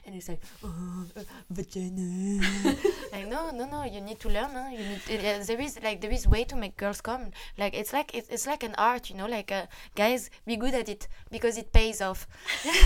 And 0.06 0.14
it's 0.14 0.28
like 0.28 0.42
oh 0.64 1.04
uh, 1.16 1.20
vagina. 1.50 2.40
Like 3.12 3.28
no 3.28 3.50
no 3.50 3.66
no 3.66 3.84
you 3.84 4.00
need 4.00 4.20
to 4.20 4.28
learn 4.28 4.50
huh? 4.52 4.68
you 4.70 4.78
need 4.78 5.26
uh, 5.26 5.44
there 5.44 5.60
is 5.60 5.78
like 5.82 6.00
there 6.00 6.10
is 6.10 6.26
way 6.26 6.44
to 6.44 6.56
make 6.56 6.76
girls 6.76 7.00
come. 7.00 7.30
Like 7.58 7.74
it's 7.74 7.92
like 7.92 8.14
it's, 8.14 8.28
it's 8.28 8.46
like 8.46 8.62
an 8.62 8.74
art 8.78 9.10
you 9.10 9.16
know 9.16 9.26
like 9.26 9.52
uh, 9.52 9.66
guys 9.94 10.30
be 10.46 10.56
good 10.56 10.74
at 10.74 10.88
it 10.88 11.08
because 11.30 11.58
it 11.58 11.72
pays 11.72 12.00
off. 12.00 12.26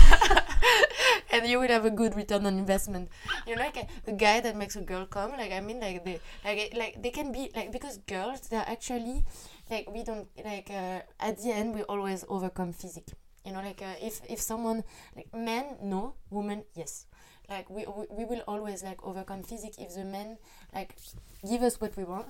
And 1.33 1.47
you 1.47 1.59
will 1.59 1.69
have 1.69 1.85
a 1.85 1.89
good 1.89 2.15
return 2.15 2.45
on 2.45 2.57
investment. 2.57 3.09
You 3.47 3.55
know 3.55 3.61
like 3.61 3.77
a, 3.77 4.11
a 4.11 4.13
guy 4.13 4.41
that 4.41 4.55
makes 4.55 4.75
a 4.75 4.81
girl 4.81 5.05
come 5.05 5.31
like 5.31 5.51
i 5.51 5.59
mean 5.59 5.79
like 5.79 6.03
they 6.03 6.19
like 6.43 6.73
like 6.75 7.01
they 7.01 7.11
can 7.11 7.31
be 7.31 7.51
like 7.55 7.60
because 7.69 7.97
girls 8.07 8.41
they're 8.49 8.65
actually 8.67 9.23
like 9.69 9.89
we 9.91 10.03
don't 10.03 10.27
like 10.43 10.69
uh, 10.69 11.01
at 11.19 11.37
the 11.41 11.51
end 11.51 11.75
we 11.75 11.83
always 11.83 12.23
overcome 12.29 12.71
physique 12.73 13.09
you 13.45 13.51
know 13.51 13.61
like 13.61 13.81
uh, 13.81 13.93
if 14.01 14.21
if 14.29 14.39
someone 14.39 14.83
like 15.15 15.27
men 15.33 15.77
no 15.83 16.15
women 16.29 16.63
yes 16.75 17.05
like 17.49 17.69
we, 17.69 17.85
we 17.85 18.05
we 18.09 18.25
will 18.25 18.43
always 18.47 18.83
like 18.83 19.03
overcome 19.03 19.43
physique 19.43 19.75
if 19.77 19.93
the 19.93 20.05
men 20.05 20.37
like 20.73 20.95
give 21.49 21.61
us 21.61 21.81
what 21.81 21.95
we 21.97 22.03
want 22.03 22.27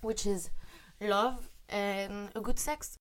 which 0.00 0.26
is 0.26 0.50
love 1.00 1.48
and 1.68 2.28
a 2.34 2.40
good 2.40 2.58
sex 2.58 2.98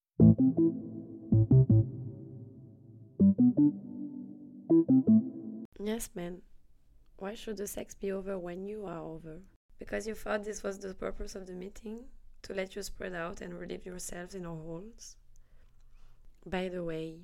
Yes, 5.84 6.10
man. 6.14 6.42
Why 7.18 7.34
should 7.34 7.58
the 7.58 7.68
sex 7.68 7.96
be 7.96 8.12
over 8.12 8.38
when 8.38 8.64
you 8.66 8.86
are 8.86 9.00
over? 9.00 9.42
Because 9.82 10.06
you 10.06 10.14
thought 10.14 10.44
this 10.44 10.62
was 10.62 10.78
the 10.78 10.94
purpose 10.94 11.34
of 11.34 11.48
the 11.48 11.54
meeting? 11.54 12.02
To 12.44 12.54
let 12.54 12.76
you 12.76 12.84
spread 12.84 13.16
out 13.16 13.42
and 13.42 13.52
relieve 13.52 13.84
yourselves 13.84 14.36
in 14.36 14.46
our 14.46 14.56
holes? 14.56 15.16
By 16.46 16.70
the 16.70 16.84
way, 16.84 17.22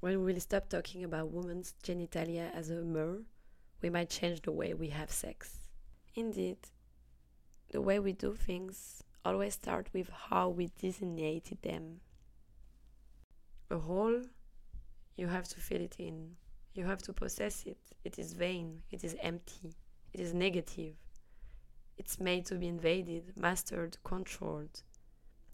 when 0.00 0.24
we 0.24 0.32
will 0.32 0.40
stop 0.40 0.70
talking 0.70 1.04
about 1.04 1.30
women's 1.30 1.74
genitalia 1.84 2.50
as 2.54 2.70
a 2.70 2.76
mirror, 2.76 3.24
we 3.82 3.90
might 3.90 4.08
change 4.08 4.40
the 4.40 4.50
way 4.50 4.72
we 4.72 4.88
have 4.88 5.10
sex. 5.10 5.58
Indeed, 6.14 6.56
the 7.70 7.82
way 7.82 7.98
we 7.98 8.14
do 8.14 8.32
things 8.32 9.02
always 9.22 9.52
start 9.52 9.90
with 9.92 10.08
how 10.30 10.48
we 10.48 10.68
designated 10.80 11.60
them. 11.60 12.00
A 13.70 13.76
hole, 13.76 14.22
you 15.18 15.26
have 15.26 15.48
to 15.48 15.60
fill 15.60 15.82
it 15.82 15.96
in. 15.98 16.36
You 16.72 16.86
have 16.86 17.02
to 17.02 17.12
possess 17.12 17.64
it. 17.66 17.76
It 18.04 18.18
is 18.18 18.32
vain. 18.32 18.84
It 18.90 19.04
is 19.04 19.14
empty. 19.20 19.74
It 20.14 20.20
is 20.20 20.32
negative. 20.32 20.94
It's 21.98 22.18
made 22.18 22.46
to 22.46 22.56
be 22.56 22.68
invaded, 22.68 23.32
mastered, 23.36 23.98
controlled. 24.04 24.82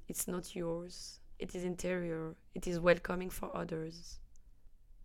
It's 0.07 0.27
not 0.27 0.55
yours. 0.55 1.21
It 1.39 1.55
is 1.55 1.65
interior. 1.65 2.35
It 2.55 2.67
is 2.67 2.81
welcoming 2.81 3.31
for 3.31 3.55
others. 3.57 4.19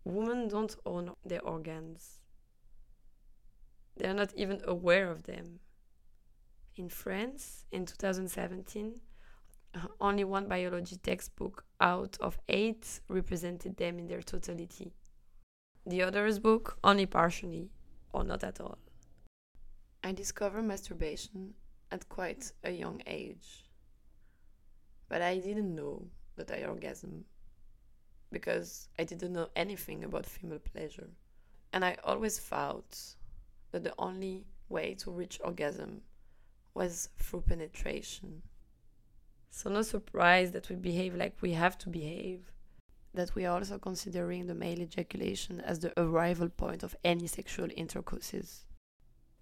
Women 0.04 0.48
don't 0.48 0.76
own 0.86 1.12
their 1.26 1.42
organs. 1.42 2.20
They 3.96 4.08
are 4.08 4.14
not 4.14 4.34
even 4.36 4.62
aware 4.66 5.10
of 5.10 5.24
them. 5.24 5.60
In 6.76 6.90
France, 6.90 7.66
in 7.72 7.86
2017, 7.86 8.96
uh, 9.76 9.80
only 10.02 10.24
one 10.24 10.48
biology 10.48 10.96
textbook 10.98 11.66
out 11.80 12.18
of 12.20 12.40
eight 12.50 13.00
represented 13.08 13.78
them 13.78 14.00
in 14.00 14.08
their 14.08 14.22
totality. 14.22 14.94
The 15.86 16.02
other's 16.02 16.40
book 16.40 16.78
only 16.84 17.06
partially, 17.06 17.70
or 18.12 18.24
not 18.24 18.44
at 18.44 18.60
all. 18.60 18.78
I 20.04 20.12
discovered 20.12 20.64
masturbation 20.64 21.54
at 21.92 22.10
quite 22.10 22.52
a 22.64 22.72
young 22.72 23.02
age. 23.08 23.70
But 25.08 25.22
I 25.22 25.38
didn't 25.38 25.74
know 25.74 26.08
that 26.36 26.52
I 26.52 26.64
orgasm 26.66 27.26
because 28.32 28.90
I 29.00 29.04
didn't 29.04 29.32
know 29.32 29.50
anything 29.56 30.04
about 30.04 30.26
female 30.26 30.60
pleasure. 30.60 31.10
And 31.72 31.86
I 31.86 31.98
always 32.04 32.40
thought 32.40 32.98
that 33.72 33.84
the 33.84 33.94
only 33.98 34.46
way 34.70 34.96
to 34.96 35.12
reach 35.12 35.40
orgasm 35.44 36.02
was 36.74 37.10
through 37.20 37.42
penetration. 37.42 38.42
So, 39.52 39.70
no 39.70 39.84
surprise 39.84 40.52
that 40.52 40.70
we 40.70 40.76
behave 40.76 41.16
like 41.16 41.38
we 41.42 41.54
have 41.54 41.78
to 41.80 41.90
behave 41.90 42.52
that 43.14 43.36
we 43.36 43.46
are 43.46 43.58
also 43.60 43.78
considering 43.78 44.48
the 44.48 44.56
male 44.56 44.80
ejaculation 44.80 45.62
as 45.62 45.80
the 45.80 45.94
arrival 46.00 46.50
point 46.50 46.82
of 46.82 46.96
any 47.04 47.28
sexual 47.28 47.70
intercourses. 47.76 48.66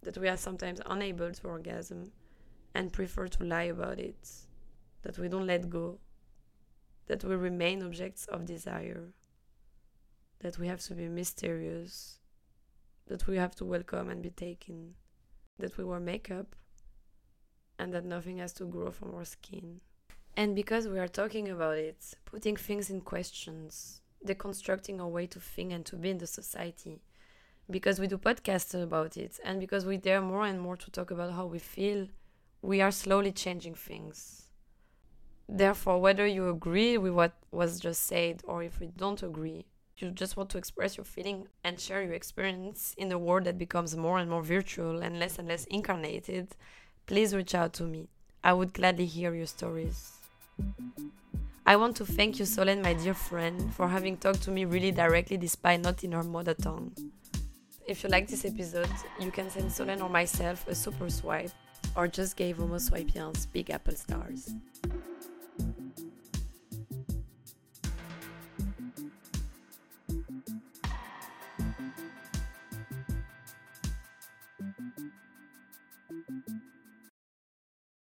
That 0.04 0.18
we 0.18 0.28
are 0.28 0.38
sometimes 0.38 0.82
unable 0.86 1.32
to 1.32 1.48
orgasm 1.48 2.12
and 2.74 2.92
prefer 2.92 3.28
to 3.28 3.44
lie 3.44 3.64
about 3.64 4.00
it. 4.00 4.30
That 5.04 5.18
we 5.18 5.28
don't 5.28 5.48
let 5.48 5.70
go. 5.70 6.00
That 7.08 7.24
we 7.24 7.36
remain 7.36 7.84
objects 7.84 8.26
of 8.26 8.46
desire. 8.46 9.14
That 10.40 10.58
we 10.58 10.68
have 10.68 10.82
to 10.82 10.96
be 10.96 11.08
mysterious. 11.08 12.20
That 13.08 13.28
we 13.28 13.38
have 13.38 13.56
to 13.56 13.66
welcome 13.66 14.10
and 14.10 14.22
be 14.22 14.32
taken. 14.32 14.96
That 15.60 15.78
we 15.78 15.84
wear 15.84 16.00
makeup. 16.00 16.56
And 17.78 17.94
that 17.94 18.06
nothing 18.06 18.38
has 18.38 18.54
to 18.54 18.66
grow 18.66 18.92
from 18.92 19.14
our 19.14 19.26
skin. 19.26 19.82
And 20.38 20.56
because 20.56 20.88
we 20.88 21.00
are 21.00 21.08
talking 21.08 21.50
about 21.50 21.78
it, 21.78 22.16
putting 22.26 22.56
things 22.56 22.90
in 22.90 23.02
questions, 23.02 24.02
deconstructing 24.26 25.00
our 25.00 25.08
way 25.08 25.28
to 25.28 25.40
think 25.40 25.74
and 25.74 25.86
to 25.88 25.96
be 25.96 26.10
in 26.10 26.20
the 26.20 26.28
society, 26.28 27.02
because 27.70 28.00
we 28.00 28.08
do 28.08 28.18
podcasts 28.18 28.74
about 28.82 29.18
it, 29.18 29.40
and 29.44 29.60
because 29.60 29.86
we 29.86 29.98
dare 29.98 30.22
more 30.22 30.46
and 30.46 30.60
more 30.60 30.78
to 30.78 30.92
talk 30.92 31.12
about 31.12 31.34
how 31.34 31.46
we 31.46 31.60
feel, 31.60 32.08
we 32.62 32.82
are 32.82 32.92
slowly 32.92 33.32
changing 33.32 33.76
things. 33.76 34.50
Therefore, 35.48 36.00
whether 36.00 36.26
you 36.26 36.50
agree 36.50 36.98
with 36.98 37.14
what 37.14 37.34
was 37.52 37.80
just 37.80 38.04
said 38.06 38.42
or 38.46 38.64
if 38.64 38.80
you 38.80 38.92
don't 38.96 39.22
agree, 39.22 39.66
you 39.98 40.10
just 40.12 40.38
want 40.38 40.50
to 40.52 40.58
express 40.58 40.98
your 40.98 41.04
feeling 41.04 41.48
and 41.64 41.80
share 41.80 42.02
your 42.02 42.14
experience 42.14 42.94
in 42.98 43.12
a 43.12 43.20
world 43.20 43.44
that 43.46 43.58
becomes 43.58 43.96
more 43.98 44.18
and 44.18 44.30
more 44.30 44.42
virtual 44.42 45.02
and 45.02 45.20
less 45.20 45.38
and 45.38 45.48
less 45.48 45.66
incarnated, 45.66 46.56
please 47.06 47.36
reach 47.36 47.54
out 47.54 47.74
to 47.74 47.84
me. 47.84 48.08
I 48.44 48.54
would 48.54 48.74
gladly 48.74 49.06
hear 49.06 49.36
your 49.36 49.46
stories. 49.46 50.14
I 51.66 51.76
want 51.76 51.96
to 51.98 52.06
thank 52.06 52.40
you, 52.40 52.46
Solène, 52.46 52.82
my 52.84 52.94
dear 52.94 53.14
friend, 53.14 53.74
for 53.74 53.88
having 53.88 54.18
talked 54.18 54.44
to 54.44 54.52
me 54.52 54.66
really 54.66 54.92
directly 54.92 55.38
despite 55.38 55.82
not 55.82 56.04
in 56.04 56.12
her 56.14 56.24
mother 56.24 56.54
tongue. 56.54 56.94
If 57.88 58.04
you 58.04 58.10
like 58.10 58.28
this 58.28 58.46
episode, 58.46 58.90
you 59.20 59.32
can 59.32 59.50
send 59.50 59.70
Solène 59.70 60.02
or 60.02 60.10
myself 60.10 60.68
a 60.68 60.76
super 60.76 61.10
swipe 61.10 61.52
or 61.96 62.08
just 62.08 62.36
give 62.36 62.58
Homo 62.58 62.78
Swapians 62.78 63.52
big 63.52 63.70
apple 63.70 63.96
stars. 63.96 64.54